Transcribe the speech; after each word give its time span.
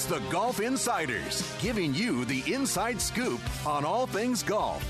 It's 0.00 0.08
the 0.08 0.30
Golf 0.30 0.60
Insiders, 0.60 1.54
giving 1.60 1.92
you 1.94 2.24
the 2.24 2.42
inside 2.50 3.02
scoop 3.02 3.38
on 3.66 3.84
all 3.84 4.06
things 4.06 4.42
golf. 4.42 4.82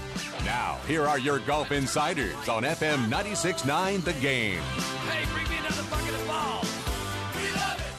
Now, 0.44 0.78
here 0.86 1.04
are 1.04 1.18
your 1.18 1.40
Golf 1.40 1.72
Insiders 1.72 2.48
on 2.48 2.62
FM 2.62 3.10
96.9 3.10 4.04
The 4.04 4.12
Game. 4.12 4.60
Hey, 4.60 5.24
bring 5.32 5.48
me 5.48 5.56
another 5.58 5.82
bucket 5.90 6.14
of 6.14 6.26
balls. 6.28 6.72
We 7.34 7.42
love 7.58 7.80
it. 7.80 7.92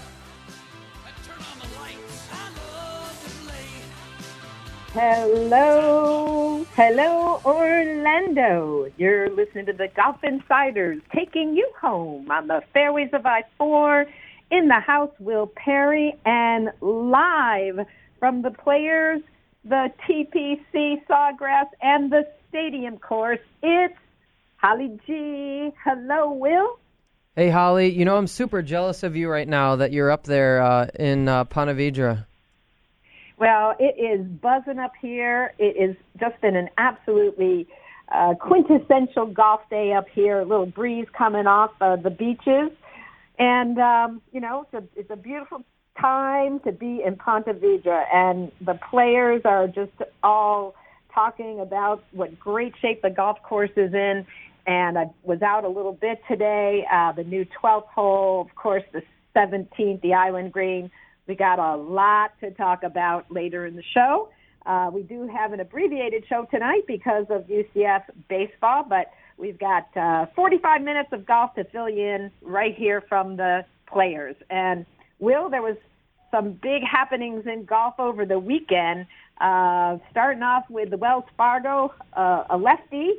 And 1.06 1.16
turn 1.26 1.36
on 1.52 1.60
the 1.60 1.68
lights. 1.82 2.30
I 2.32 2.48
love 2.80 3.20
to 3.26 3.32
play. 3.44 3.68
Hello, 4.94 6.66
hello, 6.78 7.42
Orlando. 7.44 8.90
You're 8.96 9.30
listening 9.32 9.66
to 9.66 9.74
the 9.74 9.90
Golf 9.90 10.24
Insiders 10.24 11.02
taking 11.14 11.58
you 11.58 11.70
home 11.78 12.32
on 12.32 12.48
the 12.48 12.64
fairways 12.72 13.10
of 13.12 13.26
I 13.26 13.44
4 13.58 14.08
in 14.52 14.68
the 14.68 14.80
house, 14.80 15.12
Will 15.20 15.48
Perry, 15.48 16.14
and 16.26 16.70
live 16.82 17.86
from 18.20 18.42
the 18.42 18.52
players, 18.52 19.22
the 19.64 19.92
TPC 20.08 21.02
Sawgrass, 21.08 21.68
and 21.82 22.12
the 22.12 22.28
stadium 22.50 22.98
course. 23.00 23.40
It's 23.64 23.96
Holly 24.58 25.00
G. 25.08 25.72
Hello, 25.84 26.32
Will. 26.34 26.78
Hey, 27.36 27.50
Holly, 27.50 27.90
you 27.90 28.04
know, 28.04 28.18
I'm 28.18 28.28
super 28.28 28.62
jealous 28.62 29.04
of 29.04 29.16
you 29.16 29.30
right 29.30 29.48
now 29.48 29.78
that 29.78 29.94
you're 29.94 30.12
up 30.12 30.26
there 30.26 30.62
uh, 30.62 30.88
in 31.00 31.30
uh, 31.30 31.46
Ponte 31.46 31.76
Vedra. 31.78 32.26
Well, 33.38 33.74
it 33.80 33.96
is 33.98 34.28
buzzing 34.28 34.78
up 34.78 34.92
here. 35.02 35.54
It 35.58 35.78
is 35.78 35.96
just 36.20 36.40
been 36.42 36.56
an 36.56 36.70
absolutely 36.78 37.68
uh, 38.14 38.36
quintessential 38.36 39.28
golf 39.28 39.62
day 39.70 39.94
up 39.94 40.08
here. 40.14 40.42
A 40.42 40.46
little 40.46 40.66
breeze 40.66 41.08
coming 41.18 41.48
off 41.48 41.72
uh, 41.80 41.96
the 41.96 42.10
beaches. 42.10 42.70
And, 43.40 43.78
um, 43.80 44.22
you 44.32 44.40
know, 44.40 44.66
it's 44.72 44.74
a, 44.74 45.00
it's 45.00 45.12
a 45.12 45.16
beautiful 45.16 45.64
time 46.00 46.60
to 46.62 46.72
be 46.72 47.02
in 47.06 47.16
Ponte 47.16 47.48
Vedra. 47.48 48.04
And 48.14 48.52
the 48.62 48.80
players 48.90 49.42
are 49.46 49.68
just 49.68 49.92
all 50.24 50.76
talking 51.14 51.60
about 51.60 52.04
what 52.12 52.40
great 52.40 52.74
shape 52.82 53.02
the 53.02 53.10
golf 53.10 53.42
course 53.44 53.72
is 53.76 53.94
in. 53.94 54.26
And 54.68 54.98
I 54.98 55.06
was 55.24 55.42
out 55.42 55.64
a 55.64 55.70
little 55.70 55.94
bit 55.94 56.22
today. 56.28 56.86
Uh, 56.92 57.12
the 57.14 57.24
new 57.24 57.46
12th 57.62 57.88
hole, 57.88 58.42
of 58.42 58.56
course, 58.56 58.84
the 58.94 59.02
17th, 59.36 60.02
the 60.02 60.14
Island 60.14 60.52
Green. 60.52 60.92
We 61.28 61.36
got 61.36 61.60
a 61.60 61.76
lot 61.76 62.32
to 62.42 62.52
talk 62.52 62.84
about 62.84 63.32
later 63.32 63.66
in 63.66 63.76
the 63.76 63.84
show. 63.94 64.30
Uh, 64.66 64.92
we 64.94 65.02
do 65.02 65.28
have 65.28 65.54
an 65.54 65.60
abbreviated 65.60 66.24
show 66.28 66.46
tonight 66.52 66.84
because 66.88 67.26
of 67.30 67.46
UCF 67.48 68.04
baseball, 68.30 68.86
but 68.88 69.08
we've 69.42 69.60
got 69.60 69.88
uh, 69.98 70.28
45 70.36 70.84
minutes 70.84 71.10
of 71.12 71.26
golf 71.26 71.56
to 71.56 71.64
fill 71.66 71.90
you 71.90 72.06
in 72.06 72.32
right 72.42 72.76
here 72.76 73.02
from 73.02 73.36
the 73.36 73.66
players. 73.88 74.36
And 74.50 74.86
Will, 75.20 75.50
there 75.50 75.64
was 75.64 75.76
some 76.30 76.54
big 76.54 76.84
happenings 76.84 77.46
in 77.48 77.66
golf 77.66 77.96
over 78.00 78.26
the 78.26 78.40
weekend. 78.40 79.08
Uh, 79.42 79.98
starting 80.12 80.44
off 80.44 80.64
with 80.70 80.92
the 80.92 80.98
Wells 80.98 81.26
Fargo, 81.36 81.92
uh, 82.14 82.44
a 82.52 82.58
lefty, 82.58 83.14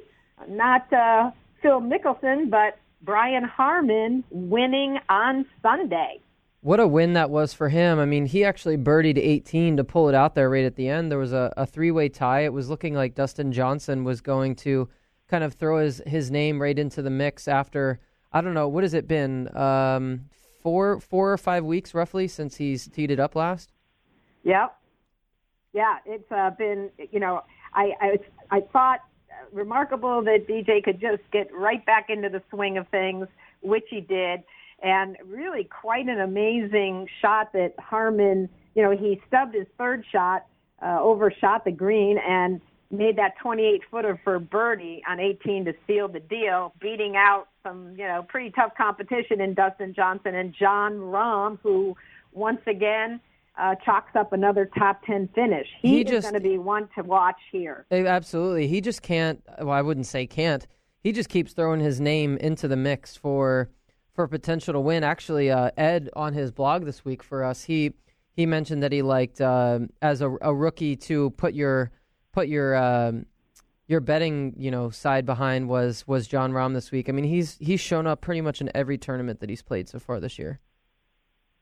not 0.48 0.91
uh, 0.92 1.33
Phil 1.61 1.81
Mickelson, 1.81 2.48
but 2.48 2.79
Brian 3.02 3.42
Harman 3.42 4.23
winning 4.30 4.98
on 5.08 5.45
Sunday. 5.61 6.20
What 6.61 6.79
a 6.79 6.86
win 6.86 7.14
that 7.14 7.29
was 7.29 7.52
for 7.52 7.68
him. 7.68 7.98
I 7.98 8.05
mean, 8.05 8.27
he 8.27 8.45
actually 8.45 8.77
birdied 8.77 9.18
18 9.18 9.77
to 9.79 9.83
pull 9.83 10.08
it 10.08 10.14
out 10.14 10.36
there 10.36 10.48
right 10.48 10.64
at 10.64 10.77
the 10.77 10.89
end. 10.89 11.11
There 11.11 11.18
was 11.18 11.33
a, 11.33 11.52
a 11.57 11.67
three 11.67 11.91
way 11.91 12.08
tie. 12.08 12.45
It 12.45 12.52
was 12.52 12.70
looking 12.70 12.95
like 12.95 13.17
Dustin 13.17 13.51
Johnson 13.51 14.05
was 14.05 14.20
going 14.20 14.55
to 14.57 14.89
kind 15.33 15.43
of 15.43 15.55
throw 15.55 15.79
his, 15.79 16.03
his 16.07 16.31
name 16.31 16.61
right 16.61 16.79
into 16.79 17.01
the 17.01 17.09
mix 17.09 17.48
after, 17.48 17.98
I 18.35 18.43
don't 18.43 18.53
know, 18.53 18.69
what 18.69 18.85
has 18.85 18.93
it 18.93 19.09
been? 19.09 19.48
Um, 19.57 20.27
four, 20.61 21.01
four 21.01 21.33
or 21.33 21.39
five 21.39 21.65
weeks 21.65 21.95
roughly 21.95 22.29
since 22.29 22.57
he's 22.57 22.87
teed 22.87 23.11
it 23.11 23.19
up 23.19 23.35
last? 23.35 23.73
Yep. 24.45 24.77
Yeah, 25.73 25.97
it's 26.05 26.31
uh, 26.31 26.51
been, 26.51 26.91
you 27.11 27.19
know, 27.19 27.45
I, 27.73 27.92
I, 27.98 28.19
I 28.51 28.61
thought 28.61 29.01
remarkable 29.53 30.23
that 30.23 30.47
DJ 30.47 30.85
could 30.85 31.01
just 31.01 31.23
get 31.33 31.48
right 31.55 31.85
back 31.87 32.11
into 32.11 32.29
the 32.29 32.42
swing 32.51 32.77
of 32.77 32.87
things, 32.89 33.27
which 33.63 33.85
he 33.89 34.03
did. 34.03 34.42
And 34.83 35.17
really 35.25 35.65
quite 35.65 36.09
an 36.09 36.21
amazing 36.21 37.09
shot 37.23 37.55
that 37.55 37.73
Harman. 37.79 38.51
you 38.75 38.83
know, 38.83 38.91
he 38.91 39.19
stubbed 39.29 39.55
his 39.55 39.67
third 39.79 40.05
shot, 40.13 40.45
uh, 40.83 40.98
overshot 41.01 41.65
the 41.65 41.71
green 41.71 42.19
and 42.19 42.61
made 42.92 43.17
that 43.17 43.33
28 43.42 43.80
footer 43.91 44.20
for 44.23 44.39
birdie 44.39 45.03
on 45.08 45.19
18 45.19 45.64
to 45.64 45.73
seal 45.86 46.08
the 46.08 46.20
deal, 46.20 46.75
beating 46.80 47.17
out 47.17 47.48
some, 47.63 47.92
you 47.97 48.07
know, 48.07 48.25
pretty 48.29 48.51
tough 48.51 48.73
competition 48.77 49.41
in 49.41 49.55
Dustin 49.55 49.95
Johnson 49.95 50.35
and 50.35 50.55
Jon 50.58 50.92
Rahm, 50.95 51.58
who 51.63 51.97
once 52.33 52.61
again 52.67 53.19
uh, 53.58 53.75
chalks 53.85 54.14
up 54.14 54.33
another 54.33 54.69
top 54.79 55.03
10 55.05 55.29
finish. 55.35 55.67
He, 55.80 55.89
He 55.89 56.01
is 56.03 56.11
just- 56.11 56.25
going 56.30 56.41
to 56.42 56.48
be 56.48 56.58
one 56.58 56.89
to 56.97 57.03
watch 57.03 57.36
here. 57.51 57.86
Absolutely. 57.91 58.67
He 58.69 58.80
just 58.80 59.03
can't, 59.03 59.42
well, 59.59 59.70
I 59.70 59.83
wouldn't 59.83 60.07
say 60.07 60.27
can't. 60.27 60.67
He 61.03 61.13
just 61.13 61.29
keeps 61.29 61.53
throwing 61.53 61.80
his 61.80 62.01
name 62.01 62.36
into 62.36 62.69
the 62.69 62.77
mix 62.77 63.17
for 63.17 63.70
for 64.14 64.29
potential 64.29 64.74
to 64.74 64.79
win. 64.80 65.03
Actually, 65.03 65.51
uh, 65.51 65.70
Ed 65.77 66.11
on 66.14 66.33
his 66.35 66.51
blog 66.53 66.85
this 66.85 67.05
week 67.05 67.23
for 67.24 67.42
us, 67.42 67.64
he 67.64 67.92
he 68.36 68.47
mentioned 68.47 68.83
that 68.83 68.92
he 68.92 69.03
liked 69.03 69.41
uh, 69.41 69.80
as 70.01 70.20
a, 70.20 70.30
a 70.42 70.55
rookie 70.55 70.95
to 70.97 71.30
put 71.30 71.55
your 71.55 71.91
put 72.33 72.48
your 72.48 72.75
um, 72.77 73.27
your 73.87 74.01
betting 74.01 74.55
you 74.57 74.70
know 74.70 74.91
side 74.91 75.25
behind 75.27 75.69
was 75.69 76.07
was 76.07 76.27
Jon 76.27 76.53
Rahm 76.53 76.75
this 76.75 76.91
week. 76.91 77.09
I 77.09 77.13
mean, 77.13 77.25
he's 77.25 77.57
he's 77.59 77.81
shown 77.81 78.07
up 78.07 78.20
pretty 78.20 78.41
much 78.41 78.61
in 78.61 78.70
every 78.75 78.98
tournament 78.98 79.41
that 79.41 79.51
he's 79.51 79.63
played 79.63 79.89
so 79.89 79.98
far 79.98 80.19
this 80.19 80.39
year. 80.39 80.61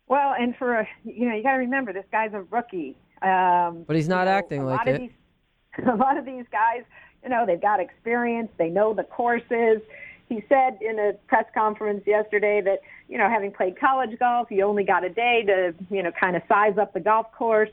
Well, 0.06 0.34
and 0.38 0.56
for 0.56 0.74
a, 0.74 0.88
you 1.04 1.28
know, 1.28 1.36
you 1.36 1.42
got 1.42 1.52
to 1.52 1.58
remember 1.58 1.92
this 1.92 2.06
guy's 2.10 2.32
a 2.34 2.42
rookie. 2.42 2.96
Um, 3.22 3.84
But 3.86 3.94
he's 3.94 4.06
you 4.06 4.10
not 4.10 4.24
know, 4.24 4.32
acting 4.32 4.64
like 4.64 4.86
it. 4.86 5.00
These, 5.00 5.10
a 5.86 5.94
lot 5.94 6.18
of 6.18 6.24
these 6.24 6.46
guys, 6.50 6.82
you 7.22 7.28
know, 7.28 7.44
they've 7.46 7.60
got 7.60 7.78
experience. 7.78 8.50
They 8.58 8.70
know 8.70 8.92
the 8.92 9.04
courses. 9.04 9.80
He 10.28 10.44
said 10.48 10.78
in 10.80 10.98
a 10.98 11.12
press 11.28 11.44
conference 11.54 12.02
yesterday 12.06 12.60
that 12.64 12.80
you 13.08 13.18
know, 13.18 13.28
having 13.28 13.52
played 13.52 13.78
college 13.78 14.16
golf, 14.18 14.48
you 14.50 14.64
only 14.64 14.84
got 14.84 15.04
a 15.04 15.10
day 15.10 15.42
to 15.46 15.74
you 15.90 16.02
know 16.02 16.12
kind 16.18 16.36
of 16.36 16.42
size 16.48 16.78
up 16.78 16.92
the 16.92 17.00
golf 17.00 17.30
course. 17.32 17.70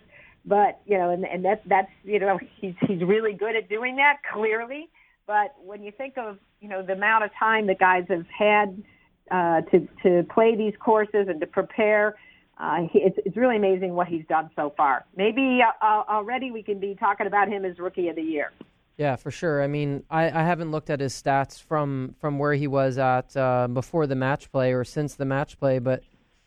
But 0.48 0.80
you 0.86 0.98
know, 0.98 1.10
and 1.10 1.26
and 1.26 1.44
that 1.46 1.62
that's 1.68 1.92
you 2.04 2.20
know 2.20 2.40
he's 2.62 2.74
he's 2.88 3.04
really 3.04 3.34
good 3.34 3.56
at 3.56 3.70
doing 3.70 3.98
that 3.98 4.20
clearly. 4.34 4.90
But 5.28 5.54
when 5.64 5.84
you 5.84 5.92
think 5.92 6.18
of 6.18 6.40
you 6.62 6.70
know 6.70 6.82
the 6.82 6.94
amount 6.94 7.26
of 7.26 7.32
time 7.38 7.68
that 7.68 7.80
guys 7.80 8.06
have 8.10 8.26
had 8.28 8.82
uh, 9.30 9.62
to 9.70 9.88
to 10.04 10.26
play 10.34 10.56
these 10.56 10.74
courses 10.80 11.28
and 11.28 11.42
to 11.42 11.48
prepare, 11.48 12.16
uh, 12.60 12.88
he, 12.92 13.00
it's 13.00 13.18
it's 13.26 13.36
really 13.36 13.58
amazing 13.58 13.94
what 13.94 14.08
he's 14.08 14.26
done 14.28 14.50
so 14.56 14.74
far. 14.78 15.06
Maybe 15.18 15.60
uh, 15.62 15.86
already 16.10 16.52
we 16.52 16.64
can 16.64 16.80
be 16.80 16.96
talking 16.96 17.28
about 17.28 17.50
him 17.50 17.66
as 17.66 17.78
rookie 17.78 18.08
of 18.08 18.16
the 18.16 18.24
year. 18.24 18.54
Yeah, 18.98 19.16
for 19.16 19.30
sure. 19.30 19.62
I 19.62 19.68
mean, 19.68 20.04
I, 20.10 20.26
I 20.26 20.44
haven't 20.44 20.72
looked 20.72 20.90
at 20.90 21.00
his 21.00 21.14
stats 21.14 21.62
from 21.62 22.16
from 22.20 22.40
where 22.40 22.54
he 22.54 22.68
was 22.68 22.98
at 22.98 23.36
uh, 23.36 23.68
before 23.68 24.08
the 24.08 24.16
match 24.16 24.52
play 24.52 24.74
or 24.74 24.84
since 24.84 25.16
the 25.16 25.26
match 25.26 25.60
play, 25.60 25.80
but 25.80 26.04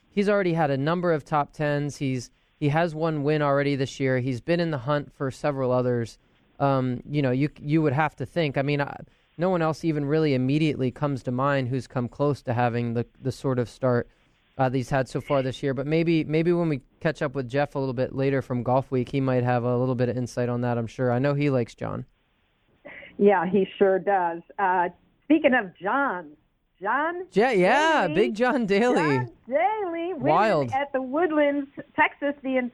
he's 0.08 0.28
already 0.28 0.54
had 0.54 0.70
a 0.70 0.76
number 0.76 1.12
of 1.12 1.24
top 1.24 1.52
tens. 1.52 1.98
He's 1.98 2.30
he 2.60 2.68
has 2.68 2.94
one 2.94 3.22
win 3.22 3.40
already 3.40 3.74
this 3.74 3.98
year. 3.98 4.20
He's 4.20 4.42
been 4.42 4.60
in 4.60 4.70
the 4.70 4.78
hunt 4.78 5.12
for 5.12 5.30
several 5.30 5.72
others. 5.72 6.18
Um, 6.60 7.02
you 7.08 7.22
know, 7.22 7.30
you 7.30 7.48
you 7.58 7.80
would 7.80 7.94
have 7.94 8.14
to 8.16 8.26
think. 8.26 8.58
I 8.58 8.62
mean, 8.62 8.82
I, 8.82 9.00
no 9.38 9.48
one 9.48 9.62
else 9.62 9.82
even 9.82 10.04
really 10.04 10.34
immediately 10.34 10.90
comes 10.90 11.22
to 11.22 11.32
mind 11.32 11.68
who's 11.68 11.86
come 11.86 12.06
close 12.06 12.42
to 12.42 12.52
having 12.52 12.92
the 12.92 13.06
the 13.22 13.32
sort 13.32 13.58
of 13.58 13.70
start 13.70 14.08
uh, 14.58 14.68
that 14.68 14.76
he's 14.76 14.90
had 14.90 15.08
so 15.08 15.22
far 15.22 15.42
this 15.42 15.62
year. 15.62 15.72
But 15.72 15.86
maybe 15.86 16.22
maybe 16.24 16.52
when 16.52 16.68
we 16.68 16.82
catch 17.00 17.22
up 17.22 17.34
with 17.34 17.48
Jeff 17.48 17.74
a 17.74 17.78
little 17.78 17.94
bit 17.94 18.14
later 18.14 18.42
from 18.42 18.62
Golf 18.62 18.90
Week, 18.90 19.08
he 19.08 19.22
might 19.22 19.42
have 19.42 19.64
a 19.64 19.76
little 19.78 19.94
bit 19.94 20.10
of 20.10 20.18
insight 20.18 20.50
on 20.50 20.60
that. 20.60 20.76
I'm 20.76 20.86
sure. 20.86 21.10
I 21.10 21.18
know 21.18 21.32
he 21.32 21.48
likes 21.48 21.74
John. 21.74 22.04
Yeah, 23.16 23.46
he 23.46 23.66
sure 23.78 23.98
does. 23.98 24.42
Uh, 24.58 24.90
speaking 25.24 25.54
of 25.54 25.72
John, 25.80 26.32
John. 26.80 27.26
Yeah, 27.32 27.50
yeah, 27.52 28.06
Daly, 28.08 28.14
Big 28.14 28.34
John 28.34 28.66
Daly. 28.66 28.94
John 28.94 29.30
Daly 29.48 30.14
Wild. 30.14 30.72
at 30.72 30.92
the 30.92 31.02
Woodlands, 31.02 31.68
Texas. 31.94 32.34
The 32.42 32.56
in, 32.56 32.70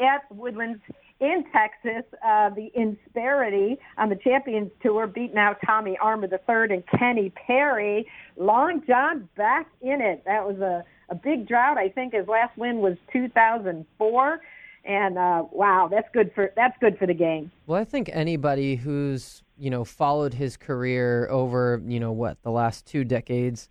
at 0.00 0.30
Woodlands 0.34 0.80
in 1.20 1.44
Texas, 1.52 2.04
uh, 2.24 2.48
the 2.50 2.70
Insperity 2.74 3.78
on 3.98 4.08
the 4.08 4.16
Champions 4.16 4.70
Tour, 4.82 5.06
beating 5.06 5.36
out 5.36 5.58
Tommy 5.64 5.98
Armour 5.98 6.28
the 6.28 6.38
third 6.38 6.72
and 6.72 6.82
Kenny 6.86 7.30
Perry. 7.46 8.06
Long 8.36 8.82
John 8.86 9.28
back 9.36 9.66
in 9.82 10.00
it. 10.00 10.22
That 10.24 10.46
was 10.46 10.58
a 10.60 10.84
a 11.10 11.14
big 11.14 11.46
drought. 11.48 11.76
I 11.76 11.88
think 11.88 12.14
his 12.14 12.28
last 12.28 12.56
win 12.56 12.78
was 12.78 12.96
2004. 13.12 14.40
and 14.84 15.18
uh, 15.18 15.44
wow, 15.50 15.88
that's 15.90 16.08
good 16.12 16.32
for 16.34 16.52
that's 16.56 16.76
good 16.80 16.96
for 16.98 17.06
the 17.06 17.14
game. 17.14 17.50
Well, 17.66 17.80
I 17.80 17.84
think 17.84 18.08
anybody 18.12 18.76
who's 18.76 19.42
you 19.60 19.70
know 19.70 19.84
followed 19.84 20.34
his 20.34 20.56
career 20.56 21.28
over 21.30 21.82
you 21.86 22.00
know 22.00 22.12
what 22.12 22.42
the 22.42 22.50
last 22.50 22.86
two 22.86 23.04
decades 23.04 23.68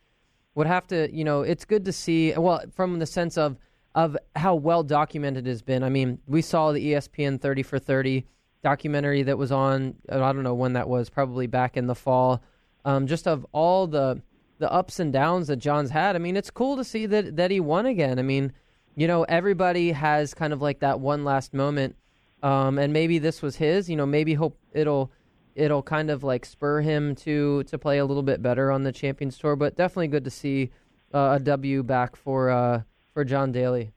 would 0.56 0.68
have 0.68 0.88
to 0.88 1.14
you 1.14 1.24
know 1.24 1.42
it's 1.42 1.66
good 1.66 1.86
to 1.86 1.92
see 1.92 2.34
well 2.38 2.62
from 2.76 3.00
the 3.00 3.06
sense 3.06 3.38
of 3.38 3.58
of 3.96 4.18
how 4.36 4.56
well 4.56 4.84
documented 4.84 5.48
it 5.48 5.50
has 5.50 5.62
been. 5.62 5.84
I 5.84 5.90
mean, 5.90 6.20
we 6.28 6.42
saw 6.42 6.72
the 6.72 6.94
ESPN 6.94 7.42
30 7.42 7.64
for 7.64 7.80
30 7.80 8.26
documentary 8.64 9.24
that 9.24 9.38
was 9.38 9.52
on 9.52 9.96
I 10.10 10.18
don't 10.18 10.44
know 10.44 10.54
when 10.54 10.74
that 10.74 10.88
was, 10.88 11.10
probably 11.10 11.48
back 11.48 11.78
in 11.78 11.88
the 11.88 11.96
fall. 11.96 12.42
Um, 12.86 13.08
just 13.08 13.28
of 13.28 13.46
all 13.52 13.88
the 13.88 14.22
the 14.60 14.72
ups 14.72 15.00
and 15.00 15.14
downs 15.14 15.48
that 15.48 15.56
John's 15.56 15.90
had. 15.90 16.16
I 16.16 16.20
mean, 16.20 16.36
it's 16.36 16.52
cool 16.52 16.76
to 16.78 16.84
see 16.84 17.06
that 17.08 17.36
that 17.38 17.52
he 17.52 17.60
won 17.60 17.86
again. 17.86 18.20
I 18.20 18.22
mean, 18.22 18.54
you 18.96 19.08
know, 19.08 19.24
everybody 19.24 19.92
has 19.92 20.34
kind 20.34 20.54
of 20.54 20.62
like 20.62 20.80
that 20.80 21.00
one 21.00 21.24
last 21.24 21.54
moment, 21.54 21.96
um, 22.44 22.78
and 22.78 22.92
maybe 22.94 23.20
this 23.20 23.42
was 23.42 23.56
his. 23.56 23.90
You 23.90 23.96
know, 23.96 24.06
maybe 24.06 24.34
hope 24.34 24.58
it'll 24.74 25.12
it'll 25.60 25.84
kind 25.84 26.10
of 26.10 26.24
like 26.24 26.46
spur 26.46 26.82
him 26.82 27.16
to 27.16 27.64
to 27.64 27.78
play 27.78 27.98
a 27.98 28.06
little 28.06 28.24
bit 28.24 28.42
better 28.42 28.72
on 28.72 28.84
the 28.84 28.92
Champions 28.92 29.38
Tour. 29.38 29.56
But 29.56 29.76
definitely 29.76 30.08
good 30.08 30.24
to 30.24 30.32
see 30.32 30.72
uh, 31.14 31.38
a 31.38 31.40
W 31.40 31.84
back 31.84 32.16
for 32.16 32.50
uh, 32.50 32.82
for 33.14 33.24
John 33.26 33.52
Daly. 33.52 33.92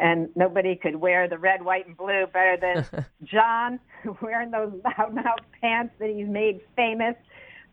And 0.00 0.28
nobody 0.36 0.76
could 0.76 0.96
wear 0.96 1.28
the 1.28 1.38
red, 1.38 1.64
white, 1.64 1.86
and 1.86 1.96
blue 1.96 2.26
better 2.32 2.56
than 2.56 3.04
John 3.24 3.80
wearing 4.22 4.50
those 4.50 4.72
loudmouth 4.72 5.44
pants 5.60 5.94
that 5.98 6.10
he's 6.10 6.28
made 6.28 6.60
famous. 6.76 7.16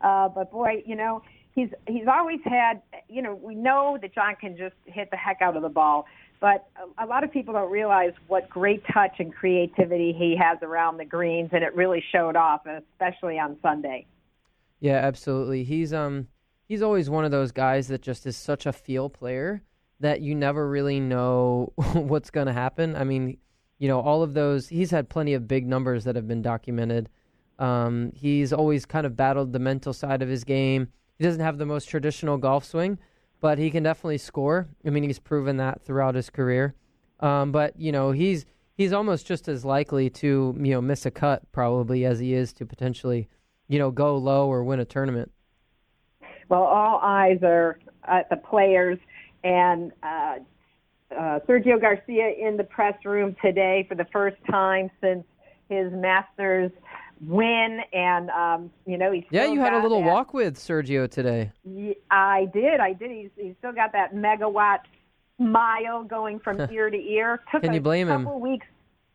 Uh, 0.00 0.28
but 0.28 0.50
boy, 0.50 0.82
you 0.84 0.96
know, 0.96 1.22
he's 1.54 1.70
he's 1.86 2.06
always 2.06 2.40
had 2.44 2.82
you 3.08 3.22
know 3.22 3.34
we 3.34 3.54
know 3.54 3.98
that 4.00 4.14
John 4.14 4.36
can 4.40 4.56
just 4.56 4.74
hit 4.84 5.10
the 5.10 5.16
heck 5.16 5.40
out 5.40 5.56
of 5.56 5.62
the 5.62 5.68
ball, 5.68 6.06
but 6.46 6.68
a, 6.96 7.06
lot 7.06 7.24
of 7.24 7.32
people 7.32 7.54
don't 7.54 7.72
realize 7.72 8.12
what 8.28 8.48
great 8.48 8.80
touch 8.94 9.16
and 9.18 9.34
creativity 9.34 10.14
he 10.16 10.36
has 10.40 10.58
around 10.62 10.96
the 10.96 11.04
greens, 11.04 11.50
and 11.52 11.64
it 11.64 11.74
really 11.74 12.00
showed 12.12 12.36
off, 12.36 12.60
especially 12.66 13.36
on 13.36 13.56
Sunday. 13.60 14.06
Yeah, 14.78 14.98
absolutely. 14.98 15.64
He's 15.64 15.92
um 15.92 16.28
he's 16.68 16.82
always 16.82 17.10
one 17.10 17.24
of 17.24 17.32
those 17.32 17.50
guys 17.50 17.88
that 17.88 18.00
just 18.00 18.26
is 18.26 18.36
such 18.36 18.64
a 18.64 18.72
feel 18.72 19.10
player 19.10 19.60
that 19.98 20.20
you 20.20 20.36
never 20.36 20.68
really 20.68 21.00
know 21.00 21.72
what's 21.94 22.30
going 22.30 22.46
to 22.46 22.52
happen. 22.52 22.94
I 22.94 23.02
mean, 23.02 23.38
you 23.80 23.88
know, 23.88 23.98
all 23.98 24.22
of 24.22 24.32
those 24.34 24.68
he's 24.68 24.92
had 24.92 25.08
plenty 25.08 25.34
of 25.34 25.48
big 25.48 25.66
numbers 25.66 26.04
that 26.04 26.14
have 26.14 26.28
been 26.28 26.42
documented. 26.42 27.08
Um, 27.58 28.12
he's 28.14 28.52
always 28.52 28.86
kind 28.86 29.04
of 29.04 29.16
battled 29.16 29.52
the 29.52 29.58
mental 29.58 29.92
side 29.92 30.22
of 30.22 30.28
his 30.28 30.44
game 30.44 30.92
he 31.18 31.24
doesn't 31.24 31.40
have 31.40 31.58
the 31.58 31.66
most 31.66 31.86
traditional 31.86 32.36
golf 32.36 32.64
swing, 32.64 32.98
but 33.46 33.58
he 33.58 33.70
can 33.70 33.84
definitely 33.84 34.18
score. 34.18 34.66
I 34.84 34.90
mean, 34.90 35.04
he's 35.04 35.20
proven 35.20 35.58
that 35.58 35.80
throughout 35.80 36.16
his 36.16 36.30
career. 36.30 36.74
Um, 37.20 37.52
but 37.52 37.78
you 37.78 37.92
know, 37.92 38.10
he's 38.10 38.44
he's 38.76 38.92
almost 38.92 39.24
just 39.24 39.46
as 39.46 39.64
likely 39.64 40.10
to 40.10 40.52
you 40.58 40.72
know 40.72 40.80
miss 40.80 41.06
a 41.06 41.12
cut 41.12 41.42
probably 41.52 42.04
as 42.04 42.18
he 42.18 42.34
is 42.34 42.52
to 42.54 42.66
potentially 42.66 43.28
you 43.68 43.78
know 43.78 43.92
go 43.92 44.16
low 44.16 44.48
or 44.48 44.64
win 44.64 44.80
a 44.80 44.84
tournament. 44.84 45.30
Well, 46.48 46.64
all 46.64 46.98
eyes 47.00 47.38
are 47.44 47.78
at 48.02 48.28
the 48.30 48.36
players 48.36 48.98
and. 49.44 49.92
Uh, 50.02 50.38
uh, 51.16 51.38
Sergio 51.48 51.80
Garcia 51.80 52.32
in 52.36 52.56
the 52.56 52.64
press 52.64 52.96
room 53.04 53.36
today 53.40 53.86
for 53.88 53.94
the 53.94 54.06
first 54.12 54.38
time 54.50 54.90
since 55.00 55.24
his 55.68 55.92
Masters 55.92 56.72
win 57.20 57.80
and 57.92 58.28
um 58.30 58.70
you 58.86 58.98
know 58.98 59.10
he's 59.10 59.24
yeah 59.30 59.46
you 59.46 59.58
had 59.60 59.72
a 59.72 59.82
little 59.82 60.02
that, 60.02 60.12
walk 60.12 60.34
with 60.34 60.56
sergio 60.56 61.10
today. 61.10 61.50
I 62.10 62.46
did 62.52 62.80
i 62.80 62.92
did. 62.92 63.10
He's, 63.10 63.30
he's 63.36 63.54
still 63.58 63.72
got 63.72 63.92
that 63.92 64.14
megawatt 64.14 64.80
smile 65.38 66.04
going 66.04 66.40
from 66.40 66.60
ear 66.72 66.90
to 66.90 66.96
ear. 66.96 67.42
Took 67.50 67.62
can 67.62 67.72
you 67.72 67.80
blame 67.80 68.08
him? 68.08 68.40
weeks 68.40 68.66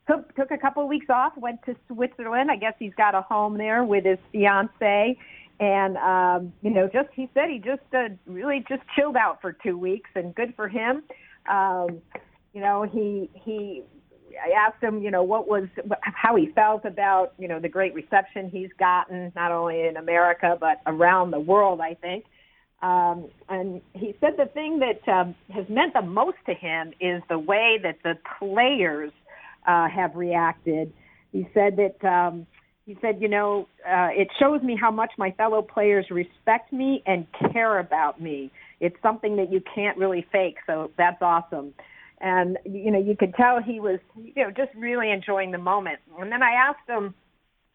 took 0.08 0.34
took 0.34 0.50
a 0.50 0.58
couple 0.58 0.82
of 0.82 0.88
weeks 0.88 1.06
off 1.10 1.32
went 1.36 1.62
to 1.64 1.76
switzerland. 1.88 2.50
I 2.50 2.56
guess 2.56 2.74
he's 2.78 2.94
got 2.94 3.14
a 3.14 3.22
home 3.22 3.56
there 3.56 3.84
with 3.84 4.04
his 4.04 4.18
fiance. 4.32 5.16
And 5.60 5.96
um 5.96 6.52
you 6.62 6.70
know 6.70 6.88
just 6.92 7.08
he 7.14 7.30
said 7.34 7.50
he 7.50 7.58
just 7.58 7.82
uh, 7.94 8.08
really 8.26 8.64
just 8.68 8.82
chilled 8.96 9.16
out 9.16 9.40
for 9.40 9.52
two 9.52 9.78
weeks 9.78 10.10
and 10.16 10.34
good 10.34 10.54
for 10.56 10.68
him. 10.68 11.04
Um 11.48 12.00
you 12.52 12.60
know 12.60 12.82
he 12.82 13.30
he 13.34 13.82
I 14.38 14.50
asked 14.66 14.82
him, 14.82 15.02
you 15.02 15.10
know, 15.10 15.22
what 15.22 15.48
was 15.48 15.68
how 16.02 16.36
he 16.36 16.46
felt 16.54 16.84
about, 16.84 17.32
you 17.38 17.48
know, 17.48 17.60
the 17.60 17.68
great 17.68 17.94
reception 17.94 18.50
he's 18.50 18.70
gotten 18.78 19.32
not 19.34 19.52
only 19.52 19.86
in 19.86 19.96
America 19.96 20.56
but 20.58 20.80
around 20.86 21.30
the 21.30 21.40
world. 21.40 21.80
I 21.80 21.94
think, 21.94 22.24
um, 22.82 23.28
and 23.48 23.80
he 23.94 24.14
said 24.20 24.34
the 24.36 24.46
thing 24.46 24.80
that 24.80 25.08
um, 25.12 25.34
has 25.50 25.68
meant 25.68 25.94
the 25.94 26.02
most 26.02 26.38
to 26.46 26.54
him 26.54 26.92
is 27.00 27.22
the 27.28 27.38
way 27.38 27.78
that 27.82 27.98
the 28.02 28.18
players 28.38 29.12
uh, 29.66 29.88
have 29.88 30.14
reacted. 30.16 30.92
He 31.32 31.48
said 31.54 31.76
that. 31.76 32.04
Um, 32.06 32.46
he 32.84 32.98
said, 33.00 33.22
you 33.22 33.28
know, 33.28 33.68
uh, 33.88 34.08
it 34.10 34.26
shows 34.40 34.60
me 34.60 34.76
how 34.76 34.90
much 34.90 35.12
my 35.16 35.30
fellow 35.30 35.62
players 35.62 36.06
respect 36.10 36.72
me 36.72 37.00
and 37.06 37.28
care 37.52 37.78
about 37.78 38.20
me. 38.20 38.50
It's 38.80 38.96
something 39.00 39.36
that 39.36 39.52
you 39.52 39.62
can't 39.72 39.96
really 39.96 40.26
fake, 40.32 40.56
so 40.66 40.90
that's 40.98 41.22
awesome 41.22 41.74
and 42.22 42.56
you 42.64 42.90
know 42.90 42.98
you 42.98 43.16
could 43.16 43.34
tell 43.34 43.60
he 43.60 43.80
was 43.80 43.98
you 44.14 44.44
know 44.44 44.50
just 44.50 44.70
really 44.74 45.10
enjoying 45.10 45.50
the 45.50 45.58
moment. 45.58 45.98
And 46.18 46.32
then 46.32 46.42
i 46.42 46.52
asked 46.52 46.88
him 46.88 47.14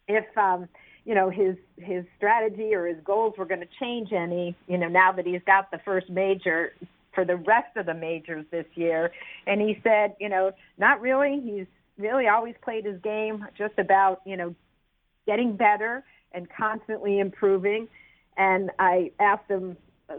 if 0.08 0.26
um 0.38 0.68
you 1.06 1.14
know 1.14 1.30
his 1.30 1.56
his 1.78 2.06
strategy 2.16 2.74
or 2.74 2.88
his 2.88 2.98
goals 3.04 3.36
were 3.38 3.46
going 3.46 3.60
to 3.60 3.68
change 3.80 4.12
any 4.14 4.56
you 4.68 4.78
know 4.78 4.88
now 4.88 5.12
that 5.12 5.28
he's 5.28 5.42
got 5.46 5.70
the 5.70 5.80
first 5.86 6.10
major 6.10 6.74
for 7.14 7.26
the 7.26 7.36
rest 7.36 7.76
of 7.76 7.86
the 7.88 7.94
majors 7.94 8.46
this 8.52 8.66
year. 8.76 9.12
And 9.46 9.62
he 9.62 9.80
said 9.84 10.16
you 10.20 10.30
know 10.30 10.54
not 10.78 11.02
really. 11.02 11.42
He's 11.44 11.68
really 11.98 12.28
always 12.28 12.56
played 12.64 12.86
his 12.86 13.00
game 13.02 13.46
just 13.58 13.78
about 13.78 14.22
you 14.26 14.38
know 14.38 14.56
getting 15.28 15.58
better 15.58 16.04
and 16.32 16.48
constantly 16.50 17.20
improving. 17.20 17.90
And 18.38 18.72
i 18.80 19.12
asked 19.20 19.50
him 19.50 19.76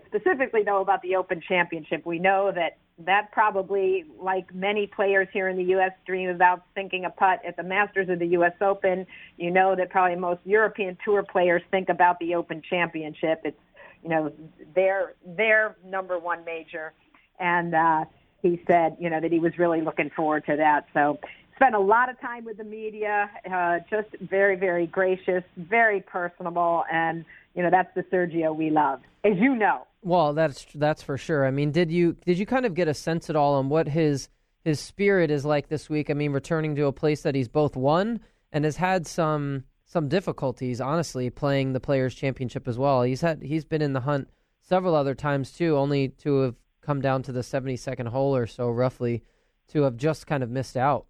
specifically 0.07 0.65
though 0.65 0.83
about 0.83 1.01
the 1.01 1.17
open 1.17 1.41
championship. 1.41 2.05
We 2.05 2.19
know 2.19 2.53
that 2.55 2.77
that 3.05 3.31
probably, 3.31 4.05
like 4.21 4.53
many 4.55 4.87
players 4.87 5.29
here 5.33 5.49
in 5.49 5.57
the 5.57 5.65
U.S., 5.65 5.93
dream 6.07 6.31
about 6.31 6.65
sinking 6.75 7.05
a 7.05 7.11
putt 7.11 7.41
at 7.47 7.57
the 7.57 7.63
Masters 7.63 8.09
of 8.09 8.19
the 8.19 8.27
U.S. 8.29 8.55
Open. 8.61 9.07
You 9.37 9.51
know 9.51 9.77
that 9.77 9.91
probably 9.91 10.17
most 10.17 10.41
European 10.45 10.97
Tour 11.05 11.23
players 11.23 11.63
think 11.71 11.89
about 11.89 12.19
the 12.19 12.35
Open 12.35 12.61
Championship. 12.69 13.43
It's 13.45 13.57
you 14.03 14.09
know 14.09 14.33
their 14.75 15.15
their 15.25 15.77
number 15.85 16.19
one 16.19 16.45
major, 16.45 16.93
and 17.39 17.75
uh, 17.75 18.05
he 18.43 18.61
said 18.67 18.97
you 18.99 19.11
know 19.11 19.21
that 19.21 19.31
he 19.31 19.39
was 19.39 19.57
really 19.59 19.81
looking 19.81 20.11
forward 20.11 20.45
to 20.47 20.57
that. 20.57 20.87
So 20.93 21.21
spent 21.55 21.75
a 21.75 21.81
lot 21.81 22.09
of 22.09 22.21
time 22.21 22.45
with 22.45 22.57
the 22.57 22.65
media, 22.65 23.31
uh, 23.53 23.79
just 23.89 24.09
very 24.29 24.57
very 24.57 24.87
gracious, 24.87 25.45
very 25.57 26.01
personable, 26.01 26.85
and 26.91 27.25
you 27.59 27.65
know 27.65 27.71
that's 27.71 27.93
the 27.97 28.05
Sergio 28.05 28.55
we 28.55 28.71
love, 28.71 29.01
as 29.25 29.33
you 29.37 29.57
know. 29.57 29.85
Well, 30.03 30.33
that's 30.33 30.65
that's 30.77 31.03
for 31.03 31.19
sure. 31.19 31.45
I 31.45 31.51
mean, 31.51 31.73
did 31.73 31.91
you 31.91 32.17
did 32.25 32.39
you 32.39 32.47
kind 32.47 32.65
of 32.65 32.73
get 32.73 32.87
a 32.87 32.95
sense 32.95 33.29
at 33.29 33.35
all 33.35 33.55
on 33.55 33.69
what 33.69 33.89
his 33.89 34.29
his 34.65 34.79
spirit 34.79 35.29
is 35.29 35.45
like 35.45 35.69
this 35.69 35.91
week? 35.91 36.09
I 36.09 36.15
mean, 36.15 36.31
returning 36.31 36.77
to 36.77 36.87
a 36.87 36.93
place 36.93 37.23
that 37.23 37.35
he's 37.35 37.49
both 37.49 37.75
won 37.75 38.21
and 38.53 38.65
has 38.65 38.77
had 38.77 39.09
some 39.09 39.65
some 39.87 40.09
difficulties, 40.09 40.81
honestly, 40.81 41.31
playing 41.31 41.73
the 41.73 41.81
Players 41.81 42.15
Championship 42.15 42.69
as 42.69 42.79
well. 42.79 43.03
He's 43.03 43.23
had 43.23 43.43
he's 43.43 43.65
been 43.65 43.83
in 43.83 43.93
the 43.93 44.03
hunt 44.03 44.29
several 44.61 44.95
other 44.95 45.17
times 45.17 45.51
too, 45.51 45.77
only 45.77 46.11
to 46.11 46.43
have 46.43 46.55
come 46.81 47.01
down 47.01 47.25
to 47.25 47.33
the 47.33 47.41
72nd 47.41 48.07
hole 48.07 48.37
or 48.37 48.47
so 48.47 48.71
roughly 48.71 49.25
to 49.73 49.83
have 49.83 49.97
just 49.97 50.29
kind 50.29 50.45
of 50.45 50.49
missed 50.49 50.77
out. 50.77 51.07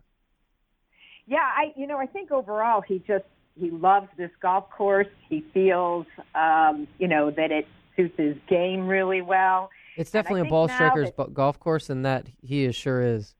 Yeah, 1.26 1.44
I 1.44 1.74
you 1.76 1.86
know, 1.86 1.98
I 1.98 2.06
think 2.06 2.32
overall 2.32 2.80
he 2.80 3.00
just 3.06 3.26
he 3.58 3.70
loves 3.70 4.08
this 4.16 4.30
golf 4.40 4.70
course. 4.70 5.08
He 5.28 5.44
feels 5.52 6.06
um, 6.34 6.86
you 6.98 7.08
know, 7.08 7.30
that 7.30 7.50
it 7.50 7.66
suits 7.96 8.16
his 8.16 8.36
game 8.48 8.86
really 8.86 9.22
well. 9.22 9.70
It's 9.96 10.10
definitely 10.10 10.42
a 10.42 10.50
ball 10.50 10.68
striker's 10.68 11.10
that, 11.16 11.34
golf 11.34 11.58
course, 11.58 11.90
and 11.90 12.04
that 12.04 12.26
he 12.40 12.64
is 12.64 12.76
sure 12.76 13.02
is. 13.02 13.34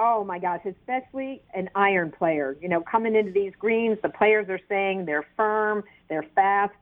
Oh 0.00 0.24
my 0.24 0.40
gosh, 0.40 0.62
especially 0.66 1.42
an 1.54 1.70
iron 1.76 2.10
player. 2.10 2.56
You 2.60 2.68
know, 2.68 2.80
coming 2.80 3.14
into 3.14 3.30
these 3.30 3.52
greens, 3.56 3.98
the 4.02 4.08
players 4.08 4.48
are 4.48 4.58
saying 4.68 5.06
they're 5.06 5.26
firm, 5.36 5.84
they're 6.08 6.26
fast. 6.34 6.74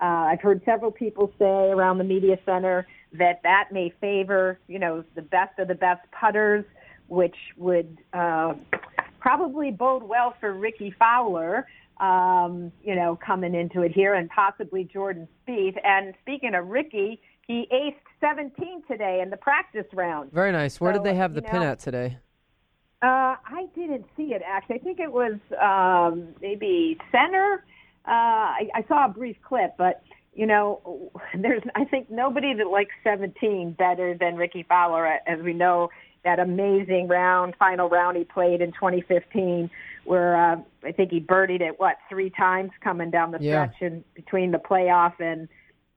Uh, 0.00 0.30
I've 0.30 0.40
heard 0.40 0.62
several 0.64 0.92
people 0.92 1.32
say 1.38 1.70
around 1.70 1.98
the 1.98 2.04
media 2.04 2.38
center 2.46 2.86
that 3.14 3.40
that 3.42 3.70
may 3.72 3.92
favor, 4.00 4.60
you 4.68 4.78
know, 4.78 5.04
the 5.16 5.22
best 5.22 5.58
of 5.58 5.66
the 5.66 5.74
best 5.74 6.02
putters, 6.12 6.64
which 7.08 7.36
would 7.56 7.98
uh, 8.12 8.54
probably 9.18 9.72
bode 9.72 10.04
well 10.04 10.34
for 10.40 10.52
Rickie 10.52 10.94
Fowler, 10.98 11.66
um, 12.02 12.72
you 12.82 12.96
know, 12.96 13.16
coming 13.24 13.54
into 13.54 13.82
it 13.82 13.92
here, 13.92 14.14
and 14.14 14.28
possibly 14.28 14.84
Jordan 14.84 15.28
Spieth. 15.46 15.76
And 15.84 16.14
speaking 16.20 16.54
of 16.54 16.66
Rickie, 16.66 17.20
he 17.46 17.68
aced 17.72 17.94
17 18.20 18.82
today 18.88 19.20
in 19.22 19.30
the 19.30 19.36
practice 19.36 19.86
round. 19.94 20.32
Very 20.32 20.50
nice. 20.50 20.80
Where 20.80 20.92
so, 20.92 20.98
did 20.98 21.06
they 21.06 21.14
have 21.14 21.32
the 21.32 21.40
know, 21.40 21.48
pin 21.48 21.62
at 21.62 21.78
today? 21.78 22.18
Uh, 23.02 23.36
I 23.46 23.66
didn't 23.74 24.06
see 24.16 24.34
it 24.34 24.42
actually. 24.44 24.76
I 24.76 24.78
think 24.80 24.98
it 24.98 25.12
was 25.12 25.38
um, 25.60 26.28
maybe 26.40 26.98
center. 27.12 27.64
Uh, 28.06 28.10
I, 28.10 28.68
I 28.74 28.84
saw 28.88 29.06
a 29.06 29.08
brief 29.08 29.36
clip, 29.46 29.74
but 29.78 30.02
you 30.34 30.46
know, 30.46 31.12
there's 31.38 31.62
I 31.76 31.84
think 31.84 32.10
nobody 32.10 32.52
that 32.54 32.68
likes 32.68 32.94
17 33.04 33.76
better 33.78 34.16
than 34.18 34.34
Rickie 34.34 34.64
Fowler. 34.68 35.06
As 35.06 35.40
we 35.42 35.52
know, 35.52 35.90
that 36.24 36.38
amazing 36.38 37.08
round, 37.08 37.54
final 37.58 37.88
round 37.88 38.16
he 38.16 38.24
played 38.24 38.60
in 38.60 38.72
2015, 38.72 39.70
where 40.04 40.36
uh, 40.36 40.56
I 40.84 40.92
think 40.92 41.10
he 41.10 41.20
birdied 41.20 41.60
it 41.60 41.78
what 41.78 41.96
three 42.08 42.30
times 42.30 42.70
coming 42.82 43.10
down 43.10 43.32
the 43.32 43.38
Yeah. 43.40 43.66
stretch 43.66 43.82
and 43.82 44.04
between 44.14 44.50
the 44.52 44.58
playoff 44.58 45.14
and 45.20 45.48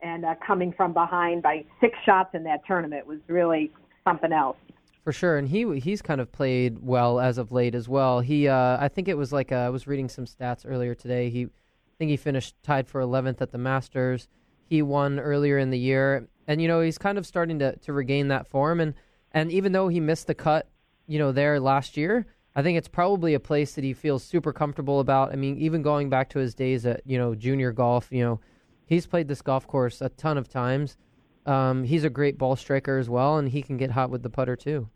and 0.01 0.25
uh, 0.25 0.35
coming 0.45 0.73
from 0.73 0.93
behind 0.93 1.41
by 1.41 1.63
six 1.79 1.97
shots 2.05 2.29
in 2.35 2.43
that 2.43 2.61
tournament 2.67 3.07
was 3.07 3.17
really 3.27 3.71
something 4.03 4.31
else. 4.31 4.57
For 5.03 5.11
sure, 5.11 5.37
and 5.37 5.47
he 5.47 5.79
he's 5.79 6.01
kind 6.01 6.19
of 6.19 6.31
played 6.31 6.79
well 6.81 7.19
as 7.19 7.37
of 7.37 7.51
late 7.51 7.73
as 7.75 7.87
well. 7.87 8.19
He, 8.19 8.47
uh, 8.47 8.77
I 8.79 8.87
think 8.87 9.07
it 9.07 9.17
was 9.17 9.31
like 9.31 9.51
uh, 9.51 9.55
I 9.55 9.69
was 9.69 9.87
reading 9.87 10.09
some 10.09 10.25
stats 10.25 10.65
earlier 10.67 10.95
today. 10.95 11.29
He, 11.29 11.43
I 11.45 11.93
think 11.97 12.09
he 12.09 12.17
finished 12.17 12.55
tied 12.63 12.87
for 12.87 13.01
11th 13.01 13.39
at 13.41 13.51
the 13.51 13.57
Masters. 13.57 14.27
He 14.67 14.81
won 14.81 15.19
earlier 15.19 15.57
in 15.59 15.69
the 15.69 15.77
year, 15.79 16.27
and 16.47 16.61
you 16.61 16.67
know 16.67 16.81
he's 16.81 16.97
kind 16.97 17.17
of 17.17 17.25
starting 17.25 17.59
to, 17.59 17.75
to 17.77 17.93
regain 17.93 18.27
that 18.29 18.47
form. 18.47 18.79
And 18.79 18.95
and 19.35 19.51
even 19.51 19.73
though 19.73 19.89
he 19.89 19.99
missed 19.99 20.25
the 20.25 20.33
cut, 20.33 20.67
you 21.05 21.19
know 21.19 21.31
there 21.31 21.59
last 21.59 21.97
year, 21.97 22.25
I 22.55 22.63
think 22.63 22.77
it's 22.77 22.87
probably 22.87 23.35
a 23.35 23.39
place 23.39 23.73
that 23.75 23.83
he 23.83 23.93
feels 23.93 24.23
super 24.23 24.51
comfortable 24.53 24.99
about. 24.99 25.31
I 25.31 25.35
mean, 25.35 25.57
even 25.57 25.83
going 25.83 26.09
back 26.09 26.29
to 26.29 26.39
his 26.39 26.55
days 26.55 26.85
at 26.85 27.01
you 27.05 27.19
know 27.19 27.35
junior 27.35 27.71
golf, 27.71 28.07
you 28.11 28.23
know, 28.23 28.39
he's 28.87 29.05
played 29.05 29.27
this 29.27 29.41
golf 29.43 29.67
course 29.67 30.01
a 30.01 30.09
ton 30.09 30.37
of 30.37 30.49
times. 30.49 30.97
Um, 31.45 31.83
he's 31.83 32.03
a 32.03 32.09
great 32.09 32.37
ball 32.37 32.55
striker 32.55 32.97
as 32.97 33.09
well, 33.09 33.37
and 33.37 33.49
he 33.49 33.61
can 33.61 33.77
get 33.77 33.91
hot 33.91 34.09
with 34.09 34.23
the 34.23 34.29
putter 34.29 34.55
too. 34.55 34.89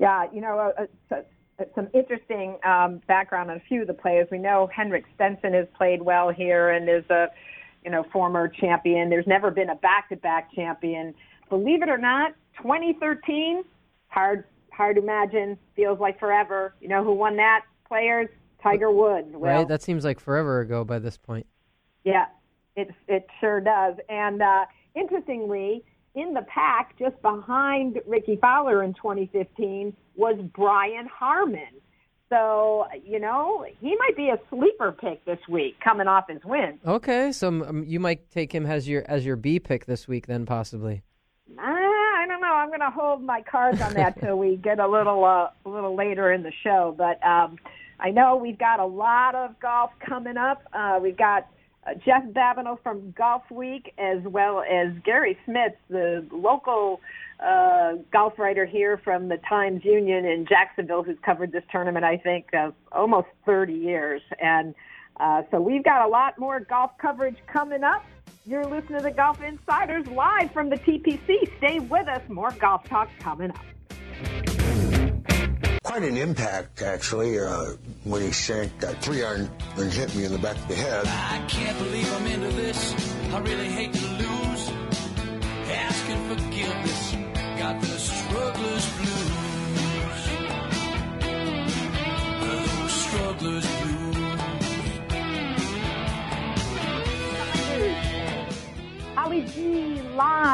Yeah, 0.00 0.26
you 0.32 0.40
know, 0.40 0.72
uh, 0.76 0.86
uh, 1.14 1.22
uh, 1.60 1.64
some 1.74 1.88
interesting 1.94 2.56
um, 2.64 3.00
background 3.06 3.50
on 3.50 3.58
a 3.58 3.62
few 3.68 3.82
of 3.82 3.86
the 3.86 3.94
players. 3.94 4.26
We 4.32 4.38
know 4.38 4.68
Henrik 4.74 5.04
Stenson 5.14 5.52
has 5.52 5.66
played 5.76 6.02
well 6.02 6.30
here 6.30 6.70
and 6.70 6.88
is 6.88 7.08
a, 7.10 7.26
you 7.84 7.90
know, 7.90 8.04
former 8.12 8.48
champion. 8.48 9.10
There's 9.10 9.26
never 9.26 9.50
been 9.50 9.68
a 9.68 9.76
back-to-back 9.76 10.52
champion. 10.54 11.14
Believe 11.52 11.82
it 11.82 11.90
or 11.90 11.98
not, 11.98 12.32
2013, 12.62 13.62
hard 14.08 14.44
hard 14.72 14.96
to 14.96 15.02
imagine, 15.02 15.58
feels 15.76 16.00
like 16.00 16.18
forever. 16.18 16.74
You 16.80 16.88
know 16.88 17.04
who 17.04 17.12
won 17.12 17.36
that? 17.36 17.66
Players, 17.86 18.30
Tiger 18.62 18.90
Woods. 18.90 19.28
Well, 19.34 19.58
right? 19.58 19.68
That 19.68 19.82
seems 19.82 20.02
like 20.02 20.18
forever 20.18 20.60
ago 20.60 20.82
by 20.82 20.98
this 20.98 21.18
point. 21.18 21.46
yeah, 22.04 22.24
it 22.74 22.88
it 23.06 23.26
sure 23.38 23.60
does. 23.60 23.96
And 24.08 24.40
uh, 24.40 24.64
interestingly, 24.94 25.84
in 26.14 26.32
the 26.32 26.40
pack, 26.48 26.98
just 26.98 27.20
behind 27.20 28.00
Rickie 28.06 28.36
Fowler 28.36 28.82
in 28.82 28.94
2015, 28.94 29.94
was 30.16 30.38
Brian 30.54 31.06
Harman. 31.06 31.82
So 32.30 32.86
you 33.04 33.20
know 33.20 33.66
he 33.78 33.94
might 33.96 34.16
be 34.16 34.30
a 34.30 34.38
sleeper 34.48 34.90
pick 34.90 35.22
this 35.26 35.40
week, 35.50 35.76
coming 35.84 36.08
off 36.08 36.30
his 36.30 36.42
win. 36.46 36.78
Okay, 36.86 37.30
so 37.30 37.48
um, 37.48 37.84
you 37.86 38.00
might 38.00 38.30
take 38.30 38.54
him 38.54 38.64
as 38.64 38.88
your 38.88 39.04
as 39.06 39.26
your 39.26 39.36
B 39.36 39.60
pick 39.60 39.84
this 39.84 40.08
week, 40.08 40.26
then 40.26 40.46
possibly. 40.46 41.02
Uh, 41.58 41.62
I 41.62 42.24
don't 42.28 42.40
know. 42.40 42.52
I'm 42.52 42.68
going 42.68 42.80
to 42.80 42.90
hold 42.90 43.22
my 43.22 43.42
cards 43.42 43.80
on 43.80 43.94
that 43.94 44.18
till 44.20 44.38
we 44.38 44.56
get 44.56 44.78
a 44.78 44.88
little 44.88 45.24
uh, 45.24 45.50
a 45.64 45.68
little 45.68 45.94
later 45.94 46.32
in 46.32 46.42
the 46.42 46.52
show. 46.62 46.94
But 46.96 47.24
um, 47.26 47.58
I 48.00 48.10
know 48.10 48.36
we've 48.36 48.58
got 48.58 48.80
a 48.80 48.86
lot 48.86 49.34
of 49.34 49.58
golf 49.60 49.90
coming 50.00 50.36
up. 50.36 50.62
Uh, 50.72 50.98
we've 51.02 51.16
got 51.16 51.48
uh, 51.86 51.94
Jeff 51.94 52.24
Babineau 52.24 52.78
from 52.82 53.12
Golf 53.16 53.42
Week, 53.50 53.92
as 53.98 54.22
well 54.24 54.62
as 54.62 54.92
Gary 55.04 55.38
Smits, 55.46 55.76
the 55.90 56.24
local 56.30 57.00
uh, 57.40 57.94
golf 58.12 58.38
writer 58.38 58.64
here 58.64 59.00
from 59.02 59.28
the 59.28 59.38
Times 59.48 59.84
Union 59.84 60.24
in 60.24 60.46
Jacksonville, 60.46 61.02
who's 61.02 61.18
covered 61.24 61.52
this 61.52 61.64
tournament, 61.70 62.04
I 62.04 62.16
think, 62.16 62.46
uh, 62.54 62.70
almost 62.92 63.28
30 63.46 63.74
years. 63.74 64.22
And 64.40 64.74
uh, 65.18 65.42
so 65.50 65.60
we've 65.60 65.84
got 65.84 66.06
a 66.06 66.08
lot 66.08 66.38
more 66.38 66.60
golf 66.60 66.92
coverage 66.98 67.36
coming 67.52 67.84
up. 67.84 68.04
You're 68.44 68.64
listening 68.64 68.98
to 68.98 69.04
the 69.04 69.12
Golf 69.12 69.40
Insiders 69.40 70.04
live 70.08 70.50
from 70.50 70.68
the 70.68 70.74
TPC. 70.76 71.56
Stay 71.58 71.78
with 71.78 72.08
us. 72.08 72.22
More 72.28 72.50
golf 72.50 72.82
talk 72.88 73.08
coming 73.20 73.52
up. 73.52 73.64
Quite 75.84 76.02
an 76.02 76.16
impact, 76.16 76.82
actually, 76.82 77.38
uh, 77.38 77.74
when 78.02 78.20
he 78.22 78.32
sank 78.32 78.76
that 78.80 79.00
three 79.00 79.22
iron 79.22 79.48
and 79.76 79.92
hit 79.92 80.12
me 80.16 80.24
in 80.24 80.32
the 80.32 80.38
back 80.38 80.56
of 80.56 80.66
the 80.66 80.74
head. 80.74 81.06
I 81.06 81.44
can't 81.46 81.78
believe 81.78 82.12
I'm 82.14 82.26
into 82.26 82.48
this. 82.56 83.14
I 83.32 83.38
really 83.38 83.68
hate 83.68 83.94
to 83.94 84.06
lose. 84.06 84.70
Asking 85.70 86.01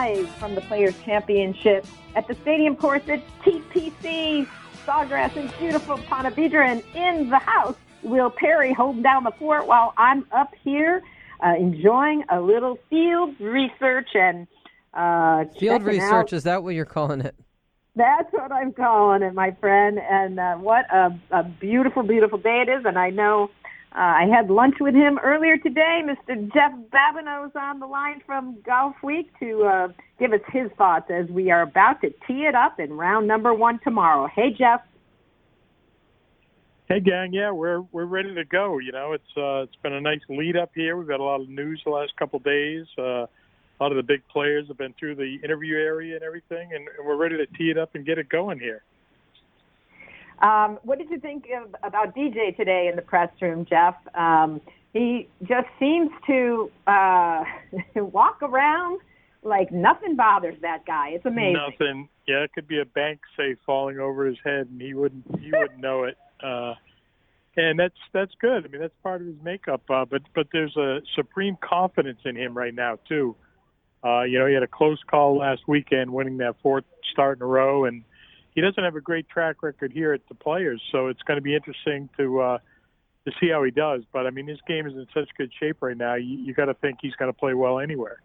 live 0.09 0.29
from 0.37 0.55
the 0.55 0.61
Players 0.63 0.95
Championship 1.05 1.87
at 2.15 2.27
the 2.29 2.35
stadium 2.35 2.77
course 2.77 3.03
at 3.09 3.23
TPC. 3.43 4.47
Sawgrass 4.87 5.37
and 5.37 5.53
beautiful 5.59 5.99
Ponte 5.99 6.35
Vedra 6.35 6.67
and 6.67 6.83
in 6.95 7.29
the 7.29 7.39
house. 7.39 7.77
Will 8.03 8.31
Perry 8.31 8.73
holding 8.73 9.03
down 9.03 9.25
the 9.25 9.33
fort 9.33 9.67
while 9.67 9.93
I'm 9.99 10.25
up 10.33 10.55
here 10.65 11.03
uh, 11.45 11.55
enjoying 11.59 12.25
a 12.31 12.41
little 12.41 12.79
field 12.89 13.39
research 13.39 14.09
and 14.15 14.47
uh, 14.95 15.45
Field 15.59 15.83
research 15.83 16.11
out- 16.11 16.33
is 16.33 16.45
that 16.45 16.63
what 16.63 16.75
you're 16.75 16.87
calling 16.87 17.21
it? 17.21 17.35
That's 17.95 18.33
what 18.33 18.53
I'm 18.53 18.73
calling 18.73 19.23
it, 19.23 19.35
my 19.35 19.51
friend. 19.61 19.99
And 19.99 20.39
uh, 20.39 20.55
what 20.57 20.87
a, 20.93 21.19
a 21.33 21.43
beautiful, 21.43 22.05
beautiful 22.05 22.39
day 22.39 22.65
it 22.67 22.71
is. 22.71 22.85
And 22.87 22.97
I 22.97 23.11
know 23.11 23.51
uh, 23.93 23.99
I 23.99 24.27
had 24.27 24.51
lunch 24.51 24.77
with 24.81 24.95
him 24.95 25.19
earlier 25.23 25.57
today. 25.57 26.03
Mr. 26.05 26.53
Jeff 26.53 26.73
Babineau's 26.91 27.53
on 27.57 27.81
the 27.81 27.87
line 27.87 28.21
from 28.27 28.59
Golf 28.65 28.95
Week 29.03 29.31
to 29.41 29.65
uh, 29.65 29.89
give 30.19 30.33
us 30.33 30.41
his 30.53 30.71
thoughts 30.77 31.11
as 31.11 31.29
we 31.31 31.51
are 31.51 31.63
about 31.63 32.03
to 32.03 32.11
tee 32.27 32.45
it 32.45 32.55
up 32.55 32.79
in 32.79 32.93
round 32.93 33.27
number 33.27 33.55
one 33.55 33.81
tomorrow. 33.83 34.29
Hey, 34.35 34.51
Jeff. 34.57 34.83
Hey 36.89 37.01
gang, 37.01 37.35
yeah, 37.35 37.51
we're 37.51 37.83
we're 37.93 38.07
ready 38.07 38.35
to 38.35 38.47
go. 38.47 38.79
You 38.79 38.93
know, 38.93 39.13
it's 39.13 39.37
uh, 39.37 39.65
it's 39.65 39.77
been 39.83 39.93
a 39.93 40.01
nice 40.01 40.23
lead 40.31 40.57
up 40.57 40.71
here. 40.75 40.97
We've 40.97 41.07
got 41.07 41.21
a 41.21 41.23
lot 41.23 41.43
of 41.43 41.49
news 41.51 41.83
the 41.85 41.91
last 41.91 42.17
couple 42.17 42.39
of 42.39 42.45
days. 42.45 42.87
Uh, 42.99 43.27
a 43.79 43.79
lot 43.79 43.93
of 43.93 43.97
the 43.97 44.03
big 44.03 44.27
players 44.29 44.69
have 44.69 44.79
been 44.79 44.95
through 44.99 45.17
the 45.17 45.37
interview 45.45 45.77
area 45.77 46.15
and 46.15 46.25
everything, 46.25 46.71
and, 46.73 46.89
and 46.89 47.07
we're 47.07 47.17
ready 47.17 47.37
to 47.37 47.47
tee 47.59 47.71
it 47.71 47.77
up 47.77 47.95
and 47.95 48.07
get 48.07 48.17
it 48.17 48.31
going 48.31 48.59
here. 48.59 48.83
Um, 50.41 50.79
what 50.83 50.99
did 50.99 51.11
you 51.11 51.19
think 51.19 51.47
of, 51.57 51.75
about 51.83 52.15
DJ 52.15 52.57
today 52.57 52.89
in 52.89 52.97
the 52.97 53.03
press 53.03 53.31
room, 53.41 53.67
Jeff? 53.69 53.95
Um, 54.15 54.61
he 54.93 55.29
just 55.43 55.67
seems 55.79 56.11
to 56.27 56.71
uh, 56.87 57.45
walk 57.97 58.43
around 58.43 59.01
like 59.43 59.71
nothing 59.73 60.17
bothers 60.17 60.57
that 60.63 60.85
guy. 60.87 61.11
It's 61.11 61.27
amazing. 61.27 61.61
Nothing. 61.71 62.09
Yeah, 62.27 62.43
it 62.45 62.53
could 62.53 62.69
be 62.69 62.81
a 62.81 62.85
bank 62.85 63.21
safe 63.37 63.59
falling 63.65 63.99
over 63.99 64.27
his 64.27 64.37
head, 64.45 64.69
and 64.71 64.81
he 64.81 64.95
wouldn't 64.95 65.25
he 65.41 65.51
wouldn't 65.53 65.79
know 65.81 66.05
it. 66.05 66.17
Uh, 66.43 66.75
and 67.57 67.79
that's 67.79 67.99
that's 68.13 68.33
good. 68.41 68.65
I 68.65 68.69
mean, 68.69 68.81
that's 68.81 68.95
part 69.03 69.21
of 69.21 69.27
his 69.27 69.37
makeup. 69.43 69.83
Uh, 69.91 70.05
but 70.05 70.23
but 70.35 70.49
there's 70.53 70.77
a 70.77 71.01
supreme 71.17 71.57
confidence 71.61 72.21
in 72.25 72.37
him 72.37 72.57
right 72.57 72.75
now 72.75 72.99
too. 73.09 73.37
Uh, 74.05 74.23
you 74.23 74.39
know, 74.39 74.47
he 74.47 74.55
had 74.55 74.63
a 74.63 74.69
close 74.69 75.01
call 75.11 75.39
last 75.39 75.63
weekend, 75.67 76.13
winning 76.13 76.39
that 76.39 76.55
fourth 76.63 76.85
start 77.11 77.39
in 77.39 77.43
a 77.43 77.47
row, 77.47 77.85
and 77.85 78.05
he 78.59 78.63
doesn't 78.63 78.83
have 78.83 78.97
a 78.97 79.01
great 79.01 79.29
track 79.29 79.63
record 79.63 79.93
here 79.93 80.13
at 80.13 80.21
the 80.29 80.35
Players. 80.35 80.83
So 80.91 81.07
it's 81.07 81.23
going 81.23 81.37
to 81.37 81.41
be 81.43 81.55
interesting 81.55 82.09
to 82.19 82.41
uh, 82.41 82.59
to 83.25 83.31
see 83.41 83.51
how 83.51 83.63
he 83.63 83.71
does. 83.71 84.03
But 84.13 84.27
I 84.27 84.31
mean, 84.31 84.49
his 84.49 84.59
game 84.67 84.85
is 84.85 84.95
in 84.95 85.07
such 85.15 85.29
good 85.39 85.53
shape 85.61 85.77
right 85.81 85.97
now. 85.97 86.17
You, 86.17 86.39
you 86.39 86.55
got 86.55 86.65
to 86.65 86.75
think 86.75 86.99
he's 87.01 87.15
going 87.15 87.33
to 87.33 87.39
play 87.39 87.55
well 87.55 87.79
anywhere. 87.79 88.21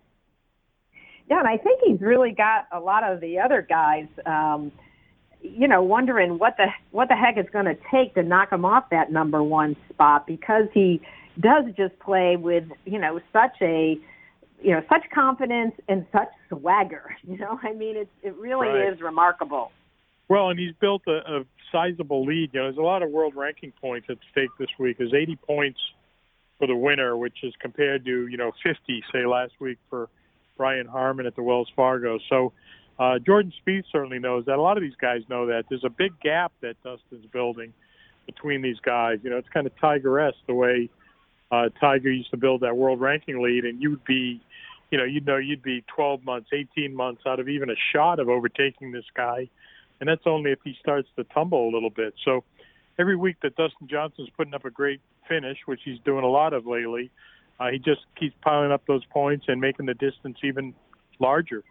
Yeah, 1.30 1.38
and 1.38 1.48
I 1.48 1.58
think 1.58 1.82
he's 1.86 2.02
really 2.02 2.32
got 2.32 2.66
a 2.72 2.80
lot 2.80 3.04
of 3.04 3.22
the 3.22 3.40
other 3.40 3.62
guys, 3.62 4.08
um, 4.26 4.72
you 5.40 5.68
know, 5.68 5.84
wondering 5.84 6.40
what 6.40 6.58
the 6.58 6.66
what 6.90 7.10
the 7.10 7.16
heck 7.16 7.38
it's 7.38 7.52
going 7.52 7.66
to 7.66 7.78
take 7.92 8.16
to 8.16 8.24
knock 8.24 8.52
him 8.52 8.66
off 8.66 8.90
that 8.90 9.12
number 9.12 9.44
one 9.44 9.76
spot 9.92 10.26
because 10.26 10.66
he 10.74 11.00
does 11.40 11.66
just 11.78 11.98
play 12.00 12.38
with 12.38 12.64
you 12.86 12.98
know 12.98 13.20
such 13.32 13.56
a 13.62 14.00
you 14.64 14.72
know 14.72 14.82
such 14.90 15.04
confidence 15.14 15.76
and 15.88 16.08
such 16.12 16.30
swagger. 16.50 17.16
You 17.28 17.38
know, 17.38 17.60
I 17.62 17.74
mean, 17.74 17.98
it's 17.98 18.10
it 18.24 18.36
really 18.36 18.68
Right. 18.68 18.92
is 18.92 19.00
remarkable. 19.00 19.72
Well, 20.34 20.50
and 20.50 20.60
he's 20.60 20.74
built 20.82 21.04
a, 21.06 21.18
a 21.32 21.46
sizable 21.72 22.26
lead. 22.26 22.50
You 22.54 22.60
know, 22.60 22.66
there's 22.66 22.78
a 22.78 22.82
lot 22.82 23.04
of 23.04 23.12
world 23.12 23.36
ranking 23.36 23.72
points 23.80 24.08
at 24.10 24.18
stake 24.32 24.50
this 24.58 24.70
week. 24.80 24.98
There's 24.98 25.14
80 25.14 25.36
points 25.36 25.80
for 26.58 26.66
the 26.66 26.76
winner, 26.76 27.16
which 27.16 27.44
is 27.44 27.54
compared 27.60 28.04
to 28.06 28.28
you 28.28 28.36
know 28.36 28.52
50, 28.64 29.04
say 29.14 29.28
last 29.28 29.54
week 29.60 29.78
for 29.92 30.10
Brian 30.58 30.88
Harman 30.88 31.28
at 31.28 31.36
the 31.36 31.44
Wells 31.44 31.70
Fargo. 31.76 32.18
So 32.32 32.52
uh, 32.98 33.20
Jordan 33.20 33.54
Spieth 33.62 33.84
certainly 33.92 34.18
knows 34.18 34.46
that. 34.46 34.56
A 34.58 34.62
lot 34.62 34.76
of 34.76 34.82
these 34.82 34.96
guys 35.00 35.22
know 35.30 35.46
that. 35.46 35.66
There's 35.70 35.84
a 35.84 35.90
big 35.92 36.20
gap 36.20 36.52
that 36.62 36.82
Dustin's 36.84 37.28
building 37.32 37.72
between 38.26 38.64
these 38.64 38.80
guys. 38.80 39.20
You 39.22 39.30
know, 39.30 39.38
it's 39.38 39.50
kind 39.50 39.68
of 39.68 39.80
Tiger-esque 39.80 40.48
the 40.48 40.56
way 40.56 40.90
uh, 41.52 41.70
Tiger 41.80 42.12
used 42.12 42.32
to 42.32 42.38
build 42.38 42.62
that 42.62 42.76
world 42.76 43.00
ranking 43.00 43.40
lead, 43.40 43.66
and 43.66 43.80
you'd 43.80 44.04
be, 44.04 44.42
you 44.90 44.98
know, 44.98 45.04
you'd 45.04 45.28
know 45.28 45.38
you'd 45.38 45.62
be 45.62 45.84
12 45.96 46.24
months, 46.24 46.50
18 46.52 46.96
months 46.96 47.22
out 47.28 47.40
of 47.40 47.48
even 47.48 47.70
a 47.70 47.76
shot 47.94 48.20
of 48.20 48.30
overtaking 48.30 48.92
this 48.92 49.06
guy, 49.16 49.48
and 50.00 50.10
that's 50.10 50.24
only 50.26 50.52
if 50.52 50.60
he 50.64 50.76
starts 50.80 51.08
to 51.16 51.24
tumble 51.26 51.70
a 51.70 51.72
little 51.72 51.90
bit. 51.90 52.14
So 52.26 52.44
every 53.00 53.16
week 53.16 53.38
that 53.44 53.56
Dustin 53.56 53.88
Johnson's 53.88 54.30
putting 54.36 54.54
up 54.54 54.66
a 54.66 54.70
great 54.70 55.02
finish, 55.28 55.58
which 55.66 55.82
he's 55.84 56.00
doing 56.06 56.24
a 56.24 56.30
lot 56.30 56.54
of 56.54 56.66
lately, 56.66 57.12
uh, 57.60 57.70
he 57.72 57.80
just 57.80 58.02
keeps 58.20 58.36
piling 58.42 58.72
up 58.72 58.86
those 58.88 59.06
points 59.06 59.46
and 59.48 59.62
making 59.62 59.86
the 59.86 59.94
distance 59.94 60.38
even 60.44 60.74
larger. 61.20 61.64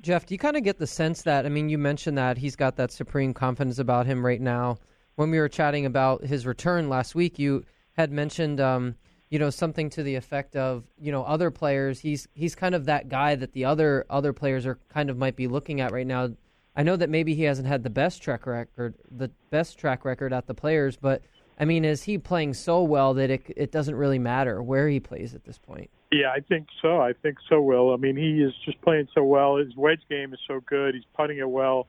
Jeff, 0.00 0.26
do 0.26 0.34
you 0.34 0.38
kind 0.38 0.56
of 0.56 0.64
get 0.64 0.78
the 0.78 0.86
sense 0.86 1.22
that, 1.22 1.46
I 1.46 1.48
mean, 1.48 1.68
you 1.68 1.78
mentioned 1.78 2.18
that 2.18 2.36
he's 2.36 2.56
got 2.56 2.76
that 2.76 2.90
supreme 2.90 3.32
confidence 3.32 3.78
about 3.78 4.06
him 4.06 4.26
right 4.26 4.40
now. 4.40 4.78
When 5.14 5.30
we 5.30 5.38
were 5.38 5.48
chatting 5.48 5.86
about 5.86 6.24
his 6.24 6.44
return 6.44 6.88
last 6.88 7.14
week, 7.14 7.38
you 7.38 7.64
had 7.96 8.10
mentioned, 8.10 8.60
um, 8.60 8.96
you 9.30 9.38
know, 9.38 9.50
something 9.50 9.90
to 9.90 10.02
the 10.02 10.16
effect 10.16 10.56
of, 10.56 10.84
you 11.00 11.12
know, 11.12 11.22
other 11.22 11.50
players. 11.50 12.00
He's 12.00 12.26
he's 12.34 12.54
kind 12.54 12.74
of 12.74 12.86
that 12.86 13.08
guy 13.08 13.34
that 13.34 13.52
the 13.52 13.64
other 13.64 14.04
other 14.10 14.32
players 14.32 14.66
are 14.66 14.78
kind 14.88 15.08
of 15.08 15.16
might 15.16 15.36
be 15.36 15.46
looking 15.46 15.80
at 15.80 15.92
right 15.92 16.06
now. 16.06 16.30
I 16.74 16.82
know 16.82 16.96
that 16.96 17.10
maybe 17.10 17.34
he 17.34 17.42
hasn't 17.42 17.68
had 17.68 17.82
the 17.82 17.90
best 17.90 18.22
track 18.22 18.46
record, 18.46 18.94
the 19.10 19.30
best 19.50 19.78
track 19.78 20.04
record 20.04 20.32
at 20.32 20.46
the 20.46 20.54
players, 20.54 20.96
but 20.96 21.22
I 21.58 21.64
mean, 21.64 21.84
is 21.84 22.02
he 22.02 22.18
playing 22.18 22.54
so 22.54 22.82
well 22.82 23.14
that 23.14 23.30
it 23.30 23.42
it 23.56 23.72
doesn't 23.72 23.94
really 23.94 24.18
matter 24.18 24.62
where 24.62 24.88
he 24.88 25.00
plays 25.00 25.34
at 25.34 25.44
this 25.44 25.58
point? 25.58 25.90
Yeah, 26.10 26.30
I 26.30 26.40
think 26.40 26.66
so. 26.80 27.00
I 27.00 27.12
think 27.12 27.38
so, 27.48 27.60
Will. 27.60 27.92
I 27.92 27.96
mean, 27.96 28.16
he 28.16 28.42
is 28.42 28.52
just 28.64 28.80
playing 28.82 29.08
so 29.14 29.22
well. 29.24 29.56
His 29.56 29.74
wedge 29.76 30.02
game 30.10 30.32
is 30.32 30.40
so 30.46 30.60
good. 30.66 30.94
He's 30.94 31.04
putting 31.14 31.38
it 31.38 31.48
well. 31.48 31.86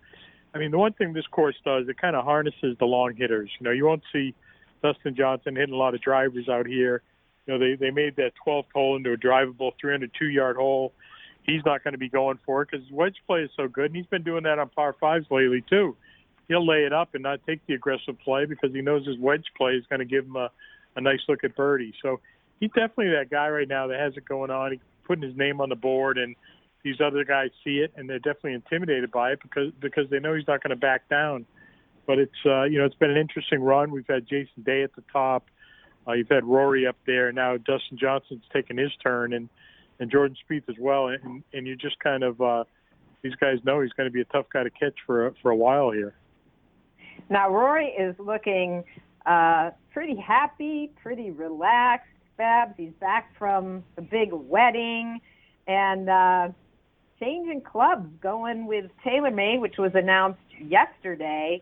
I 0.54 0.60
mean, 0.60 0.72
the 0.72 0.78
one 0.78 0.94
thing 0.94 1.14
this 1.14 1.26
course 1.28 1.56
does, 1.66 1.88
it 1.90 1.98
kind 1.98 2.16
of 2.16 2.24
harnesses 2.24 2.78
the 2.80 2.86
long 2.86 3.16
hitters. 3.16 3.50
You 3.60 3.66
know, 3.66 3.72
you 3.72 3.86
won't 3.86 4.04
see 4.14 4.36
Dustin 4.84 5.16
Johnson 5.16 5.56
hitting 5.56 5.74
a 5.74 5.78
lot 5.78 5.96
of 5.96 6.02
drivers 6.02 6.48
out 6.48 6.68
here. 6.68 7.02
You 7.48 7.54
know, 7.54 7.60
they 7.60 7.76
they 7.76 7.92
made 7.92 8.16
that 8.18 8.32
12th 8.46 8.72
hole 8.74 8.96
into 8.96 9.12
a 9.14 9.18
drivable 9.18 9.72
302 9.80 10.26
yard 10.26 10.56
hole. 10.58 10.94
He's 11.44 11.62
not 11.66 11.84
going 11.84 11.94
to 11.94 11.98
be 11.98 12.10
going 12.10 12.40
for 12.46 12.62
it 12.62 12.70
because 12.72 12.90
wedge 12.92 13.18
play 13.28 13.42
is 13.42 13.52
so 13.56 13.68
good, 13.68 13.88
and 13.88 13.96
he's 13.96 14.06
been 14.06 14.24
doing 14.24 14.44
that 14.44 14.60
on 14.60 14.70
par 14.70 14.96
fives 15.00 15.26
lately 15.30 15.64
too. 15.70 15.96
He'll 16.48 16.66
lay 16.66 16.86
it 16.86 16.94
up 16.94 17.14
and 17.14 17.24
not 17.24 17.40
take 17.46 17.66
the 17.68 17.74
aggressive 17.74 18.18
play 18.20 18.46
because 18.46 18.74
he 18.74 18.82
knows 18.82 19.06
his 19.06 19.18
wedge 19.18 19.46
play 19.58 19.74
is 19.74 19.86
going 19.90 20.00
to 20.00 20.06
give 20.06 20.26
him 20.26 20.36
a, 20.36 20.50
a 20.96 21.02
nice 21.02 21.20
look 21.28 21.44
at 21.44 21.56
birdie. 21.56 21.94
So 22.02 22.20
he's 22.60 22.70
definitely 22.70 23.10
that 23.10 23.30
guy 23.30 23.50
right 23.50 23.68
now 23.68 23.88
that 23.88 24.00
has 24.00 24.16
it 24.16 24.26
going 24.26 24.52
on. 24.52 24.72
He's 24.72 24.82
putting 25.06 25.24
his 25.24 25.36
name 25.38 25.60
on 25.62 25.70
the 25.70 25.76
board, 25.76 26.18
and 26.18 26.36
these 26.84 27.00
other 27.02 27.24
guys 27.24 27.50
see 27.64 27.78
it, 27.78 27.94
and 27.96 28.10
they're 28.10 28.20
definitely 28.20 28.54
intimidated 28.54 29.12
by 29.12 29.32
it 29.32 29.40
because 29.42 29.72
because 29.80 30.10
they 30.10 30.20
know 30.20 30.34
he's 30.34 30.48
not 30.48 30.62
going 30.62 30.72
to 30.72 30.76
back 30.76 31.10
down. 31.10 31.46
But 32.06 32.20
it's 32.20 32.32
uh, 32.46 32.64
you 32.64 32.80
know 32.80 32.86
it's 32.86 32.96
been 32.96 33.12
an 33.12 33.18
interesting 33.18 33.62
run. 33.62 33.92
We've 33.92 34.08
had 34.08 34.28
Jason 34.28 34.64
Day 34.64 34.84
at 34.84 34.94
the 34.96 35.04
top. 35.12 35.46
Uh, 36.08 36.14
you've 36.14 36.30
had 36.30 36.44
Rory 36.44 36.86
up 36.86 36.98
there. 37.06 37.32
Now 37.32 37.56
Dustin 37.58 37.98
Johnson's 37.98 38.44
taking 38.52 38.78
his 38.78 38.92
turn, 39.02 39.34
and 39.34 39.50
and 40.00 40.12
Jordan 40.12 40.36
Spieth 40.50 40.68
as 40.70 40.76
well. 40.80 41.08
And 41.08 41.44
and 41.54 41.68
you 41.68 41.76
just 41.76 42.00
kind 42.00 42.24
of 42.24 42.40
uh, 42.42 42.64
these 43.22 43.36
guys 43.36 43.58
know 43.64 43.82
he's 43.82 43.94
going 43.94 44.08
to 44.08 44.14
be 44.14 44.22
a 44.22 44.26
tough 44.26 44.46
guy 44.52 44.64
to 44.64 44.70
catch 44.70 44.96
for 45.06 45.34
for 45.42 45.52
a 45.52 45.56
while 45.56 45.92
here. 45.92 46.16
Now 47.30 47.50
Rory 47.50 47.88
is 47.88 48.16
looking 48.20 48.84
uh, 49.26 49.72
pretty 49.92 50.16
happy, 50.16 50.92
pretty 51.02 51.32
relaxed. 51.32 52.08
Babs, 52.36 52.74
he's 52.78 52.94
back 53.00 53.32
from 53.38 53.84
the 53.96 54.02
big 54.02 54.30
wedding, 54.34 55.22
and 55.68 56.10
uh, 56.10 56.50
changing 57.20 57.62
clubs, 57.62 58.10
going 58.22 58.66
with 58.66 58.86
TaylorMade, 59.06 59.62
which 59.62 59.78
was 59.78 59.92
announced 59.94 60.40
yesterday. 60.60 61.62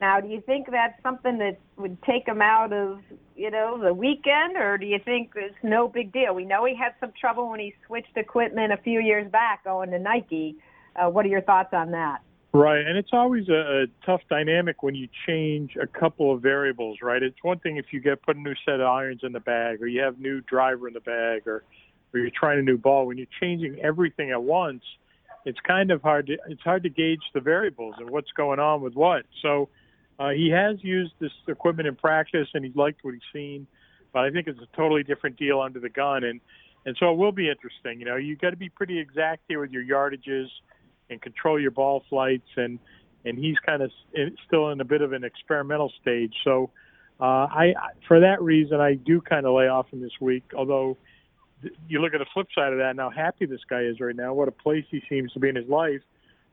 Now, 0.00 0.20
do 0.20 0.28
you 0.28 0.40
think 0.40 0.70
that's 0.70 1.00
something 1.02 1.38
that 1.38 1.58
would 1.76 2.00
take 2.02 2.26
him 2.26 2.40
out 2.40 2.72
of, 2.72 3.00
you 3.36 3.50
know, 3.50 3.82
the 3.82 3.92
weekend, 3.92 4.56
or 4.56 4.78
do 4.78 4.86
you 4.86 4.98
think 5.04 5.32
it's 5.34 5.56
no 5.62 5.88
big 5.88 6.12
deal? 6.12 6.34
We 6.34 6.44
know 6.44 6.64
he 6.64 6.76
had 6.76 6.94
some 7.00 7.12
trouble 7.20 7.50
when 7.50 7.60
he 7.60 7.74
switched 7.86 8.16
equipment 8.16 8.72
a 8.72 8.76
few 8.76 9.00
years 9.00 9.30
back 9.30 9.64
going 9.64 9.90
to 9.90 9.98
Nike. 9.98 10.56
Uh, 10.94 11.10
what 11.10 11.24
are 11.24 11.28
your 11.28 11.42
thoughts 11.42 11.70
on 11.72 11.90
that? 11.92 12.18
Right, 12.52 12.86
and 12.86 12.96
it's 12.96 13.10
always 13.12 13.48
a, 13.48 13.82
a 13.82 13.86
tough 14.06 14.22
dynamic 14.30 14.82
when 14.82 14.94
you 14.94 15.08
change 15.26 15.76
a 15.76 15.86
couple 15.86 16.32
of 16.32 16.40
variables, 16.40 16.98
right? 17.02 17.22
It's 17.22 17.36
one 17.42 17.58
thing 17.58 17.76
if 17.76 17.86
you 17.92 18.00
get 18.00 18.22
put 18.22 18.36
a 18.36 18.40
new 18.40 18.54
set 18.64 18.76
of 18.76 18.86
irons 18.86 19.20
in 19.22 19.32
the 19.32 19.40
bag, 19.40 19.82
or 19.82 19.86
you 19.86 20.00
have 20.00 20.18
new 20.18 20.40
driver 20.40 20.88
in 20.88 20.94
the 20.94 21.00
bag, 21.00 21.46
or 21.46 21.64
or 22.14 22.20
you're 22.20 22.30
trying 22.30 22.58
a 22.58 22.62
new 22.62 22.78
ball. 22.78 23.06
When 23.06 23.18
you're 23.18 23.26
changing 23.38 23.78
everything 23.80 24.30
at 24.30 24.42
once, 24.42 24.82
it's 25.44 25.58
kind 25.60 25.90
of 25.90 26.00
hard 26.00 26.28
to 26.28 26.38
it's 26.48 26.62
hard 26.62 26.84
to 26.84 26.88
gauge 26.88 27.20
the 27.34 27.40
variables 27.40 27.96
and 27.98 28.08
what's 28.08 28.30
going 28.32 28.58
on 28.58 28.80
with 28.80 28.94
what. 28.94 29.26
So 29.42 29.68
uh, 30.18 30.30
he 30.30 30.50
has 30.50 30.82
used 30.82 31.12
this 31.20 31.32
equipment 31.46 31.86
in 31.86 31.94
practice, 31.94 32.48
and 32.54 32.64
he's 32.64 32.74
liked 32.74 33.04
what 33.04 33.14
he's 33.14 33.22
seen. 33.32 33.66
But 34.12 34.24
I 34.24 34.30
think 34.30 34.48
it's 34.48 34.60
a 34.60 34.76
totally 34.76 35.02
different 35.02 35.36
deal 35.36 35.60
under 35.60 35.80
the 35.80 35.88
gun, 35.88 36.24
and 36.24 36.40
and 36.86 36.96
so 36.98 37.12
it 37.12 37.18
will 37.18 37.32
be 37.32 37.48
interesting. 37.50 38.00
You 38.00 38.06
know, 38.06 38.16
you 38.16 38.36
got 38.36 38.50
to 38.50 38.56
be 38.56 38.68
pretty 38.68 38.98
exact 38.98 39.42
here 39.48 39.60
with 39.60 39.70
your 39.70 39.84
yardages 39.84 40.46
and 41.10 41.20
control 41.20 41.60
your 41.60 41.70
ball 41.70 42.02
flights, 42.08 42.48
and 42.56 42.78
and 43.24 43.38
he's 43.38 43.58
kind 43.64 43.82
of 43.82 43.90
still 44.46 44.70
in 44.70 44.80
a 44.80 44.84
bit 44.84 45.02
of 45.02 45.12
an 45.12 45.24
experimental 45.24 45.92
stage. 46.00 46.34
So 46.44 46.70
uh, 47.20 47.46
I, 47.50 47.74
for 48.06 48.20
that 48.20 48.40
reason, 48.40 48.80
I 48.80 48.94
do 48.94 49.20
kind 49.20 49.44
of 49.44 49.54
lay 49.54 49.68
off 49.68 49.88
him 49.90 50.00
this 50.00 50.18
week. 50.20 50.44
Although 50.56 50.96
you 51.88 52.00
look 52.00 52.14
at 52.14 52.18
the 52.18 52.26
flip 52.32 52.46
side 52.54 52.72
of 52.72 52.78
that, 52.78 52.90
and 52.90 53.00
how 53.00 53.10
happy 53.10 53.46
this 53.46 53.60
guy 53.68 53.82
is 53.82 54.00
right 54.00 54.16
now, 54.16 54.32
what 54.32 54.48
a 54.48 54.52
place 54.52 54.84
he 54.90 55.02
seems 55.08 55.32
to 55.32 55.40
be 55.40 55.48
in 55.48 55.56
his 55.56 55.68
life 55.68 56.00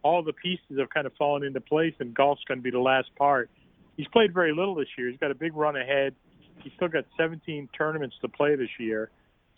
all 0.05 0.21
the 0.21 0.33
pieces 0.33 0.77
have 0.77 0.91
kind 0.91 1.07
of 1.07 1.13
fallen 1.17 1.43
into 1.43 1.59
place, 1.59 1.95
and 1.99 2.13
golf's 2.13 2.43
going 2.47 2.59
to 2.59 2.61
be 2.61 2.69
the 2.69 2.79
last 2.79 3.09
part. 3.17 3.49
He's 3.97 4.07
played 4.09 4.35
very 4.35 4.53
little 4.53 4.75
this 4.75 4.87
year. 4.99 5.09
He's 5.09 5.17
got 5.17 5.31
a 5.31 5.35
big 5.35 5.55
run 5.55 5.75
ahead. 5.75 6.13
He's 6.61 6.71
still 6.75 6.89
got 6.89 7.05
17 7.17 7.69
tournaments 7.75 8.15
to 8.21 8.29
play 8.29 8.55
this 8.55 8.69
year. 8.79 9.09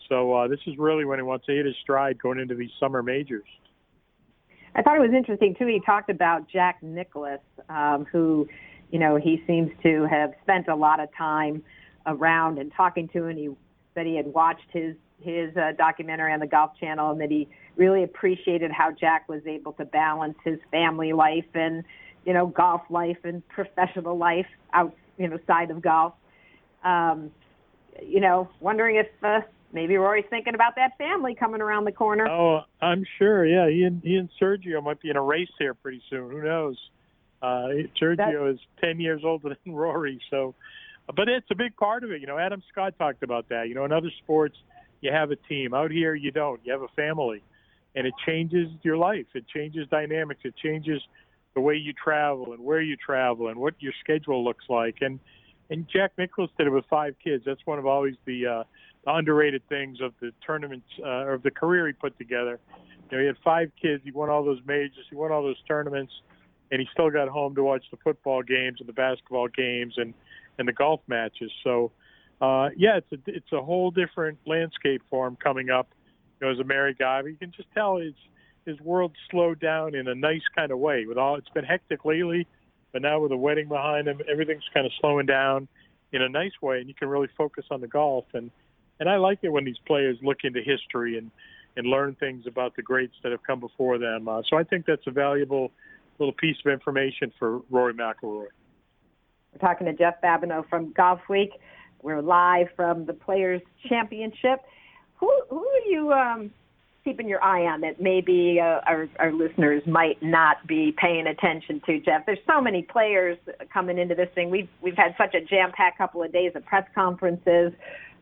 So 0.08 0.34
uh, 0.34 0.48
this 0.48 0.62
is 0.66 0.78
really 0.78 1.04
when 1.04 1.20
he 1.20 1.24
wants 1.24 1.46
to 1.48 1.52
hit 1.52 1.66
his 1.66 1.76
stride 1.84 2.18
going 2.18 2.40
into 2.40 2.56
these 2.56 2.70
summer 2.80 3.04
majors. 3.04 3.44
I 4.74 4.84
thought 4.84 4.96
it 4.96 5.02
was 5.02 5.12
interesting 5.14 5.54
too. 5.60 5.68
He 5.68 5.82
talked 5.86 6.10
about 6.10 6.48
Jack 6.48 6.82
Nicklaus, 6.82 7.42
um, 7.68 8.06
who, 8.10 8.48
you 8.90 9.00
know, 9.00 9.18
he 9.18 9.44
seems 9.46 9.70
to 9.84 10.08
have 10.10 10.32
spent 10.44 10.70
a 10.70 10.76
lot 10.76 11.02
of 11.02 11.10
time 11.18 11.62
around 12.06 12.58
and 12.58 12.72
talking 12.74 13.10
to, 13.10 13.26
and 13.26 13.38
he 13.38 13.50
said 13.94 14.06
he 14.06 14.16
had 14.16 14.28
watched 14.28 14.70
his 14.72 14.96
his 15.20 15.56
uh, 15.58 15.72
documentary 15.78 16.34
on 16.34 16.40
the 16.40 16.48
Golf 16.48 16.72
Channel, 16.80 17.12
and 17.12 17.22
that 17.22 17.32
he 17.32 17.48
really 17.76 18.04
appreciated 18.04 18.72
how 18.72 18.92
Jack 18.92 19.28
was 19.28 19.42
able 19.46 19.74
to 19.74 19.86
balance 19.86 20.38
his 20.44 20.60
family 20.72 21.14
life 21.14 21.46
and 21.54 21.84
you 22.26 22.34
know 22.34 22.48
golf 22.48 22.82
life 22.90 23.18
and 23.24 23.48
professional 23.48 24.18
life 24.18 24.48
out 24.74 24.96
you 25.18 25.28
know 25.28 25.38
side 25.48 25.72
of 25.72 25.82
golf. 25.82 26.14
Um, 26.84 27.32
you 28.06 28.20
know, 28.20 28.50
wondering 28.60 28.98
if 28.98 29.08
uh, 29.24 29.42
maybe 29.74 29.98
Rory's 29.98 30.26
thinking 30.30 30.54
about 30.54 30.76
that 30.76 30.98
family 30.98 31.36
coming 31.36 31.62
around 31.62 31.86
the 31.86 31.92
corner. 31.92 32.28
Oh, 32.28 32.62
I'm 32.82 33.06
sure. 33.18 33.46
Yeah, 33.46 33.70
he 33.70 33.84
and 33.84 34.02
he 34.04 34.16
and 34.16 34.30
Sergio 34.42 34.84
might 34.84 35.02
be 35.02 35.10
in 35.10 35.18
a 35.18 35.22
race 35.22 35.50
here 35.58 35.74
pretty 35.74 36.02
soon. 36.10 36.30
Who 36.30 36.44
knows? 36.44 36.78
Uh, 37.42 37.88
Sergio 38.02 38.18
That's... 38.18 38.56
is 38.56 38.60
ten 38.84 39.00
years 39.00 39.22
older 39.24 39.56
than 39.64 39.74
Rory, 39.76 40.22
so. 40.30 40.56
But 41.16 41.30
it's 41.30 41.48
a 41.50 41.56
big 41.56 41.78
part 41.78 42.04
of 42.04 42.12
it. 42.12 42.20
You 42.20 42.28
know, 42.28 42.38
Adam 42.38 42.62
Scott 42.70 42.96
talked 43.00 43.24
about 43.24 43.48
that. 43.48 43.70
You 43.70 43.76
know, 43.76 43.86
in 43.86 43.94
other 43.94 44.12
sports, 44.22 44.58
you 45.02 45.12
have 45.12 45.32
a 45.32 45.36
team. 45.36 45.74
Out 45.74 45.92
here, 45.92 46.16
you 46.16 46.32
don't. 46.32 46.60
You 46.64 46.72
have 46.72 46.82
a 46.82 46.88
family 46.90 47.44
and 47.98 48.06
it 48.06 48.14
changes 48.26 48.70
your 48.84 48.96
life. 48.96 49.26
It 49.34 49.46
changes 49.48 49.88
dynamics. 49.90 50.42
It 50.44 50.56
changes 50.56 51.02
the 51.56 51.62
way 51.62 51.76
you 51.76 51.94
travel 51.94 52.54
and 52.54 52.64
where 52.64 52.80
you 52.80 52.96
travel 52.96 53.48
and 53.48 53.60
what 53.60 53.74
your 53.80 53.94
schedule 54.04 54.44
looks 54.46 54.66
like. 54.70 54.98
And 55.02 55.20
and 55.70 55.86
Jack 55.92 56.12
Nicklaus 56.18 56.50
did 56.58 56.68
it 56.68 56.70
with 56.70 56.86
five 56.90 57.16
kids. 57.22 57.44
That's 57.46 57.60
one 57.66 57.78
of 57.78 57.86
always 57.86 58.16
the, 58.24 58.46
uh, 58.48 58.64
the 59.04 59.14
underrated 59.14 59.68
things 59.68 59.98
of 60.00 60.14
the 60.22 60.32
tournaments 60.46 60.88
uh, 61.04 61.34
of 61.34 61.44
the 61.44 61.52
career 61.52 61.88
he 61.88 61.94
put 61.94 62.18
together. 62.18 62.58
You 63.12 63.18
know, 63.18 63.22
he 63.22 63.28
had 63.28 63.36
five 63.44 63.72
kids. 63.82 64.02
He 64.06 64.12
won 64.12 64.30
all 64.30 64.46
those 64.46 64.62
majors. 64.66 65.06
He 65.10 65.16
won 65.18 65.34
all 65.34 65.44
those 65.44 65.62
tournaments, 65.68 66.14
and 66.72 66.80
he 66.80 66.88
still 66.94 67.10
got 67.10 67.28
home 67.28 67.54
to 67.56 67.64
watch 67.64 67.84
the 67.92 67.98
football 67.98 68.44
games 68.44 68.78
and 68.80 68.88
the 68.88 68.94
basketball 68.94 69.50
games 69.50 69.96
and 69.98 70.14
and 70.60 70.68
the 70.68 70.74
golf 70.74 71.02
matches. 71.08 71.52
So, 71.64 71.92
uh, 72.42 72.70
yeah, 72.76 72.98
it's 72.98 73.12
a 73.12 73.18
it's 73.28 73.52
a 73.52 73.62
whole 73.62 73.92
different 73.92 74.38
landscape 74.46 75.02
for 75.10 75.28
him 75.28 75.36
coming 75.36 75.70
up 75.70 75.88
you 76.40 76.48
know, 76.48 76.54
as 76.54 76.60
a 76.60 76.64
married 76.64 76.98
guy. 76.98 77.22
But 77.22 77.30
you 77.30 77.38
can 77.38 77.52
just 77.52 77.70
tell 77.74 77.98
his 77.98 78.14
his 78.66 78.80
world 78.82 79.14
slowed 79.32 79.60
down 79.60 79.96
in 79.96 80.08
a 80.08 80.16
nice 80.16 80.44
kind 80.56 80.72
of 80.72 80.80
way. 80.80 81.06
With 81.06 81.18
all 81.18 81.36
it's 81.36 81.50
been 81.50 81.66
hectic 81.66 82.06
lately, 82.06 82.46
but 82.92 83.02
now 83.02 83.20
with 83.20 83.32
a 83.32 83.38
wedding 83.38 83.68
behind 83.68 84.08
him, 84.08 84.22
everything's 84.30 84.68
kind 84.74 84.86
of 84.86 84.92
slowing 85.00 85.26
down 85.26 85.68
in 86.12 86.22
a 86.22 86.30
nice 86.30 86.54
way, 86.62 86.80
and 86.80 86.88
you 86.88 86.94
can 86.94 87.10
really 87.10 87.30
focus 87.38 87.66
on 87.72 87.82
the 87.82 87.88
golf. 87.88 88.26
and 88.34 88.52
And 89.00 89.10
I 89.10 89.18
like 89.18 89.40
it 89.42 89.50
when 89.50 89.66
these 89.66 89.80
players 89.86 90.18
look 90.22 90.40
into 90.44 90.62
history 90.62 91.18
and 91.18 91.32
and 91.76 91.88
learn 91.88 92.16
things 92.16 92.46
about 92.48 92.76
the 92.76 92.82
greats 92.82 93.14
that 93.24 93.32
have 93.32 93.44
come 93.44 93.60
before 93.60 93.98
them. 93.98 94.28
Uh, 94.28 94.42
so 94.50 94.58
I 94.58 94.64
think 94.64 94.86
that's 94.86 95.06
a 95.06 95.12
valuable 95.12 95.72
little 96.20 96.34
piece 96.34 96.58
of 96.66 96.72
information 96.72 97.32
for 97.38 97.62
Rory 97.70 97.94
McIlroy. 97.94 98.48
We're 99.54 99.60
talking 99.60 99.86
to 99.86 99.94
Jeff 99.94 100.20
Babineau 100.22 100.68
from 100.70 100.92
Golf 100.94 101.22
Week. 101.30 101.52
We're 102.02 102.22
live 102.22 102.68
from 102.76 103.06
the 103.06 103.14
Players 103.14 103.62
Championship. 103.88 104.62
Who 105.16 105.32
who 105.50 105.66
are 105.68 105.90
you 105.90 106.14
um, 106.14 106.52
keeping 107.04 107.28
your 107.28 107.44
eye 107.44 107.66
on 107.66 107.82
that 107.82 108.02
maybe 108.02 108.60
uh, 108.62 108.82
our 108.86 109.10
our 109.20 109.34
listeners 109.34 109.82
might 109.88 110.22
not 110.22 110.66
be 110.68 110.94
paying 110.98 111.28
attention 111.28 111.82
to, 111.86 112.00
Jeff? 112.00 112.26
There's 112.26 112.40
so 112.46 112.62
many 112.62 112.84
players 112.84 113.38
coming 113.74 113.98
into 113.98 114.14
this 114.14 114.30
thing. 114.36 114.50
We've 114.50 114.70
we've 114.82 114.98
had 114.98 115.16
such 115.18 115.34
a 115.34 115.42
jam 115.42 115.72
packed 115.72 115.98
couple 115.98 116.22
of 116.22 116.32
days 116.32 116.52
of 116.56 116.66
press 116.66 116.88
conferences 116.94 117.74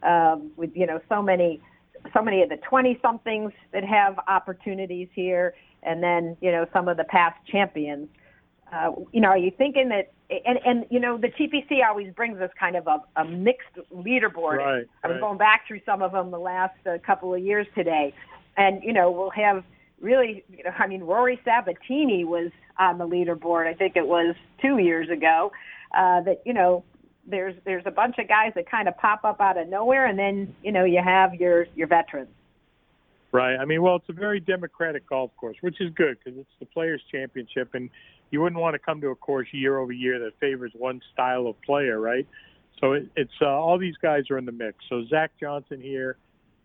um, 0.04 0.52
with 0.56 0.72
you 0.74 0.86
know 0.86 1.02
so 1.10 1.22
many 1.22 1.62
so 2.14 2.22
many 2.22 2.44
of 2.44 2.50
the 2.50 2.58
20 2.58 3.00
somethings 3.02 3.52
that 3.74 3.84
have 3.84 4.20
opportunities 4.28 5.10
here, 5.14 5.54
and 5.84 6.02
then 6.02 6.38
you 6.40 6.52
know 6.52 6.66
some 6.72 6.88
of 6.88 6.98
the 6.98 7.06
past 7.06 7.36
champions. 7.52 8.08
Uh, 8.72 8.92
you 9.12 9.22
know, 9.22 9.30
are 9.30 9.38
you 9.38 9.52
thinking 9.52 9.90
that 9.90 10.12
and 10.30 10.60
and 10.66 10.86
you 10.90 11.00
know 11.00 11.18
the 11.18 11.28
TPC 11.28 11.86
always 11.88 12.14
brings 12.14 12.40
us 12.40 12.50
kind 12.60 12.76
of 12.76 12.88
a, 12.88 13.02
a 13.16 13.26
mixed 13.26 13.76
leaderboard. 13.94 14.58
Right, 14.58 14.86
I 15.04 15.08
was 15.08 15.16
right. 15.16 15.22
going 15.22 15.38
back 15.38 15.68
through 15.68 15.82
some 15.86 16.02
of 16.02 16.12
them 16.12 16.32
the 16.32 16.40
last 16.40 16.76
uh, 16.88 16.98
couple 17.06 17.34
of 17.34 17.42
years 17.42 17.68
today, 17.76 18.14
and 18.58 18.84
you 18.84 18.94
know 18.94 19.12
we'll 19.12 19.30
have 19.32 19.64
really, 20.02 20.44
you 20.50 20.64
know, 20.64 20.72
I 20.78 20.88
mean, 20.88 21.04
Rory 21.04 21.40
Sabbatini 21.46 22.26
was 22.26 22.52
on 22.80 22.98
the 22.98 23.08
leaderboard. 23.08 23.68
I 23.68 23.74
think 23.74 23.96
it 23.96 24.08
was 24.08 24.36
two 24.62 24.78
years 24.78 25.10
ago. 25.10 25.52
Uh, 25.96 26.22
that 26.22 26.42
you 26.46 26.54
know, 26.54 26.84
there's 27.28 27.56
there's 27.66 27.84
a 27.86 27.92
bunch 27.92 28.18
of 28.20 28.28
guys 28.28 28.52
that 28.56 28.70
kind 28.70 28.88
of 28.88 28.98
pop 28.98 29.24
up 29.24 29.40
out 29.40 29.58
of 29.58 29.68
nowhere, 29.68 30.06
and 30.06 30.18
then 30.18 30.56
you 30.64 30.72
know 30.72 30.84
you 30.84 31.02
have 31.04 31.36
your 31.36 31.68
your 31.76 31.88
veterans. 31.88 32.30
Right. 33.32 33.58
I 33.58 33.66
mean, 33.66 33.82
well, 33.82 33.98
it's 33.98 34.08
a 34.08 34.14
very 34.14 34.40
democratic 34.40 35.10
golf 35.10 35.30
course, 35.36 35.58
which 35.60 35.82
is 35.82 35.92
good 35.94 36.18
because 36.24 36.40
it's 36.40 36.50
the 36.60 36.66
Players 36.66 37.02
Championship, 37.12 37.74
and 37.74 37.90
you 38.32 38.42
wouldn't 38.42 38.60
want 38.60 38.74
to 38.74 38.80
come 38.80 39.02
to 39.02 39.10
a 39.10 39.16
course 39.16 39.48
year 39.52 39.78
over 39.78 39.92
year 39.92 40.20
that 40.20 40.32
favors 40.40 40.72
one 40.76 41.02
style 41.14 41.48
of 41.48 41.62
player, 41.62 42.00
right? 42.00 42.28
So 42.82 42.94
it, 42.94 43.08
it's 43.16 43.32
uh, 43.42 43.46
all 43.46 43.78
these 43.78 43.96
guys 44.02 44.24
are 44.30 44.38
in 44.38 44.46
the 44.46 44.52
mix. 44.52 44.78
So 44.90 45.04
Zach 45.10 45.32
Johnson 45.40 45.80
here 45.82 46.18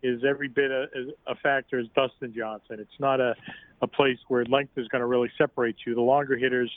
is 0.03 0.23
every 0.27 0.47
bit 0.47 0.71
a, 0.71 0.87
a 1.27 1.35
factor 1.35 1.79
as 1.79 1.85
Dustin 1.95 2.33
Johnson. 2.35 2.79
It's 2.79 2.99
not 2.99 3.19
a, 3.19 3.35
a 3.81 3.87
place 3.87 4.17
where 4.27 4.43
length 4.45 4.77
is 4.77 4.87
going 4.87 5.01
to 5.01 5.05
really 5.05 5.31
separate 5.37 5.75
you. 5.85 5.95
The 5.95 6.01
longer 6.01 6.35
hitters 6.35 6.71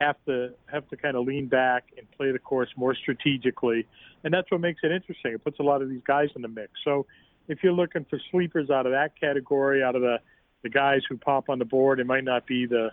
have 0.00 0.16
to 0.26 0.50
have 0.66 0.88
to 0.90 0.96
kind 0.96 1.16
of 1.16 1.26
lean 1.26 1.48
back 1.48 1.86
and 1.98 2.08
play 2.12 2.30
the 2.30 2.38
course 2.38 2.68
more 2.76 2.94
strategically, 2.94 3.84
and 4.22 4.32
that's 4.32 4.48
what 4.50 4.60
makes 4.60 4.80
it 4.84 4.92
interesting. 4.92 5.32
It 5.32 5.42
puts 5.42 5.58
a 5.58 5.64
lot 5.64 5.82
of 5.82 5.88
these 5.88 6.02
guys 6.06 6.28
in 6.36 6.42
the 6.42 6.48
mix. 6.48 6.70
So 6.84 7.04
if 7.48 7.64
you're 7.64 7.72
looking 7.72 8.06
for 8.08 8.20
sleepers 8.30 8.70
out 8.70 8.86
of 8.86 8.92
that 8.92 9.18
category, 9.20 9.82
out 9.82 9.96
of 9.96 10.02
the 10.02 10.18
the 10.62 10.68
guys 10.68 11.02
who 11.08 11.16
pop 11.16 11.48
on 11.48 11.58
the 11.58 11.64
board, 11.64 12.00
it 12.00 12.06
might 12.06 12.24
not 12.24 12.46
be 12.46 12.66
the 12.66 12.90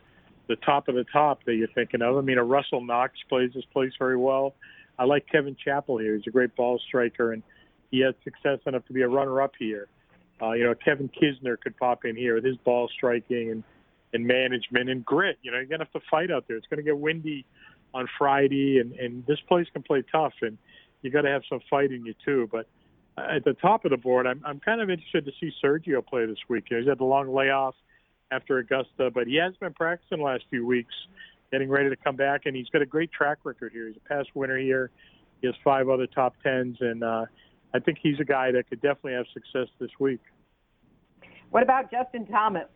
the 0.47 0.55
top 0.57 0.87
of 0.87 0.95
the 0.95 1.05
top 1.05 1.43
that 1.45 1.55
you're 1.55 1.67
thinking 1.69 2.01
of. 2.01 2.17
I 2.17 2.21
mean, 2.21 2.37
a 2.37 2.43
Russell 2.43 2.83
Knox 2.83 3.13
plays 3.29 3.51
this 3.53 3.65
place 3.73 3.93
very 3.97 4.17
well. 4.17 4.55
I 4.97 5.05
like 5.05 5.25
Kevin 5.31 5.55
Chappell 5.63 5.97
here. 5.97 6.15
He's 6.15 6.27
a 6.27 6.31
great 6.31 6.55
ball 6.55 6.79
striker, 6.87 7.33
and 7.33 7.43
he 7.91 7.99
had 7.99 8.15
success 8.23 8.59
enough 8.65 8.85
to 8.87 8.93
be 8.93 9.01
a 9.01 9.07
runner-up 9.07 9.53
here. 9.57 9.87
Uh, 10.41 10.51
you 10.51 10.63
know, 10.63 10.75
Kevin 10.75 11.09
Kisner 11.09 11.59
could 11.59 11.77
pop 11.77 12.05
in 12.05 12.15
here 12.15 12.35
with 12.35 12.45
his 12.45 12.57
ball 12.57 12.89
striking 12.95 13.51
and 13.51 13.63
and 14.13 14.25
management 14.25 14.89
and 14.89 15.03
grit. 15.03 15.37
You 15.41 15.51
know, 15.51 15.57
you're 15.57 15.65
gonna 15.65 15.83
have 15.83 16.01
to 16.01 16.07
fight 16.09 16.31
out 16.31 16.45
there. 16.47 16.55
It's 16.55 16.67
gonna 16.67 16.83
get 16.83 16.97
windy 16.97 17.45
on 17.93 18.07
Friday, 18.17 18.79
and 18.79 18.93
and 18.93 19.25
this 19.25 19.39
place 19.47 19.67
can 19.73 19.83
play 19.83 20.03
tough, 20.11 20.33
and 20.41 20.57
you 21.01 21.11
got 21.11 21.21
to 21.21 21.29
have 21.29 21.43
some 21.49 21.59
fight 21.69 21.91
in 21.91 22.05
you 22.05 22.13
too. 22.25 22.49
But 22.51 22.67
at 23.17 23.43
the 23.43 23.53
top 23.53 23.85
of 23.85 23.91
the 23.91 23.97
board, 23.97 24.27
I'm 24.27 24.41
I'm 24.45 24.59
kind 24.59 24.81
of 24.81 24.89
interested 24.89 25.25
to 25.25 25.31
see 25.39 25.51
Sergio 25.63 26.05
play 26.05 26.25
this 26.25 26.37
week. 26.49 26.65
You 26.69 26.77
know, 26.77 26.81
he's 26.81 26.89
had 26.89 26.97
the 26.97 27.05
long 27.05 27.33
layoff 27.33 27.75
after 28.31 28.57
Augusta, 28.57 29.11
but 29.13 29.27
he 29.27 29.35
has 29.35 29.53
been 29.57 29.73
practicing 29.73 30.19
the 30.19 30.23
last 30.23 30.43
few 30.49 30.65
weeks, 30.65 30.93
getting 31.51 31.69
ready 31.69 31.89
to 31.89 31.95
come 31.95 32.15
back, 32.15 32.41
and 32.45 32.55
he's 32.55 32.69
got 32.69 32.81
a 32.81 32.85
great 32.85 33.11
track 33.11 33.39
record 33.43 33.71
here. 33.71 33.87
He's 33.87 33.97
a 33.97 34.07
past 34.07 34.29
winner 34.33 34.57
here. 34.57 34.91
He 35.41 35.47
has 35.47 35.55
five 35.63 35.89
other 35.89 36.07
top 36.07 36.33
tens, 36.43 36.77
and 36.79 37.03
uh, 37.03 37.25
I 37.73 37.79
think 37.79 37.99
he's 38.01 38.19
a 38.19 38.25
guy 38.25 38.51
that 38.51 38.69
could 38.69 38.81
definitely 38.81 39.13
have 39.13 39.25
success 39.33 39.67
this 39.79 39.91
week. 39.99 40.21
What 41.51 41.63
about 41.63 41.91
Justin 41.91 42.25
Thomas? 42.25 42.67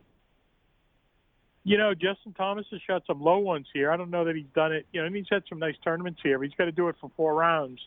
You 1.63 1.77
know, 1.77 1.93
Justin 1.93 2.33
Thomas 2.33 2.65
has 2.71 2.79
shot 2.87 3.03
some 3.05 3.21
low 3.21 3.39
ones 3.39 3.67
here. 3.73 3.91
I 3.91 3.97
don't 3.97 4.09
know 4.09 4.25
that 4.25 4.35
he's 4.35 4.45
done 4.55 4.71
it. 4.71 4.85
You 4.93 5.03
know, 5.03 5.13
he's 5.13 5.25
had 5.29 5.43
some 5.49 5.59
nice 5.59 5.75
tournaments 5.83 6.19
here, 6.23 6.37
but 6.37 6.45
he's 6.45 6.55
got 6.55 6.65
to 6.65 6.71
do 6.71 6.87
it 6.87 6.95
for 7.01 7.11
four 7.17 7.35
rounds. 7.35 7.79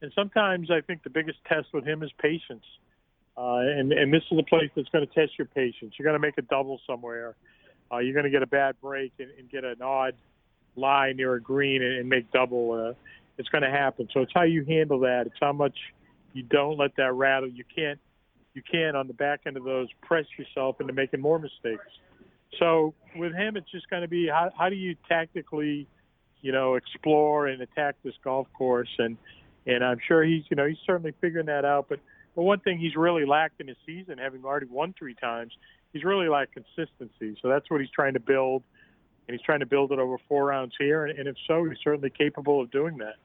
And 0.00 0.12
sometimes 0.14 0.70
I 0.70 0.80
think 0.80 1.04
the 1.04 1.10
biggest 1.10 1.38
test 1.48 1.68
with 1.72 1.86
him 1.86 2.02
is 2.02 2.10
patience. 2.20 2.64
Uh, 2.64 2.91
and, 3.36 3.92
and 3.92 4.12
this 4.12 4.22
is 4.30 4.38
a 4.38 4.42
place 4.42 4.70
that's 4.76 4.88
going 4.90 5.06
to 5.06 5.14
test 5.14 5.32
your 5.38 5.46
patience. 5.46 5.94
You're 5.98 6.04
going 6.04 6.20
to 6.20 6.26
make 6.26 6.38
a 6.38 6.42
double 6.42 6.80
somewhere. 6.86 7.34
Uh, 7.92 7.98
you're 7.98 8.14
going 8.14 8.24
to 8.24 8.30
get 8.30 8.42
a 8.42 8.46
bad 8.46 8.76
break 8.80 9.12
and, 9.18 9.30
and 9.38 9.50
get 9.50 9.64
an 9.64 9.82
odd 9.82 10.14
lie 10.76 11.12
near 11.12 11.34
a 11.34 11.40
green 11.40 11.82
and, 11.82 11.98
and 11.98 12.08
make 12.08 12.30
double. 12.30 12.72
Uh, 12.72 12.94
it's 13.38 13.48
going 13.48 13.62
to 13.62 13.70
happen. 13.70 14.08
So 14.12 14.20
it's 14.20 14.32
how 14.34 14.42
you 14.42 14.64
handle 14.64 15.00
that. 15.00 15.26
It's 15.26 15.36
how 15.40 15.52
much 15.52 15.76
you 16.32 16.42
don't 16.42 16.78
let 16.78 16.96
that 16.96 17.12
rattle. 17.14 17.48
You 17.48 17.64
can't, 17.74 17.98
you 18.54 18.62
can't 18.70 18.96
on 18.96 19.06
the 19.06 19.14
back 19.14 19.40
end 19.46 19.56
of 19.56 19.64
those 19.64 19.88
press 20.02 20.26
yourself 20.38 20.80
into 20.80 20.92
making 20.92 21.20
more 21.20 21.38
mistakes. 21.38 21.84
So 22.58 22.94
with 23.16 23.34
him, 23.34 23.56
it's 23.56 23.70
just 23.70 23.88
going 23.88 24.02
to 24.02 24.08
be 24.08 24.28
how, 24.28 24.50
how 24.56 24.68
do 24.68 24.76
you 24.76 24.94
tactically, 25.08 25.86
you 26.42 26.52
know, 26.52 26.74
explore 26.74 27.46
and 27.46 27.62
attack 27.62 27.96
this 28.04 28.14
golf 28.22 28.46
course 28.52 28.90
and 28.98 29.16
and 29.66 29.84
I'm 29.84 29.98
sure 30.06 30.24
he's 30.24 30.42
you 30.50 30.56
know 30.56 30.66
he's 30.66 30.78
certainly 30.84 31.14
figuring 31.20 31.46
that 31.46 31.64
out. 31.64 31.86
But 31.88 32.00
but 32.34 32.42
one 32.42 32.60
thing 32.60 32.78
he's 32.78 32.96
really 32.96 33.24
lacked 33.24 33.60
in 33.60 33.68
his 33.68 33.76
season, 33.84 34.18
having 34.18 34.44
already 34.44 34.66
won 34.66 34.94
three 34.98 35.14
times, 35.14 35.52
he's 35.92 36.04
really 36.04 36.28
lacked 36.28 36.54
consistency. 36.54 37.38
So 37.42 37.48
that's 37.48 37.70
what 37.70 37.80
he's 37.80 37.90
trying 37.90 38.14
to 38.14 38.20
build, 38.20 38.62
and 39.26 39.36
he's 39.36 39.44
trying 39.44 39.60
to 39.60 39.66
build 39.66 39.92
it 39.92 39.98
over 39.98 40.16
four 40.28 40.46
rounds 40.46 40.74
here. 40.78 41.04
And, 41.04 41.18
and 41.18 41.28
if 41.28 41.36
so, 41.46 41.64
he's 41.64 41.78
certainly 41.82 42.10
capable 42.10 42.60
of 42.60 42.70
doing 42.70 42.98
that. 42.98 43.16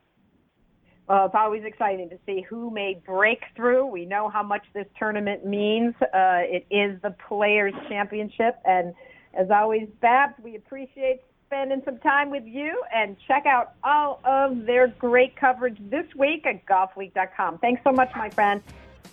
Well, 1.07 1.27
it's 1.27 1.35
always 1.35 1.63
exciting 1.63 2.09
to 2.09 2.17
see 2.25 2.41
who 2.41 2.69
may 2.69 3.01
break 3.05 3.41
through. 3.55 3.85
We 3.85 4.05
know 4.05 4.27
how 4.27 4.43
much 4.43 4.63
this 4.73 4.87
tournament 4.99 5.45
means. 5.45 5.95
Uh, 6.01 6.43
it 6.43 6.65
is 6.69 7.01
the 7.01 7.15
Players' 7.29 7.73
Championship, 7.87 8.59
and 8.65 8.93
as 9.33 9.49
always, 9.49 9.87
Babs, 10.01 10.33
we 10.43 10.55
appreciate 10.55 11.21
spending 11.45 11.81
some 11.85 11.97
time 11.99 12.29
with 12.29 12.43
you 12.45 12.83
and 12.93 13.15
check 13.25 13.45
out 13.45 13.73
all 13.85 14.19
of 14.25 14.65
their 14.65 14.87
great 14.87 15.35
coverage 15.37 15.77
this 15.89 16.05
week 16.17 16.45
at 16.45 16.65
golfweek.com. 16.65 17.59
Thanks 17.59 17.81
so 17.85 17.93
much, 17.93 18.11
my 18.15 18.29
friend. 18.29 18.61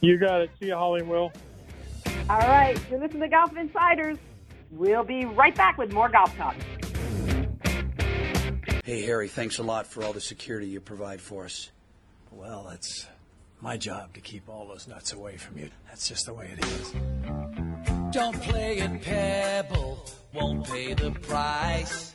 You 0.00 0.18
got 0.18 0.42
it. 0.42 0.50
See 0.61 0.66
you, 0.66 0.74
Holly 0.74 1.00
and 1.00 1.09
Will. 1.09 1.33
All 2.28 2.38
right. 2.38 2.78
You're 2.90 3.00
listening 3.00 3.22
to 3.22 3.28
Golf 3.28 3.57
Insiders. 3.57 4.18
We'll 4.70 5.04
be 5.04 5.24
right 5.24 5.54
back 5.54 5.78
with 5.78 5.92
more 5.92 6.09
golf 6.09 6.37
talk. 6.37 6.57
Hey, 8.85 9.02
Harry, 9.02 9.28
thanks 9.28 9.59
a 9.59 9.62
lot 9.62 9.87
for 9.87 10.04
all 10.04 10.12
the 10.12 10.20
security 10.20 10.66
you 10.66 10.80
provide 10.80 11.20
for 11.20 11.44
us. 11.44 11.70
Well, 12.30 12.68
it's 12.74 13.07
my 13.61 13.76
job 13.76 14.12
to 14.14 14.20
keep 14.20 14.48
all 14.48 14.66
those 14.66 14.87
nuts 14.87 15.12
away 15.12 15.37
from 15.37 15.57
you. 15.59 15.70
That's 15.88 16.07
just 16.09 16.26
the 16.26 16.35
way 16.35 16.50
it 16.52 16.64
is. 16.64 16.92
Don't 18.11 18.40
play 18.42 18.80
at 18.80 19.00
Pebble, 19.00 20.04
won't 20.35 20.66
pay 20.66 20.92
the 20.94 21.12
price. 21.12 22.14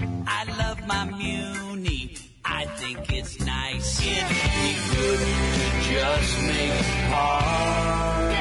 I 0.00 0.44
love 0.58 0.86
my 0.86 1.04
Muni, 1.06 2.16
I 2.58 2.64
think 2.64 3.12
it's 3.12 3.38
nice. 3.38 4.00
It'd 4.00 4.28
be 4.28 4.96
good 4.96 5.18
to 5.20 5.92
just 5.92 6.42
make 6.42 6.72
par. 7.08 8.32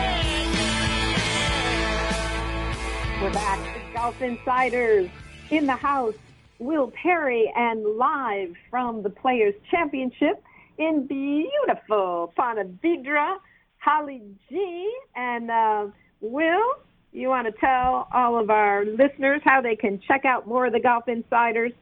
We're 3.22 3.32
back 3.32 3.76
with 3.76 3.94
Golf 3.94 4.20
Insiders 4.20 5.12
in 5.52 5.68
the 5.68 5.76
house. 5.76 6.16
Will 6.58 6.90
Perry 7.00 7.54
and 7.56 7.84
live 7.84 8.56
from 8.72 9.04
the 9.04 9.12
Players 9.12 9.54
Championship 9.70 10.44
in 10.80 11.06
beautiful 11.06 12.34
Ponte 12.36 12.82
Vedra, 12.82 13.38
Holly 13.78 14.24
G. 14.50 14.92
And 15.16 15.52
uh, 15.52 15.90
Will, 16.22 16.66
you 17.12 17.28
want 17.28 17.46
to 17.46 17.54
tell 17.60 18.08
all 18.12 18.40
of 18.40 18.50
our 18.50 18.84
listeners 18.84 19.42
how 19.44 19.62
they 19.62 19.76
can 19.76 20.02
check 20.08 20.26
out 20.26 20.48
more 20.48 20.66
of 20.66 20.74
the 20.74 20.80
Golf 20.80 21.08
Insiders? 21.08 21.74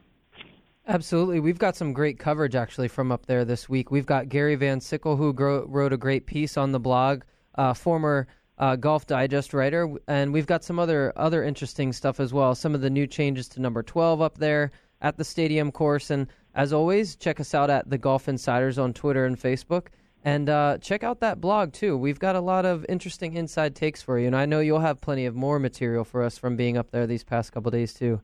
Absolutely. 0.88 1.40
We've 1.40 1.58
got 1.58 1.74
some 1.74 1.92
great 1.92 2.18
coverage 2.18 2.54
actually 2.54 2.86
from 2.88 3.10
up 3.10 3.26
there 3.26 3.44
this 3.44 3.68
week. 3.68 3.90
We've 3.90 4.06
got 4.06 4.28
Gary 4.28 4.54
Van 4.54 4.80
Sickle, 4.80 5.16
who 5.16 5.32
gro- 5.32 5.66
wrote 5.66 5.92
a 5.92 5.96
great 5.96 6.26
piece 6.26 6.56
on 6.56 6.70
the 6.70 6.78
blog, 6.78 7.22
uh, 7.56 7.74
former 7.74 8.28
uh, 8.58 8.76
Golf 8.76 9.04
Digest 9.04 9.52
writer, 9.52 9.92
and 10.06 10.32
we've 10.32 10.46
got 10.46 10.62
some 10.62 10.78
other 10.78 11.12
other 11.16 11.42
interesting 11.42 11.92
stuff 11.92 12.20
as 12.20 12.32
well. 12.32 12.54
Some 12.54 12.74
of 12.74 12.82
the 12.82 12.90
new 12.90 13.06
changes 13.06 13.48
to 13.50 13.60
number 13.60 13.82
12 13.82 14.22
up 14.22 14.38
there 14.38 14.70
at 15.02 15.16
the 15.16 15.24
stadium 15.24 15.72
course. 15.72 16.10
And 16.10 16.28
as 16.54 16.72
always, 16.72 17.16
check 17.16 17.40
us 17.40 17.52
out 17.52 17.68
at 17.68 17.90
the 17.90 17.98
Golf 17.98 18.28
Insiders 18.28 18.78
on 18.78 18.94
Twitter 18.94 19.26
and 19.26 19.38
Facebook. 19.38 19.88
And 20.24 20.48
uh, 20.48 20.78
check 20.78 21.02
out 21.02 21.20
that 21.20 21.40
blog 21.40 21.72
too. 21.72 21.96
We've 21.96 22.18
got 22.18 22.36
a 22.36 22.40
lot 22.40 22.64
of 22.64 22.86
interesting 22.88 23.34
inside 23.34 23.74
takes 23.74 24.02
for 24.02 24.18
you, 24.18 24.28
and 24.28 24.36
I 24.36 24.46
know 24.46 24.60
you'll 24.60 24.80
have 24.80 25.00
plenty 25.00 25.26
of 25.26 25.34
more 25.34 25.58
material 25.58 26.04
for 26.04 26.22
us 26.22 26.38
from 26.38 26.56
being 26.56 26.76
up 26.76 26.90
there 26.92 27.06
these 27.06 27.24
past 27.24 27.52
couple 27.52 27.70
days 27.72 27.92
too. 27.92 28.20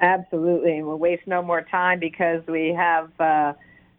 Absolutely, 0.00 0.78
and 0.78 0.86
we'll 0.86 0.98
waste 0.98 1.26
no 1.26 1.42
more 1.42 1.62
time 1.62 2.00
because 2.00 2.42
we 2.48 2.74
have 2.76 3.10
uh, 3.20 3.52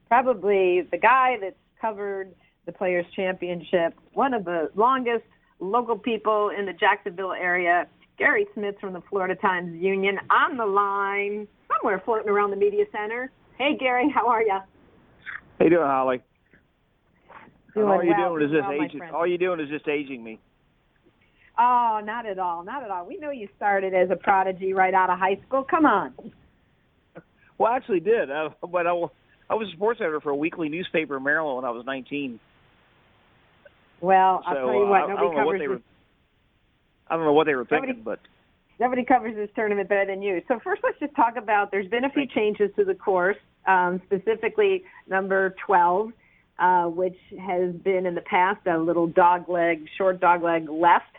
probably 0.07 0.81
the 0.91 0.97
guy 0.97 1.37
that's 1.41 1.55
covered 1.79 2.33
the 2.65 2.71
Players 2.71 3.05
Championship, 3.15 3.93
one 4.13 4.33
of 4.33 4.45
the 4.45 4.69
longest 4.75 5.23
local 5.59 5.97
people 5.97 6.51
in 6.57 6.65
the 6.65 6.73
Jacksonville 6.73 7.31
area, 7.31 7.87
Gary 8.17 8.45
Smits 8.55 8.79
from 8.79 8.93
the 8.93 9.01
Florida 9.09 9.35
Times 9.35 9.81
Union, 9.81 10.17
on 10.29 10.57
the 10.57 10.65
line 10.65 11.47
somewhere 11.67 12.01
floating 12.03 12.29
around 12.29 12.51
the 12.51 12.57
media 12.57 12.85
center. 12.91 13.31
Hey, 13.57 13.77
Gary, 13.79 14.11
how 14.13 14.27
are 14.27 14.41
you? 14.41 14.59
How 15.59 15.63
you 15.63 15.69
doing, 15.69 15.85
Holly? 15.85 16.21
Doing 17.73 17.87
all 17.87 18.03
you 18.03 18.13
well, 18.17 18.35
doing 18.35 18.49
is 18.49 18.51
just 18.51 18.67
well, 18.67 18.83
aging. 18.83 19.01
All 19.13 19.27
you 19.27 19.37
doing 19.37 19.59
is 19.59 19.69
just 19.69 19.87
aging 19.87 20.23
me. 20.23 20.39
Oh, 21.57 22.01
not 22.03 22.25
at 22.25 22.37
all, 22.37 22.63
not 22.63 22.83
at 22.83 22.91
all. 22.91 23.05
We 23.05 23.17
know 23.17 23.31
you 23.31 23.47
started 23.55 23.93
as 23.93 24.09
a 24.09 24.15
prodigy 24.15 24.73
right 24.73 24.93
out 24.93 25.09
of 25.09 25.17
high 25.17 25.39
school. 25.47 25.63
Come 25.63 25.85
on. 25.85 26.13
Well, 27.57 27.71
I 27.71 27.77
actually 27.77 28.01
did, 28.01 28.29
uh, 28.29 28.49
but 28.61 28.85
I, 28.85 28.91
I 29.49 29.55
was 29.55 29.69
a 29.71 29.75
sports 29.75 30.01
editor 30.01 30.19
for 30.19 30.31
a 30.31 30.35
weekly 30.35 30.67
newspaper 30.67 31.15
in 31.15 31.23
Maryland 31.23 31.55
when 31.55 31.65
I 31.65 31.69
was 31.69 31.85
19. 31.85 32.39
Well, 34.01 34.43
I'll 34.45 34.53
so 34.53 34.59
tell 34.59 34.73
you 34.73 34.83
uh, 34.85 34.89
what, 34.89 35.01
I, 35.01 35.03
I 35.03 35.07
nobody 35.07 35.15
don't 35.15 35.17
know 35.17 35.27
what 35.27 35.45
covers 35.45 35.59
they 35.59 35.67
this 35.67 35.69
were. 35.69 35.81
I 37.07 37.15
don't 37.15 37.25
know 37.25 37.33
what 37.33 37.45
they 37.45 37.55
were 37.55 37.67
Nobody- 37.69 37.87
thinking, 37.87 38.03
but 38.03 38.19
nobody 38.79 39.05
covers 39.05 39.35
this 39.35 39.49
tournament 39.55 39.87
better 39.87 40.07
than 40.07 40.21
you. 40.21 40.41
So 40.49 40.59
first, 40.61 40.81
let's 40.83 40.99
just 40.99 41.15
talk 41.15 41.37
about. 41.37 41.71
There's 41.71 41.87
been 41.87 42.03
a 42.03 42.09
few 42.09 42.25
changes 42.27 42.71
to 42.75 42.83
the 42.83 42.95
course, 42.95 43.37
um, 43.65 44.01
specifically 44.05 44.83
number 45.07 45.55
12, 45.65 46.11
uh, 46.59 46.83
which 46.87 47.17
has 47.39 47.73
been 47.75 48.05
in 48.05 48.15
the 48.15 48.21
past 48.21 48.65
a 48.67 48.77
little 48.77 49.07
dog 49.07 49.47
leg, 49.47 49.87
short 49.97 50.19
dog 50.19 50.43
leg 50.43 50.67
left. 50.69 51.14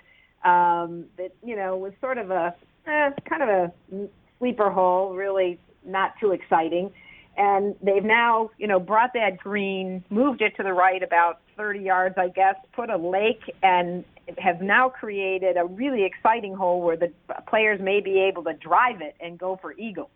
Um, 0.47 1.07
that 1.19 1.33
you 1.43 1.57
know 1.57 1.77
was 1.77 1.93
sort 2.01 2.19
of 2.19 2.31
a 2.31 2.55
eh, 2.87 3.11
kind 3.29 3.43
of 3.43 3.49
a 3.49 4.09
sleeper 4.39 4.71
hole, 4.71 5.15
really 5.15 5.59
not 5.85 6.15
too 6.21 6.33
exciting. 6.33 6.91
And 7.39 7.75
they've 7.83 8.05
now, 8.05 8.51
you 8.57 8.67
know, 8.67 8.81
brought 8.81 9.13
that 9.13 9.37
green, 9.37 10.03
moved 10.09 10.41
it 10.41 10.57
to 10.57 10.63
the 10.63 10.73
right 10.73 11.03
about 11.03 11.41
30 11.59 11.81
yards, 11.81 12.15
I 12.17 12.29
guess, 12.29 12.55
put 12.75 12.89
a 12.89 12.97
lake, 12.97 13.43
and 13.63 14.05
have 14.39 14.63
now 14.63 14.89
created 14.89 15.59
a 15.59 15.65
really 15.67 16.05
exciting 16.05 16.55
hole 16.55 16.81
where 16.81 16.97
the 16.97 17.13
players 17.47 17.79
may 17.81 18.01
be 18.01 18.21
able 18.21 18.43
to 18.45 18.55
drive 18.55 19.03
it 19.03 19.17
and 19.21 19.39
go 19.39 19.59
for 19.61 19.73
eagle. 19.75 20.09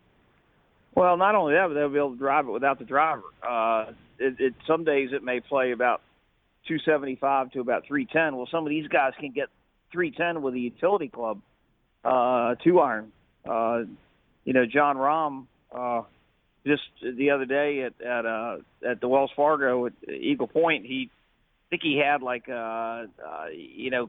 Well, 0.94 1.16
not 1.16 1.34
only 1.34 1.54
that, 1.54 1.68
but 1.68 1.74
they'll 1.74 1.90
be 1.90 1.98
able 1.98 2.12
to 2.12 2.18
drive 2.18 2.46
it 2.46 2.50
without 2.50 2.78
the 2.78 2.84
driver. 2.84 3.22
Uh, 3.46 3.92
it, 4.18 4.36
it, 4.38 4.54
some 4.66 4.84
days 4.84 5.10
it 5.12 5.22
may 5.22 5.40
play 5.40 5.72
about 5.72 6.00
275 6.68 7.52
to 7.52 7.60
about 7.60 7.86
310. 7.86 8.36
Well, 8.36 8.48
some 8.50 8.64
of 8.64 8.70
these 8.70 8.88
guys 8.88 9.12
can 9.20 9.30
get 9.30 9.48
310 9.92 10.42
with 10.42 10.54
a 10.54 10.58
utility 10.58 11.08
club, 11.08 11.40
uh, 12.04 12.54
two 12.62 12.80
iron. 12.80 13.12
Uh, 13.48 13.82
you 14.44 14.52
know, 14.52 14.64
Jon 14.66 14.96
Rahm, 14.96 15.46
uh, 15.74 16.02
just 16.66 16.82
the 17.02 17.30
other 17.30 17.46
day 17.46 17.82
at 17.82 18.00
at 18.04 18.26
uh, 18.26 18.56
at 18.88 19.00
the 19.00 19.08
Wells 19.08 19.30
Fargo 19.34 19.86
at 19.86 19.92
Eagle 20.08 20.48
Point, 20.48 20.84
he 20.84 21.10
I 21.10 21.66
think 21.70 21.82
he 21.82 22.02
had 22.04 22.22
like 22.22 22.48
uh, 22.48 22.52
uh, 22.52 23.06
you 23.52 23.90
know 23.90 24.06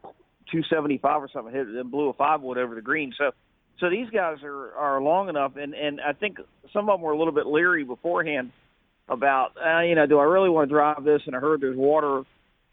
275 0.52 1.24
or 1.24 1.30
something, 1.32 1.54
hit 1.54 1.68
and 1.68 1.92
blew 1.92 2.10
a 2.10 2.14
five 2.14 2.42
wood 2.42 2.58
over 2.58 2.76
the 2.76 2.82
green. 2.82 3.14
So 3.18 3.32
so 3.80 3.90
these 3.90 4.10
guys 4.10 4.38
are 4.44 4.74
are 4.76 5.02
long 5.02 5.30
enough, 5.30 5.56
and 5.56 5.74
and 5.74 6.02
I 6.02 6.14
think 6.14 6.38
some 6.74 6.90
of 6.90 6.98
them 6.98 7.02
were 7.02 7.14
a 7.14 7.18
little 7.18 7.34
bit 7.34 7.46
leery 7.46 7.84
beforehand 7.84 8.52
about 9.08 9.52
uh, 9.58 9.82
you 9.82 9.96
know 9.96 10.06
do 10.06 10.20
I 10.20 10.24
really 10.24 10.50
want 10.50 10.70
to 10.70 10.74
drive 10.74 11.04
this? 11.04 11.22
And 11.26 11.36
I 11.36 11.40
heard 11.40 11.62
there's 11.62 11.78
water 11.78 12.24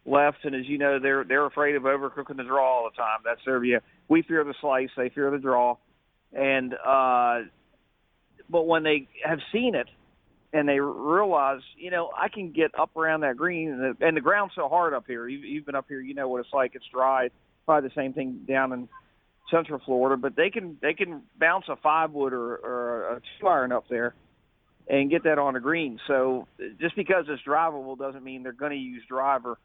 left, 0.09 0.39
and 0.45 0.55
as 0.55 0.67
you 0.67 0.79
know, 0.79 0.99
they're 0.99 1.25
they're 1.25 1.47
afraid 1.47 1.77
of 1.77 1.83
overcooking 1.83 2.37
the 2.37 2.45
draw 2.45 2.79
all 2.79 2.91
the 2.91 2.97
time. 2.97 3.21
That's 3.25 3.41
view. 3.61 3.81
We 4.09 4.23
fear 4.23 4.45
the 4.45 4.55
slice, 4.61 4.91
they 4.97 5.11
fear 5.11 5.31
the 5.31 5.39
draw, 5.39 5.77
and 6.33 6.75
uh, 6.75 7.41
but 8.49 8.67
when 8.67 8.83
they 8.83 9.09
have 9.25 9.39
seen 9.53 9.75
it 9.75 9.89
and 10.53 10.67
they 10.67 10.81
realize, 10.81 11.61
you 11.77 11.91
know, 11.91 12.11
I 12.17 12.29
can 12.29 12.53
get 12.53 12.71
up 12.79 12.97
around 12.97 13.21
that 13.21 13.37
green, 13.37 13.71
and 13.71 13.81
the, 13.81 14.07
and 14.07 14.17
the 14.17 14.21
ground's 14.23 14.55
so 14.55 14.69
hard 14.69 14.95
up 14.95 15.05
here. 15.07 15.29
You've, 15.29 15.45
you've 15.45 15.67
been 15.67 15.75
up 15.75 15.85
here, 15.89 16.01
you 16.01 16.15
know 16.15 16.27
what 16.29 16.41
it's 16.41 16.53
like. 16.55 16.75
It's 16.75 16.87
dry. 16.91 17.29
Probably 17.67 17.91
the 17.91 17.95
same 17.95 18.15
thing 18.15 18.47
down 18.49 18.73
in 18.73 18.89
Central 19.51 19.81
Florida, 19.85 20.17
but 20.17 20.37
they 20.37 20.51
can 20.51 20.79
they 20.81 20.95
can 20.95 21.23
bounce 21.39 21.67
a 21.69 21.77
five 21.77 22.13
wood 22.13 22.33
or, 22.33 22.57
or 22.57 23.17
a 23.17 23.21
two 23.41 23.47
iron 23.47 23.73
up 23.73 23.85
there 23.91 24.15
and 24.89 25.11
get 25.11 25.25
that 25.25 25.39
on 25.39 25.55
a 25.57 25.61
green. 25.61 25.99
So 26.07 26.47
just 26.81 26.97
because 26.97 27.27
it's 27.29 27.43
drivable 27.47 27.99
doesn't 27.99 28.25
mean 28.25 28.43
they're 28.43 28.53
going 28.53 28.73
to 28.73 28.79
use 28.79 29.03
driver 29.09 29.59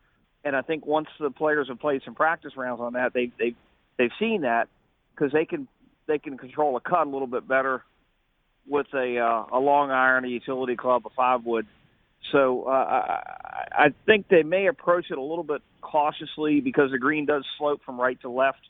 and 0.43 0.55
I 0.55 0.61
think 0.61 0.85
once 0.85 1.07
the 1.19 1.31
players 1.31 1.67
have 1.69 1.79
played 1.79 2.01
some 2.05 2.15
practice 2.15 2.53
rounds 2.57 2.81
on 2.81 2.93
that, 2.93 3.13
they 3.13 3.31
they 3.39 3.55
they've 3.97 4.11
seen 4.19 4.41
that 4.41 4.67
because 5.15 5.31
they 5.31 5.45
can 5.45 5.67
they 6.07 6.19
can 6.19 6.37
control 6.37 6.75
a 6.77 6.81
cut 6.81 7.07
a 7.07 7.09
little 7.09 7.27
bit 7.27 7.47
better 7.47 7.83
with 8.67 8.87
a 8.93 9.19
uh, 9.19 9.57
a 9.57 9.59
long 9.59 9.91
iron, 9.91 10.25
a 10.25 10.27
utility 10.27 10.75
club, 10.75 11.03
a 11.05 11.09
five 11.15 11.45
wood. 11.45 11.65
So 12.31 12.63
uh, 12.63 12.71
I, 12.71 13.23
I 13.71 13.87
think 14.05 14.27
they 14.29 14.43
may 14.43 14.67
approach 14.67 15.05
it 15.11 15.17
a 15.17 15.21
little 15.21 15.43
bit 15.43 15.61
cautiously 15.81 16.61
because 16.61 16.91
the 16.91 16.97
green 16.97 17.25
does 17.25 17.45
slope 17.57 17.81
from 17.85 17.99
right 17.99 18.19
to 18.21 18.29
left, 18.29 18.61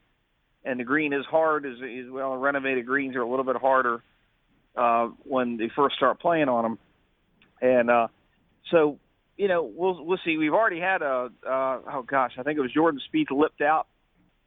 and 0.65 0.79
the 0.79 0.83
green 0.83 1.13
is 1.13 1.25
hard. 1.25 1.65
As, 1.65 1.75
as 1.81 2.09
well, 2.09 2.35
renovated 2.35 2.85
greens 2.85 3.15
are 3.15 3.21
a 3.21 3.29
little 3.29 3.45
bit 3.45 3.57
harder 3.57 4.03
uh, 4.75 5.07
when 5.23 5.57
they 5.57 5.69
first 5.75 5.95
start 5.95 6.19
playing 6.19 6.49
on 6.49 6.63
them, 6.63 6.79
and 7.61 7.89
uh, 7.89 8.07
so 8.71 8.97
you 9.37 9.47
know, 9.47 9.63
we'll 9.63 10.03
we'll 10.03 10.19
see. 10.25 10.37
We've 10.37 10.53
already 10.53 10.79
had 10.79 11.01
a 11.01 11.29
uh, 11.47 11.79
oh 11.93 12.05
gosh, 12.07 12.33
I 12.37 12.43
think 12.43 12.57
it 12.57 12.61
was 12.61 12.71
Jordan 12.71 13.01
Spieth 13.13 13.31
lipped 13.31 13.61
out 13.61 13.87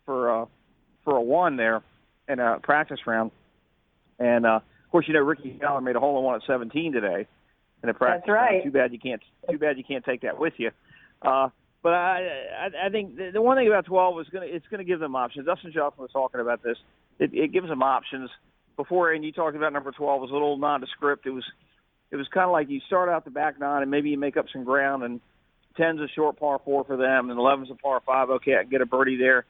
for 0.05 0.43
uh, 0.43 0.47
for 1.05 1.17
a 1.17 1.23
one 1.23 1.57
there 1.57 1.83
in 2.29 2.39
a 2.39 2.59
practice 2.61 3.01
round, 3.07 3.31
and 4.19 4.47
uh, 4.47 4.57
of 4.57 4.91
course 4.91 5.07
you 5.09 5.15
know 5.15 5.21
Rickie 5.21 5.59
Fowler 5.61 5.81
made 5.81 5.97
a 5.97 6.01
hole 6.01 6.19
in 6.19 6.25
one 6.25 6.37
at 6.37 6.43
17 6.47 6.93
today 6.93 7.27
in 7.83 7.89
a 7.89 7.95
practice. 7.95 8.23
That's 8.27 8.35
right. 8.35 8.53
Round. 8.53 8.65
Too 8.65 8.71
bad 8.71 8.93
you 8.93 8.99
can't. 8.99 9.23
Too 9.51 9.59
bad 9.59 9.77
you 9.77 9.85
can't 9.85 10.05
take 10.05 10.23
that 10.23 10.39
with 10.39 10.55
you. 10.59 10.71
Uh, 11.23 11.49
but 11.83 11.93
I, 11.93 12.27
I 12.59 12.87
I 12.87 12.89
think 12.91 13.17
the, 13.17 13.31
the 13.35 13.43
one 13.43 13.57
thing 13.57 13.67
about 13.67 13.87
12 13.87 14.21
is 14.21 14.27
going 14.29 14.49
to 14.49 14.55
it's 14.55 14.67
going 14.69 14.79
to 14.79 14.85
give 14.85 15.01
them 15.01 15.17
options. 15.17 15.47
Dustin 15.47 15.73
Johnson 15.73 16.03
was 16.03 16.13
talking 16.13 16.41
about 16.41 16.63
this. 16.63 16.77
It, 17.19 17.31
it 17.33 17.53
gives 17.53 17.69
them 17.69 17.83
options. 17.83 18.31
Before, 18.77 19.11
and 19.11 19.25
you 19.25 19.33
talked 19.33 19.57
about 19.57 19.73
number 19.73 19.91
12 19.91 20.21
was 20.21 20.31
a 20.31 20.35
little 20.35 20.59
nondescript. 20.59 21.25
It 21.25 21.31
was 21.31 21.45
it 22.11 22.17
was 22.17 22.27
kind 22.29 22.47
of 22.47 22.53
like 22.53 22.69
you 22.69 22.81
start 22.87 23.09
out 23.09 23.25
the 23.25 23.31
back 23.31 23.59
nine 23.59 23.83
and 23.83 23.91
maybe 23.91 24.11
you 24.11 24.19
make 24.19 24.37
up 24.37 24.47
some 24.53 24.65
ground 24.65 25.03
and 25.03 25.21
ten's 25.77 26.01
a 26.01 26.09
short 26.15 26.39
par 26.39 26.61
four 26.65 26.85
for 26.85 26.97
them 26.97 27.31
and 27.31 27.39
eleven's 27.39 27.71
a 27.71 27.75
par 27.75 28.01
five. 28.05 28.31
Okay, 28.31 28.57
I 28.57 28.63
can 28.63 28.71
get 28.71 28.81
a 28.81 28.87
birdie 28.87 29.17
there. 29.17 29.45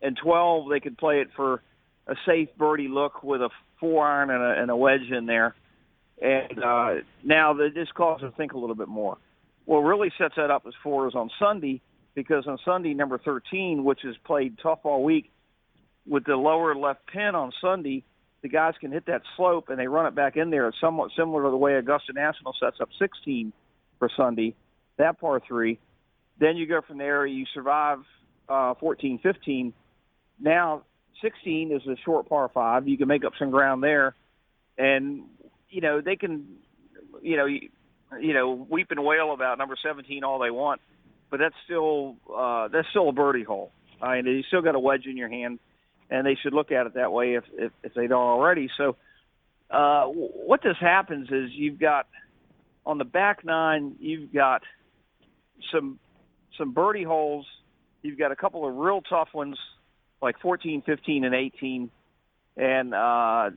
And 0.00 0.16
twelve, 0.16 0.68
they 0.70 0.80
could 0.80 0.96
play 0.96 1.20
it 1.20 1.28
for 1.36 1.62
a 2.06 2.14
safe 2.26 2.48
birdie 2.56 2.88
look 2.88 3.22
with 3.22 3.40
a 3.40 3.50
four 3.80 4.06
iron 4.06 4.30
and 4.30 4.42
a, 4.42 4.62
and 4.62 4.70
a 4.70 4.76
wedge 4.76 5.10
in 5.10 5.26
there. 5.26 5.54
And 6.20 6.62
uh, 6.62 6.94
now 7.22 7.54
that 7.54 7.70
this 7.74 7.88
causes 7.94 8.22
them 8.22 8.30
to 8.30 8.36
think 8.36 8.52
a 8.52 8.58
little 8.58 8.74
bit 8.74 8.88
more. 8.88 9.18
What 9.66 9.80
really 9.80 10.10
sets 10.18 10.34
that 10.36 10.50
up 10.50 10.64
as 10.66 10.72
four 10.82 11.06
is 11.08 11.14
on 11.14 11.30
Sunday 11.38 11.82
because 12.14 12.46
on 12.46 12.58
Sunday 12.64 12.94
number 12.94 13.18
13, 13.18 13.84
which 13.84 14.04
is 14.04 14.16
played 14.24 14.58
tough 14.60 14.80
all 14.82 15.04
week, 15.04 15.30
with 16.06 16.24
the 16.24 16.34
lower 16.34 16.74
left 16.74 17.06
pin 17.06 17.34
on 17.34 17.52
Sunday, 17.60 18.02
the 18.42 18.48
guys 18.48 18.74
can 18.80 18.92
hit 18.92 19.06
that 19.06 19.22
slope 19.36 19.68
and 19.68 19.78
they 19.78 19.88
run 19.88 20.06
it 20.06 20.14
back 20.14 20.36
in 20.36 20.50
there. 20.50 20.68
It's 20.68 20.80
somewhat 20.80 21.10
similar 21.16 21.44
to 21.44 21.50
the 21.50 21.56
way 21.56 21.74
Augusta 21.74 22.12
National 22.12 22.54
sets 22.60 22.76
up 22.80 22.88
16 22.98 23.52
for 23.98 24.08
Sunday, 24.16 24.54
that 24.96 25.20
par 25.20 25.40
three. 25.46 25.78
Then 26.38 26.56
you 26.56 26.66
go 26.66 26.80
from 26.86 26.98
there. 26.98 27.26
You 27.26 27.44
survive 27.52 27.98
uh, 28.48 28.74
14, 28.74 29.18
15. 29.22 29.72
Now 30.40 30.84
16 31.22 31.72
is 31.72 31.82
a 31.86 31.96
short 32.04 32.28
par 32.28 32.48
five. 32.52 32.86
You 32.86 32.96
can 32.96 33.08
make 33.08 33.24
up 33.24 33.32
some 33.38 33.50
ground 33.50 33.82
there, 33.82 34.14
and 34.76 35.22
you 35.68 35.80
know 35.80 36.00
they 36.00 36.14
can, 36.14 36.46
you 37.20 37.36
know, 37.36 37.46
you, 37.46 38.34
know, 38.34 38.66
weep 38.70 38.88
and 38.90 39.04
wail 39.04 39.32
about 39.32 39.58
number 39.58 39.74
17 39.82 40.22
all 40.22 40.38
they 40.38 40.50
want, 40.50 40.80
but 41.28 41.38
that's 41.38 41.54
still 41.64 42.16
uh, 42.32 42.68
that's 42.68 42.88
still 42.90 43.08
a 43.08 43.12
birdie 43.12 43.42
hole. 43.42 43.72
I 44.00 44.22
mean, 44.22 44.26
you 44.26 44.42
still 44.46 44.62
got 44.62 44.76
a 44.76 44.78
wedge 44.78 45.06
in 45.06 45.16
your 45.16 45.28
hand 45.28 45.58
and 46.10 46.26
they 46.26 46.36
should 46.42 46.52
look 46.54 46.72
at 46.72 46.86
it 46.86 46.94
that 46.94 47.12
way 47.12 47.34
if 47.34 47.44
if, 47.52 47.72
if 47.82 47.94
they 47.94 48.06
don't 48.06 48.20
already. 48.20 48.68
So, 48.76 48.96
uh, 49.70 50.04
what 50.04 50.62
this 50.62 50.76
happens 50.80 51.28
is 51.30 51.50
you've 51.52 51.78
got 51.78 52.06
on 52.86 52.98
the 52.98 53.04
back 53.04 53.44
nine, 53.44 53.96
you've 54.00 54.32
got 54.32 54.62
some 55.72 55.98
some 56.56 56.72
birdie 56.72 57.04
holes. 57.04 57.46
You've 58.02 58.18
got 58.18 58.32
a 58.32 58.36
couple 58.36 58.66
of 58.66 58.74
real 58.76 59.00
tough 59.02 59.28
ones, 59.34 59.58
like 60.22 60.38
14, 60.40 60.82
15, 60.86 61.24
and 61.24 61.34
18. 61.34 61.90
And 62.56 62.94
uh, 62.94 62.96
uh, 62.96 63.50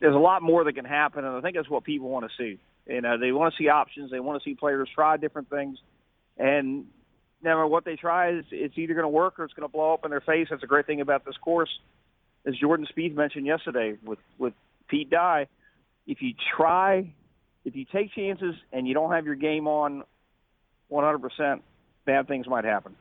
there's 0.00 0.14
a 0.14 0.18
lot 0.18 0.42
more 0.42 0.64
that 0.64 0.74
can 0.74 0.84
happen, 0.84 1.24
and 1.24 1.36
I 1.36 1.40
think 1.40 1.56
that's 1.56 1.70
what 1.70 1.84
people 1.84 2.10
want 2.10 2.26
to 2.26 2.30
see. 2.36 2.58
You 2.86 3.00
know, 3.00 3.18
they 3.18 3.32
want 3.32 3.54
to 3.54 3.62
see 3.62 3.68
options. 3.68 4.10
They 4.10 4.20
want 4.20 4.42
to 4.42 4.48
see 4.48 4.54
players 4.54 4.88
try 4.94 5.16
different 5.16 5.48
things, 5.48 5.78
and 6.36 6.86
no 7.44 7.50
matter 7.50 7.66
what 7.66 7.84
they 7.84 7.96
try, 7.96 8.28
it's, 8.28 8.48
it's 8.50 8.78
either 8.78 8.94
going 8.94 9.04
to 9.04 9.08
work 9.08 9.38
or 9.38 9.44
it's 9.44 9.54
going 9.54 9.68
to 9.68 9.72
blow 9.72 9.92
up 9.92 10.04
in 10.04 10.10
their 10.10 10.20
face. 10.20 10.48
That's 10.50 10.62
a 10.62 10.66
great 10.66 10.86
thing 10.86 11.00
about 11.00 11.24
this 11.24 11.36
course, 11.36 11.70
as 12.46 12.56
Jordan 12.56 12.86
Spieth 12.96 13.14
mentioned 13.14 13.46
yesterday 13.46 13.96
with 14.04 14.18
with 14.38 14.54
Pete 14.88 15.10
Dye. 15.10 15.46
If 16.06 16.22
you 16.22 16.34
try, 16.56 17.12
if 17.64 17.76
you 17.76 17.84
take 17.84 18.12
chances 18.14 18.54
and 18.72 18.88
you 18.88 18.94
don't 18.94 19.12
have 19.12 19.24
your 19.26 19.36
game 19.36 19.66
on 19.66 20.02
100%, 20.90 21.60
bad 22.04 22.28
things 22.28 22.46
might 22.46 22.64
happen. 22.64 22.96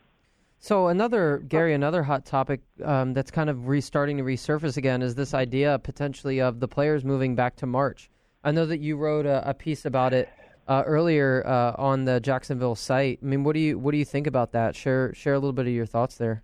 So 0.59 0.87
another 0.87 1.43
Gary, 1.45 1.73
another 1.73 2.03
hot 2.03 2.25
topic 2.25 2.61
um, 2.83 3.13
that's 3.13 3.31
kind 3.31 3.49
of 3.49 3.67
restarting 3.67 4.17
to 4.17 4.23
resurface 4.23 4.77
again 4.77 5.01
is 5.01 5.15
this 5.15 5.33
idea 5.33 5.77
potentially 5.79 6.39
of 6.39 6.61
the 6.61 6.67
players 6.67 7.03
moving 7.03 7.35
back 7.35 7.57
to 7.57 7.65
March. 7.65 8.09
I 8.45 8.51
know 8.51 8.65
that 8.65 8.79
you 8.79 8.95
wrote 8.95 9.25
a, 9.25 9.49
a 9.49 9.53
piece 9.53 9.85
about 9.85 10.13
it 10.13 10.29
uh, 10.67 10.83
earlier 10.85 11.43
uh, 11.45 11.73
on 11.77 12.05
the 12.05 12.19
Jacksonville 12.19 12.75
site. 12.75 13.19
I 13.21 13.25
mean, 13.25 13.43
what 13.43 13.53
do 13.53 13.59
you 13.59 13.77
what 13.77 13.91
do 13.91 13.97
you 13.97 14.05
think 14.05 14.27
about 14.27 14.51
that? 14.53 14.75
Share 14.75 15.13
share 15.13 15.33
a 15.33 15.37
little 15.37 15.53
bit 15.53 15.67
of 15.67 15.73
your 15.73 15.85
thoughts 15.85 16.17
there. 16.17 16.43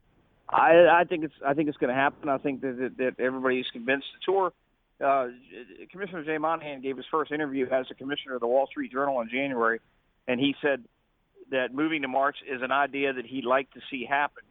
I, 0.49 0.87
I 1.01 1.03
think 1.03 1.23
it's 1.23 1.33
I 1.45 1.53
think 1.53 1.69
it's 1.69 1.77
going 1.77 1.89
to 1.89 1.99
happen. 1.99 2.27
I 2.27 2.37
think 2.37 2.61
that, 2.61 2.77
that, 2.77 2.97
that 2.97 3.23
everybody's 3.23 3.67
convinced. 3.71 4.07
The 4.13 4.31
tour 4.31 4.53
uh, 5.03 5.27
Commissioner 5.91 6.23
Jay 6.23 6.37
Monahan 6.37 6.81
gave 6.81 6.97
his 6.97 7.05
first 7.09 7.31
interview 7.31 7.67
as 7.67 7.85
a 7.89 7.95
commissioner 7.95 8.35
of 8.35 8.41
the 8.41 8.47
Wall 8.47 8.67
Street 8.67 8.91
Journal 8.91 9.21
in 9.21 9.29
January, 9.29 9.79
and 10.27 10.39
he 10.39 10.55
said 10.61 10.83
that 11.51 11.73
moving 11.73 12.01
to 12.01 12.07
March 12.07 12.37
is 12.47 12.61
an 12.61 12.71
idea 12.71 13.13
that 13.13 13.25
he'd 13.25 13.45
like 13.45 13.71
to 13.71 13.79
see 13.89 14.05
happen. 14.05 14.43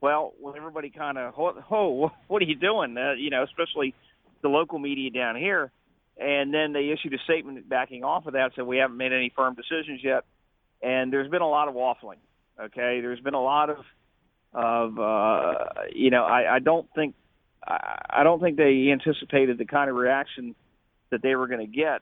Well, 0.00 0.34
when 0.38 0.56
everybody 0.56 0.90
kind 0.90 1.16
of, 1.16 1.34
oh, 1.38 2.12
what 2.28 2.42
are 2.42 2.44
you 2.44 2.54
doing? 2.54 2.96
Uh, 2.96 3.12
you 3.12 3.30
know, 3.30 3.42
especially 3.42 3.94
the 4.42 4.48
local 4.48 4.78
media 4.78 5.10
down 5.10 5.36
here 5.36 5.70
and 6.18 6.52
then 6.52 6.72
they 6.72 6.90
issued 6.90 7.14
a 7.14 7.18
statement 7.24 7.68
backing 7.68 8.04
off 8.04 8.26
of 8.26 8.32
that, 8.32 8.52
said 8.54 8.66
we 8.66 8.78
haven't 8.78 8.96
made 8.96 9.12
any 9.12 9.32
firm 9.34 9.54
decisions 9.54 10.00
yet. 10.02 10.24
And 10.82 11.12
there's 11.12 11.30
been 11.30 11.42
a 11.42 11.48
lot 11.48 11.68
of 11.68 11.74
waffling. 11.74 12.18
Okay, 12.58 13.00
there's 13.00 13.20
been 13.20 13.34
a 13.34 13.42
lot 13.42 13.70
of 13.70 13.78
of 14.54 14.98
uh, 14.98 15.64
you 15.94 16.10
know 16.10 16.24
I, 16.24 16.56
I 16.56 16.58
don't 16.58 16.88
think 16.94 17.14
I, 17.66 18.00
I 18.08 18.22
don't 18.24 18.40
think 18.40 18.56
they 18.56 18.88
anticipated 18.90 19.58
the 19.58 19.66
kind 19.66 19.90
of 19.90 19.96
reaction 19.96 20.54
that 21.10 21.22
they 21.22 21.34
were 21.34 21.48
going 21.48 21.60
to 21.60 21.66
get 21.66 22.00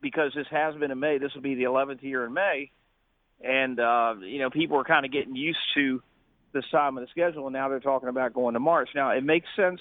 because 0.00 0.32
this 0.34 0.46
has 0.50 0.74
been 0.76 0.90
in 0.90 0.98
May. 0.98 1.18
This 1.18 1.32
will 1.34 1.42
be 1.42 1.54
the 1.54 1.64
11th 1.64 2.02
year 2.02 2.24
in 2.24 2.32
May, 2.32 2.70
and 3.42 3.78
uh, 3.78 4.14
you 4.20 4.38
know 4.38 4.48
people 4.48 4.78
are 4.78 4.84
kind 4.84 5.04
of 5.04 5.12
getting 5.12 5.36
used 5.36 5.58
to 5.74 6.02
this 6.54 6.64
time 6.70 6.96
of 6.96 7.02
the 7.02 7.10
schedule, 7.10 7.46
and 7.46 7.52
now 7.52 7.68
they're 7.68 7.80
talking 7.80 8.08
about 8.08 8.32
going 8.32 8.54
to 8.54 8.60
March. 8.60 8.88
Now 8.94 9.10
it 9.10 9.24
makes 9.24 9.46
sense 9.54 9.80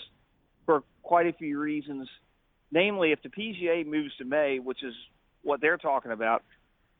for 0.65 0.84
quite 1.02 1.28
a 1.28 1.34
few 1.34 1.60
reasons. 1.60 2.10
Namely, 2.74 3.12
if 3.12 3.22
the 3.22 3.30
PGA 3.30 3.86
moves 3.86 4.16
to 4.18 4.26
May, 4.26 4.58
which 4.58 4.84
is 4.84 4.96
what 5.44 5.62
they're 5.62 5.78
talking 5.78 6.12
about, 6.12 6.42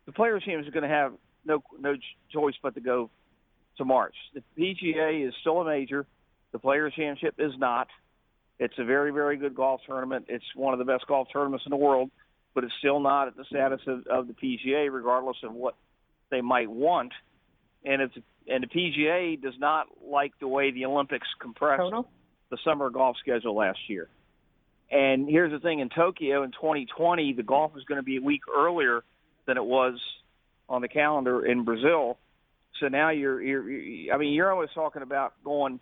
the 0.06 0.12
Players 0.12 0.44
Team 0.44 0.60
is 0.60 0.70
going 0.70 0.84
to 0.84 0.90
have 0.90 1.14
no 1.46 1.64
no 1.80 1.96
choice 2.32 2.54
but 2.62 2.76
to 2.76 2.82
go 2.82 3.10
to 3.78 3.86
March. 3.86 4.14
The 4.36 4.44
PGA 4.56 5.28
is 5.28 5.34
still 5.42 5.62
a 5.62 5.66
major. 5.66 6.06
The 6.52 6.60
Players 6.60 6.94
Championship 6.96 7.36
is 7.40 7.54
not. 7.58 7.88
It's 8.60 8.76
a 8.78 8.84
very 8.84 9.12
very 9.12 9.36
good 9.36 9.56
golf 9.56 9.82
tournament. 9.88 10.26
It's 10.30 10.46
one 10.56 10.74
of 10.74 10.80
the 10.80 10.86
best 10.86 11.08
golf 11.08 11.28
tournaments 11.34 11.66
in 11.66 11.72
the 11.72 11.78
world, 11.78 12.12
but 12.54 12.64
it's 12.64 12.74
still 12.78 13.00
not 13.00 13.28
at 13.28 13.36
the 13.36 13.46
status 13.46 13.82
of, 13.88 14.06
of 14.06 14.28
the 14.28 14.34
PGA, 14.34 14.94
regardless 14.94 15.38
of 15.44 15.54
what 15.54 15.76
they 16.30 16.42
might 16.42 16.70
want. 16.70 17.14
And 17.84 18.00
it's 18.00 18.16
and 18.48 18.64
the 18.64 18.68
PGA 18.68 19.42
does 19.42 19.56
not 19.58 19.88
like 20.06 20.34
the 20.40 20.48
way 20.48 20.70
the 20.70 20.86
Olympics 20.86 21.28
compressed 21.40 21.82
Total? 21.82 22.08
the 22.52 22.58
summer 22.64 22.92
golf 22.92 23.18
schedule 23.20 23.56
last 23.56 23.80
year. 23.88 24.08
And 24.94 25.28
here's 25.28 25.52
the 25.52 25.60
thing: 25.60 25.80
in 25.80 25.90
Tokyo 25.90 26.44
in 26.44 26.52
2020, 26.52 27.34
the 27.34 27.42
golf 27.42 27.72
is 27.76 27.84
going 27.86 27.98
to 27.98 28.04
be 28.04 28.18
a 28.18 28.22
week 28.22 28.42
earlier 28.56 29.04
than 29.48 29.58
it 29.58 29.66
was 29.66 30.00
on 30.70 30.82
the 30.82 30.88
calendar 30.88 31.44
in 31.44 31.64
Brazil. 31.64 32.20
So 32.80 32.90
now 32.90 33.10
you're, 33.10 33.42
you're 33.42 34.14
I 34.14 34.18
mean, 34.18 34.34
you're 34.34 34.52
always 34.52 34.70
talking 34.76 35.02
about 35.02 35.34
going. 35.44 35.80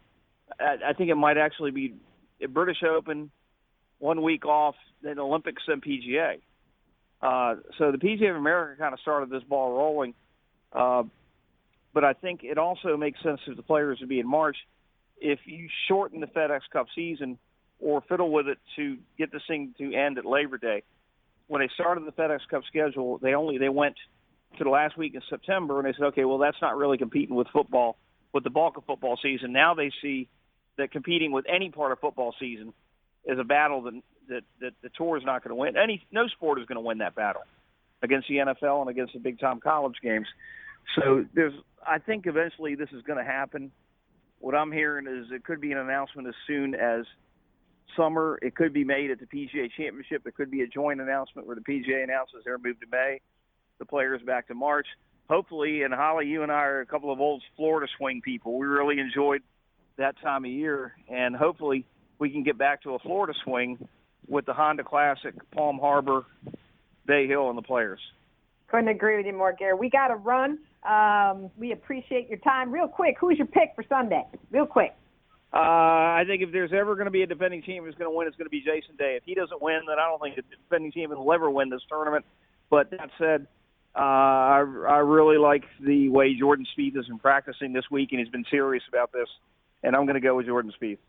I, 0.58 0.78
I 0.88 0.94
think 0.94 1.10
it 1.10 1.16
might 1.16 1.38
actually 1.38 1.72
be 1.72 1.96
British 2.50 2.84
Open, 2.84 3.32
one 4.00 4.22
week 4.22 4.46
off, 4.46 4.76
then 5.04 5.20
Olympics 5.20 5.64
and 5.68 5.84
PGA. 5.84 6.40
Uh, 7.22 7.56
so 7.78 7.92
the 7.92 7.98
PGA 7.98 8.30
of 8.30 8.38
America 8.38 8.80
kind 8.80 8.94
of 8.94 9.00
started 9.02 9.30
this 9.30 9.44
ball 9.44 9.78
rolling. 9.78 10.14
Uh, 10.72 11.04
but 11.94 12.06
I 12.06 12.14
think 12.14 12.46
it 12.46 12.58
also 12.58 12.96
makes 12.96 13.22
sense 13.22 13.42
if 13.46 13.58
the 13.58 13.64
players 13.64 14.00
would 14.00 14.10
be 14.10 14.22
in 14.22 14.28
March. 14.28 14.56
If 15.20 15.40
you 15.46 15.68
shorten 15.90 16.22
the 16.22 16.28
FedEx 16.28 16.62
Cup 16.72 16.88
season 16.96 17.38
or 17.82 18.02
fiddle 18.08 18.32
with 18.32 18.48
it 18.48 18.58
to 18.76 18.98
get 19.18 19.32
this 19.32 19.42
thing 19.48 19.74
to 19.78 19.94
end 19.94 20.18
at 20.18 20.26
Labor 20.26 20.58
Day, 20.58 20.84
when 21.48 21.62
they 21.62 21.70
started 21.74 22.06
the 22.06 22.12
FedEx 22.12 22.40
Cup 22.50 22.64
schedule, 22.68 23.18
they 23.18 23.34
only 23.34 23.58
they 23.58 23.70
went 23.70 23.96
to 24.58 24.64
the 24.64 24.70
last 24.70 24.98
week 24.98 25.16
in 25.16 25.22
September 25.30 25.80
and 25.80 25.88
they 25.88 25.98
said, 25.98 26.06
okay, 26.08 26.26
well 26.26 26.38
that's 26.38 26.58
not 26.62 26.78
really 26.78 26.98
competing 26.98 27.36
with 27.36 27.48
football, 27.52 27.98
with 28.34 28.44
the 28.44 28.50
bulk 28.50 28.78
of 28.78 28.86
football 28.86 29.18
season. 29.22 29.52
Now 29.52 29.74
they 29.74 29.92
see 30.02 30.30
that 30.78 30.92
competing 30.92 31.32
with 31.32 31.46
any 31.50 31.70
part 31.70 31.92
of 31.92 32.00
football 32.00 32.34
season 32.40 32.74
is 33.26 33.38
a 33.40 33.44
battle 33.44 33.84
that 33.84 34.02
that, 34.30 34.44
that 34.62 34.74
the 34.82 34.90
tour 34.98 35.18
is 35.18 35.24
not 35.26 35.44
going 35.44 35.50
to 35.50 35.56
win. 35.56 35.76
Any 35.76 36.06
no 36.12 36.28
sport 36.28 36.60
is 36.60 36.66
going 36.66 36.78
to 36.78 36.82
win 36.82 37.00
that 37.00 37.16
battle 37.16 37.42
against 38.02 38.28
the 38.28 38.36
NFL 38.36 38.82
and 38.82 38.90
against 38.90 39.14
the 39.14 39.20
big 39.20 39.40
time 39.40 39.60
college 39.60 39.96
games. 40.02 40.28
So 40.96 41.26
there's, 41.34 41.54
I 41.86 42.00
think 42.00 42.26
eventually 42.28 42.76
this 42.76 42.90
is 42.92 43.04
going 43.04 43.20
to 43.20 43.30
happen. 43.30 43.72
What 44.40 44.56
I'm 44.56 44.72
hearing 44.72 45.08
is 45.08 45.28
it 45.32 45.44
could 45.44 45.62
be 45.62 45.72
an 45.72 45.78
announcement 45.78 46.28
as 46.28 46.34
soon 46.48 46.74
as 46.74 47.06
summer. 47.96 48.40
It 48.42 48.56
could 48.56 48.74
be 48.74 48.84
made 48.84 49.12
at 49.12 49.20
the 49.20 49.26
PGA 49.26 49.70
Championship. 49.76 50.26
It 50.26 50.36
could 50.36 50.52
be 50.52 50.62
a 50.62 50.68
joint 50.68 51.02
announcement 51.02 51.48
where 51.48 51.56
the 51.56 51.62
PGA 51.62 52.04
announces 52.04 52.44
their 52.46 52.58
move 52.58 52.80
to 52.80 52.88
May, 52.92 53.20
the 53.80 53.86
players 53.86 54.22
back 54.26 54.48
to 54.48 54.54
March. 54.54 54.88
Hopefully, 55.30 55.84
and 55.84 55.94
Holly, 55.94 56.28
you 56.28 56.44
and 56.44 56.52
I 56.52 56.64
are 56.64 56.82
a 56.82 56.86
couple 56.86 57.12
of 57.12 57.20
old 57.22 57.42
Florida 57.56 57.88
swing 57.98 58.22
people. 58.22 58.58
We 58.58 58.68
really 58.68 59.00
enjoyed 59.00 59.42
that 59.98 60.16
time 60.22 60.46
of 60.46 60.52
year, 60.52 60.94
and 61.10 61.36
hopefully 61.36 61.86
we 62.20 62.30
can 62.30 62.44
get 62.44 62.58
back 62.58 62.84
to 62.84 62.96
a 62.96 63.00
Florida 63.00 63.34
swing 63.44 63.88
with 64.28 64.46
the 64.46 64.54
Honda 64.54 64.84
Classic, 64.84 65.34
Palm 65.52 65.80
Harbor, 65.80 66.26
Bay 67.06 67.28
Hill, 67.28 67.50
and 67.50 67.58
the 67.58 67.62
players. 67.62 68.00
Couldn't 68.68 68.88
agree 68.88 69.18
with 69.18 69.26
you 69.26 69.34
more, 69.34 69.54
Gary. 69.54 69.74
We 69.74 69.90
got 69.90 70.08
to 70.08 70.16
run. 70.16 70.60
Um, 70.88 71.52
we 71.58 71.72
appreciate 71.72 72.30
your 72.30 72.40
time. 72.40 72.72
Real 72.72 72.88
quick, 72.88 73.18
who's 73.20 73.38
your 73.38 73.48
pick 73.48 73.74
for 73.76 73.84
Sunday? 73.88 74.24
Real 74.50 74.66
quick. 74.66 74.94
Uh, 75.54 75.58
I 75.58 76.24
think 76.26 76.42
if 76.42 76.52
there's 76.52 76.72
ever 76.74 76.96
going 76.96 77.06
to 77.06 77.12
be 77.12 77.24
a 77.24 77.28
defending 77.28 77.62
team 77.62 77.84
who's 77.84 77.96
going 77.96 78.10
to 78.10 78.16
win, 78.16 78.28
it's 78.28 78.38
going 78.38 78.46
to 78.46 78.52
be 78.52 78.62
Jason 78.62 78.96
Day. 78.98 79.16
If 79.18 79.24
he 79.26 79.36
doesn't 79.36 79.62
win, 79.62 79.82
then 79.88 80.00
I 80.00 80.08
don't 80.08 80.22
think 80.22 80.38
the 80.38 80.44
defending 80.64 80.92
team 80.94 81.10
will 81.10 81.34
ever 81.34 81.50
win 81.52 81.70
this 81.70 81.82
tournament. 81.90 82.24
But 82.70 82.92
that 82.92 83.10
said, 83.18 83.48
uh, 83.94 84.00
I, 84.00 84.60
I 84.60 84.98
really 85.00 85.38
like 85.38 85.64
the 85.86 86.08
way 86.08 86.34
Jordan 86.40 86.66
Spieth 86.78 86.96
has 86.96 87.08
been 87.08 87.20
practicing 87.20 87.74
this 87.74 87.84
week, 87.92 88.10
and 88.12 88.20
he's 88.20 88.30
been 88.30 88.46
serious 88.50 88.84
about 88.88 89.12
this. 89.12 89.28
And 89.84 89.94
I'm 89.96 90.06
going 90.06 90.16
to 90.16 90.22
go 90.22 90.38
with 90.38 90.46
Jordan 90.46 90.72
Spieth. 90.82 91.00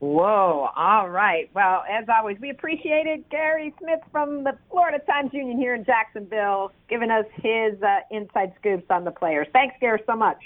Whoa. 0.00 0.68
All 0.76 1.08
right. 1.08 1.48
Well, 1.54 1.84
as 1.88 2.04
always, 2.14 2.36
we 2.40 2.50
appreciate 2.50 3.06
it. 3.06 3.30
Gary 3.30 3.72
Smits 3.80 4.02
from 4.10 4.42
the 4.42 4.58
Florida 4.68 4.98
Times 5.06 5.30
Union 5.32 5.56
here 5.56 5.74
in 5.74 5.84
Jacksonville 5.84 6.72
giving 6.90 7.10
us 7.10 7.24
his 7.36 7.80
uh, 7.82 8.00
inside 8.10 8.52
scoops 8.58 8.84
on 8.90 9.04
the 9.04 9.12
players. 9.12 9.46
Thanks, 9.52 9.76
Gary, 9.80 10.02
so 10.04 10.16
much. 10.16 10.38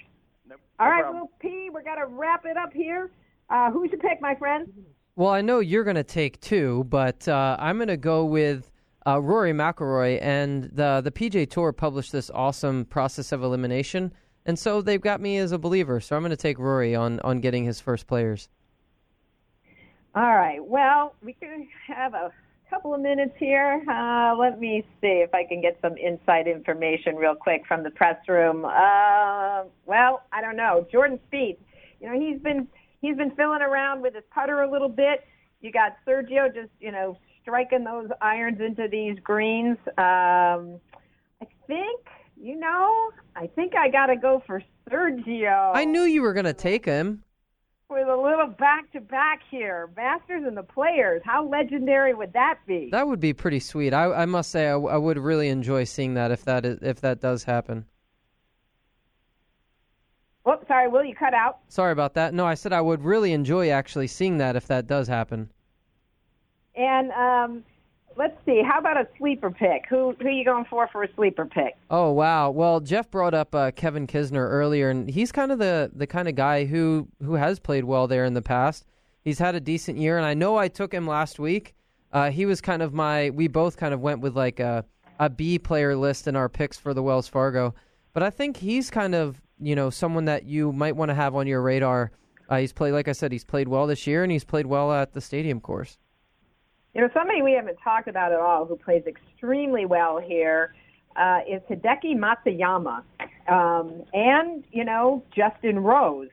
Nope, 0.79 0.81
All 0.81 0.87
no 0.87 0.93
right, 0.93 1.03
problem. 1.03 1.21
Will 1.23 1.31
P, 1.39 1.71
we're 1.71 1.83
going 1.83 1.99
to 1.99 2.07
wrap 2.07 2.45
it 2.45 2.57
up 2.57 2.73
here. 2.73 3.11
Uh, 3.49 3.71
who's 3.71 3.91
your 3.91 4.01
pick, 4.01 4.21
my 4.21 4.35
friend? 4.35 4.71
Well, 5.15 5.31
I 5.31 5.41
know 5.41 5.61
you're 5.61 5.85
going 5.85 5.97
to 5.97 6.05
take 6.05 6.41
two, 6.41 6.85
but 6.89 7.27
uh, 7.27 7.57
I'm 7.59 7.77
going 7.79 7.89
to 7.89 7.97
go 7.97 8.25
with 8.25 8.71
uh, 9.07 9.21
Rory 9.21 9.53
McIlroy. 9.53 10.19
And 10.21 10.65
the 10.65 11.01
the 11.03 11.11
PGA 11.11 11.49
Tour 11.49 11.73
published 11.73 12.13
this 12.13 12.31
awesome 12.35 12.85
process 12.85 13.33
of 13.33 13.43
elimination, 13.43 14.13
and 14.45 14.59
so 14.59 14.83
they've 14.83 15.01
got 15.01 15.21
me 15.21 15.39
as 15.39 15.53
a 15.53 15.59
believer. 15.59 16.01
So 16.01 16.17
I'm 16.17 16.23
going 16.23 16.31
to 16.31 16.37
take 16.37 16.59
Rory 16.59 16.95
on 16.95 17.21
on 17.21 17.41
getting 17.41 17.65
his 17.65 17.81
first 17.81 18.07
players. 18.07 18.49
All 20.15 20.35
right. 20.35 20.65
Well, 20.65 21.15
we 21.23 21.35
can 21.35 21.69
have 21.87 22.15
a 22.15 22.33
couple 22.71 22.95
of 22.95 23.01
minutes 23.01 23.35
here. 23.39 23.83
Uh, 23.89 24.35
let 24.37 24.59
me 24.61 24.85
see 25.01 25.23
if 25.25 25.35
I 25.35 25.45
can 25.45 25.61
get 25.61 25.79
some 25.81 25.97
inside 25.97 26.47
information 26.47 27.17
real 27.17 27.35
quick 27.35 27.63
from 27.67 27.83
the 27.83 27.91
press 27.91 28.17
room. 28.29 28.65
Uh, 28.65 29.65
well, 29.87 30.23
I 30.33 30.41
don't 30.41 30.57
know. 30.57 30.87
Jordan 30.91 31.21
Spieth, 31.31 31.59
you 32.01 32.09
know, 32.09 32.19
he's 32.19 32.41
been 32.41 32.69
he's 33.01 33.17
been 33.17 33.31
filling 33.33 33.63
around 33.63 34.03
with 34.03 34.15
his 34.15 34.25
putter 34.31 34.63
a 34.63 34.71
little 34.71 34.89
bit. 34.89 35.25
You 35.61 35.73
got 35.73 35.97
Sergio 36.07 36.53
just 36.53 36.71
you 36.81 36.93
know 36.93 37.19
striking 37.43 37.85
those 37.85 38.09
irons 38.21 38.61
into 38.61 38.89
these 38.89 39.19
greens. 39.23 39.79
Um, 39.99 40.81
I 41.41 41.47
think 41.67 42.01
you 42.41 42.57
know. 42.57 43.11
I 43.35 43.47
think 43.49 43.75
I 43.77 43.89
got 43.89 44.07
to 44.07 44.17
go 44.17 44.43
for 44.47 44.63
Sergio 44.91 45.73
I 45.75 45.85
knew 45.85 46.03
you 46.03 46.23
were 46.23 46.33
going 46.33 46.47
to 46.47 46.55
take 46.55 46.85
him. 46.85 47.23
With 47.89 48.09
a 48.09 48.17
little 48.17 48.49
back 48.49 48.91
to 48.93 49.01
back 49.01 49.41
here. 49.51 49.91
Masters 49.97 50.45
and 50.47 50.57
the 50.57 50.63
players. 50.63 51.23
How 51.25 51.47
legendary 51.47 52.15
would 52.15 52.33
that 52.33 52.59
be? 52.67 52.89
That 52.91 53.07
would 53.07 53.21
be 53.21 53.33
pretty 53.33 53.61
sweet. 53.61 53.95
I, 53.95 54.13
I 54.13 54.27
must 54.27 54.51
say, 54.51 54.67
I 54.69 54.75
would 54.77 55.19
really 55.19 55.49
enjoy 55.49 55.85
seeing 55.85 56.15
that 56.15 56.31
if 56.31 56.45
that 56.45 56.65
is, 56.65 56.79
if 56.83 57.01
that 57.03 57.21
does 57.21 57.45
happen. 57.45 57.87
Whoops, 60.45 60.67
sorry, 60.69 60.89
Will, 60.89 61.05
you 61.05 61.15
cut 61.15 61.35
out. 61.35 61.59
Sorry 61.69 61.93
about 61.93 62.15
that. 62.15 62.33
No, 62.33 62.47
I 62.47 62.55
said 62.55 62.73
I 62.73 62.81
would 62.81 63.05
really 63.05 63.33
enjoy 63.33 63.71
actually 63.71 64.07
seeing 64.07 64.39
that 64.39 64.55
if 64.57 64.67
that 64.69 64.87
does 64.87 65.09
happen. 65.09 65.51
And 66.77 67.11
um, 67.13 67.65
let's 68.17 68.37
see, 68.45 68.63
how 68.63 68.79
about 68.79 68.97
a 68.97 69.07
sleeper 69.19 69.51
pick? 69.51 69.87
Who 69.89 70.15
who 70.21 70.27
are 70.27 70.31
you 70.31 70.45
going 70.45 70.65
for 70.65 70.89
for 70.89 71.03
a 71.03 71.15
sleeper 71.15 71.47
pick? 71.47 71.77
Oh 71.91 72.13
wow! 72.13 72.51
Well, 72.51 72.81
Jeff 72.81 73.11
brought 73.11 73.35
up 73.35 73.55
uh, 73.55 73.71
Kevin 73.73 74.07
Kisner 74.07 74.49
earlier, 74.49 74.91
and 74.91 75.09
he's 75.09 75.33
kind 75.33 75.53
of 75.53 75.59
the 75.59 75.91
the 75.95 76.07
kind 76.07 76.29
of 76.29 76.35
guy 76.35 76.65
who 76.65 77.09
who 77.23 77.35
has 77.35 77.59
played 77.59 77.85
well 77.85 78.07
there 78.07 78.25
in 78.25 78.35
the 78.35 78.43
past. 78.43 78.85
He's 79.23 79.39
had 79.39 79.55
a 79.55 79.61
decent 79.61 79.99
year, 79.99 80.17
and 80.17 80.27
I 80.27 80.35
know 80.35 80.57
I 80.57 80.69
took 80.69 80.93
him 80.93 81.07
last 81.07 81.39
week. 81.39 81.75
Uh, 82.13 82.31
he 82.31 82.47
was 82.47 82.61
kind 82.61 82.83
of 82.83 82.95
my. 82.95 83.31
We 83.31 83.49
both 83.49 83.77
kind 83.77 83.93
of 83.93 84.01
went 84.01 84.21
with 84.21 84.37
like 84.37 84.61
a 84.61 84.85
a 85.19 85.31
B 85.31 85.59
player 85.59 85.97
list 85.97 86.27
in 86.27 86.37
our 86.37 86.49
picks 86.49 86.79
for 86.79 86.95
the 86.95 87.03
Wells 87.03 87.29
Fargo, 87.29 87.75
but 88.13 88.23
I 88.23 88.31
think 88.31 88.57
he's 88.57 88.91
kind 88.91 89.15
of 89.15 89.41
you 89.61 89.75
know 89.75 89.91
someone 89.91 90.27
that 90.27 90.45
you 90.45 90.73
might 90.73 90.97
want 90.97 91.11
to 91.11 91.15
have 91.15 91.35
on 91.35 91.47
your 91.47 91.63
radar. 91.63 92.13
Uh, 92.49 92.59
he's 92.59 92.73
played, 92.73 92.93
like 92.93 93.09
I 93.09 93.13
said, 93.13 93.33
he's 93.33 93.45
played 93.45 93.67
well 93.67 93.89
this 93.89 94.07
year, 94.07 94.23
and 94.23 94.31
he's 94.31 94.45
played 94.45 94.67
well 94.67 94.93
at 94.93 95.13
the 95.13 95.21
Stadium 95.21 95.61
course. 95.61 95.99
You 96.97 97.03
know, 97.03 97.11
somebody 97.13 97.43
we 97.43 97.53
haven't 97.53 97.77
talked 97.85 98.09
about 98.09 98.33
at 98.33 98.41
all 98.41 98.65
who 98.65 98.75
plays 98.75 99.03
extremely 99.07 99.85
well 99.85 100.19
here 100.19 100.75
uh, 101.15 101.41
is 101.47 101.61
Hideki 101.69 102.17
Matsuyama. 102.17 103.03
Um, 103.49 104.03
and, 104.15 104.65
you 104.73 104.83
know, 104.83 105.23
Justin 105.37 105.81
Rose. 105.81 106.31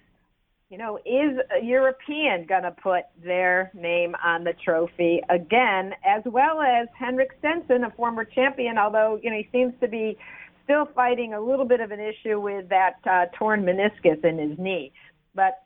You 0.69 0.77
know, 0.77 0.99
is 1.05 1.37
a 1.53 1.61
European 1.61 2.45
going 2.45 2.63
to 2.63 2.71
put 2.71 3.03
their 3.21 3.71
name 3.73 4.15
on 4.23 4.45
the 4.45 4.53
trophy 4.63 5.21
again, 5.29 5.95
as 6.07 6.23
well 6.25 6.61
as 6.61 6.87
Henrik 6.97 7.31
Stenson, 7.39 7.83
a 7.83 7.91
former 7.91 8.23
champion, 8.23 8.77
although, 8.77 9.19
you 9.21 9.31
know, 9.31 9.35
he 9.35 9.49
seems 9.51 9.73
to 9.81 9.89
be 9.89 10.17
still 10.63 10.87
fighting 10.95 11.33
a 11.33 11.41
little 11.41 11.65
bit 11.65 11.81
of 11.81 11.91
an 11.91 11.99
issue 11.99 12.39
with 12.39 12.69
that 12.69 12.95
uh, 13.05 13.25
torn 13.37 13.63
meniscus 13.63 14.23
in 14.23 14.39
his 14.39 14.57
knee. 14.57 14.93
But, 15.35 15.61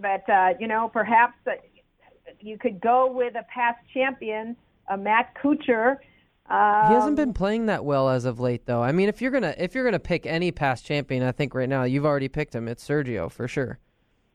but 0.00 0.28
uh, 0.30 0.54
you 0.58 0.66
know, 0.66 0.88
perhaps 0.90 1.34
uh, 1.46 1.52
you 2.40 2.58
could 2.58 2.80
go 2.80 3.10
with 3.10 3.34
a 3.34 3.44
past 3.52 3.78
champion, 3.92 4.56
a 4.88 4.96
Matt 4.96 5.34
Kuchar. 5.42 5.98
Um, 6.48 6.88
He 6.88 6.94
hasn't 6.94 7.16
been 7.16 7.32
playing 7.32 7.66
that 7.66 7.84
well 7.84 8.08
as 8.08 8.24
of 8.24 8.40
late, 8.40 8.66
though. 8.66 8.82
I 8.82 8.92
mean, 8.92 9.08
if 9.08 9.22
you're 9.22 9.30
gonna 9.30 9.54
if 9.56 9.74
you're 9.74 9.84
gonna 9.84 10.00
pick 10.00 10.26
any 10.26 10.50
past 10.50 10.84
champion, 10.84 11.22
I 11.22 11.32
think 11.32 11.54
right 11.54 11.68
now 11.68 11.84
you've 11.84 12.06
already 12.06 12.28
picked 12.28 12.54
him. 12.54 12.66
It's 12.66 12.86
Sergio 12.86 13.30
for 13.30 13.46
sure. 13.46 13.78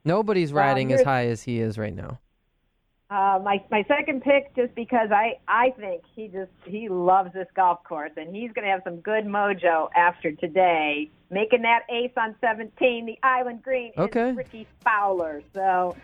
Nobody's 0.04 0.52
riding 0.52 0.92
as 0.92 1.02
high 1.02 1.26
as 1.26 1.42
he 1.42 1.60
is 1.60 1.78
right 1.78 1.94
now. 1.94 2.20
Uh, 3.08 3.38
my 3.44 3.62
my 3.70 3.84
second 3.86 4.22
pick, 4.22 4.54
just 4.56 4.74
because 4.74 5.10
I 5.12 5.34
I 5.46 5.70
think 5.78 6.02
he 6.14 6.26
just 6.26 6.50
he 6.64 6.88
loves 6.88 7.32
this 7.34 7.46
golf 7.54 7.84
course, 7.84 8.10
and 8.16 8.34
he's 8.34 8.50
going 8.52 8.64
to 8.64 8.70
have 8.70 8.80
some 8.82 8.96
good 8.96 9.24
mojo 9.24 9.88
after 9.94 10.32
today, 10.32 11.08
making 11.30 11.62
that 11.62 11.82
ace 11.88 12.10
on 12.16 12.34
17, 12.40 13.06
the 13.06 13.16
Island 13.22 13.62
Green. 13.62 13.92
Okay. 13.96 14.30
Is 14.30 14.36
Rickie 14.36 14.66
Fowler. 14.82 15.42
So 15.54 15.96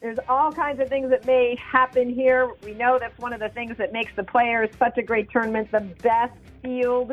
there's 0.00 0.18
all 0.28 0.50
kinds 0.50 0.80
of 0.80 0.88
things 0.88 1.10
that 1.10 1.26
may 1.26 1.56
happen 1.56 2.12
here. 2.12 2.50
We 2.64 2.72
know 2.72 2.98
that's 2.98 3.18
one 3.18 3.32
of 3.32 3.40
the 3.40 3.50
things 3.50 3.76
that 3.76 3.92
makes 3.92 4.12
the 4.16 4.24
players 4.24 4.70
such 4.78 4.96
a 4.96 5.02
great 5.02 5.30
tournament, 5.30 5.70
the 5.70 5.80
best 6.02 6.32
field 6.62 7.12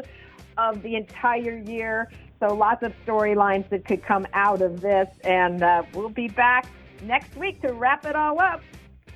of 0.58 0.82
the 0.82 0.96
entire 0.96 1.58
year. 1.58 2.10
So 2.40 2.54
lots 2.54 2.84
of 2.84 2.94
storylines 3.06 3.68
that 3.70 3.84
could 3.86 4.04
come 4.04 4.26
out 4.34 4.62
of 4.62 4.80
this, 4.80 5.10
and 5.24 5.64
uh, 5.64 5.84
we'll 5.94 6.10
be 6.10 6.28
back 6.28 6.68
next 7.04 7.36
week 7.36 7.62
to 7.62 7.74
wrap 7.74 8.06
it 8.06 8.16
all 8.16 8.40
up. 8.40 8.62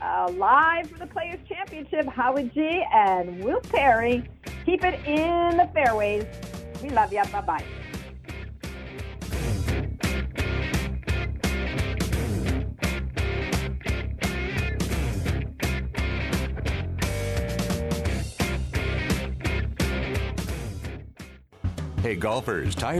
Uh, 0.01 0.31
live 0.35 0.89
for 0.89 0.97
the 0.97 1.05
Players 1.05 1.39
Championship, 1.47 2.07
Howard 2.07 2.51
G 2.53 2.83
and 2.91 3.43
Will 3.43 3.61
Perry. 3.61 4.27
Keep 4.65 4.83
it 4.83 4.99
in 5.05 5.57
the 5.57 5.69
fairways. 5.73 6.25
We 6.81 6.89
love 6.89 7.13
you. 7.13 7.23
Bye 7.31 7.41
bye. 7.41 7.80
Hey, 22.01 22.15
golfers, 22.15 22.73
tired 22.73 22.99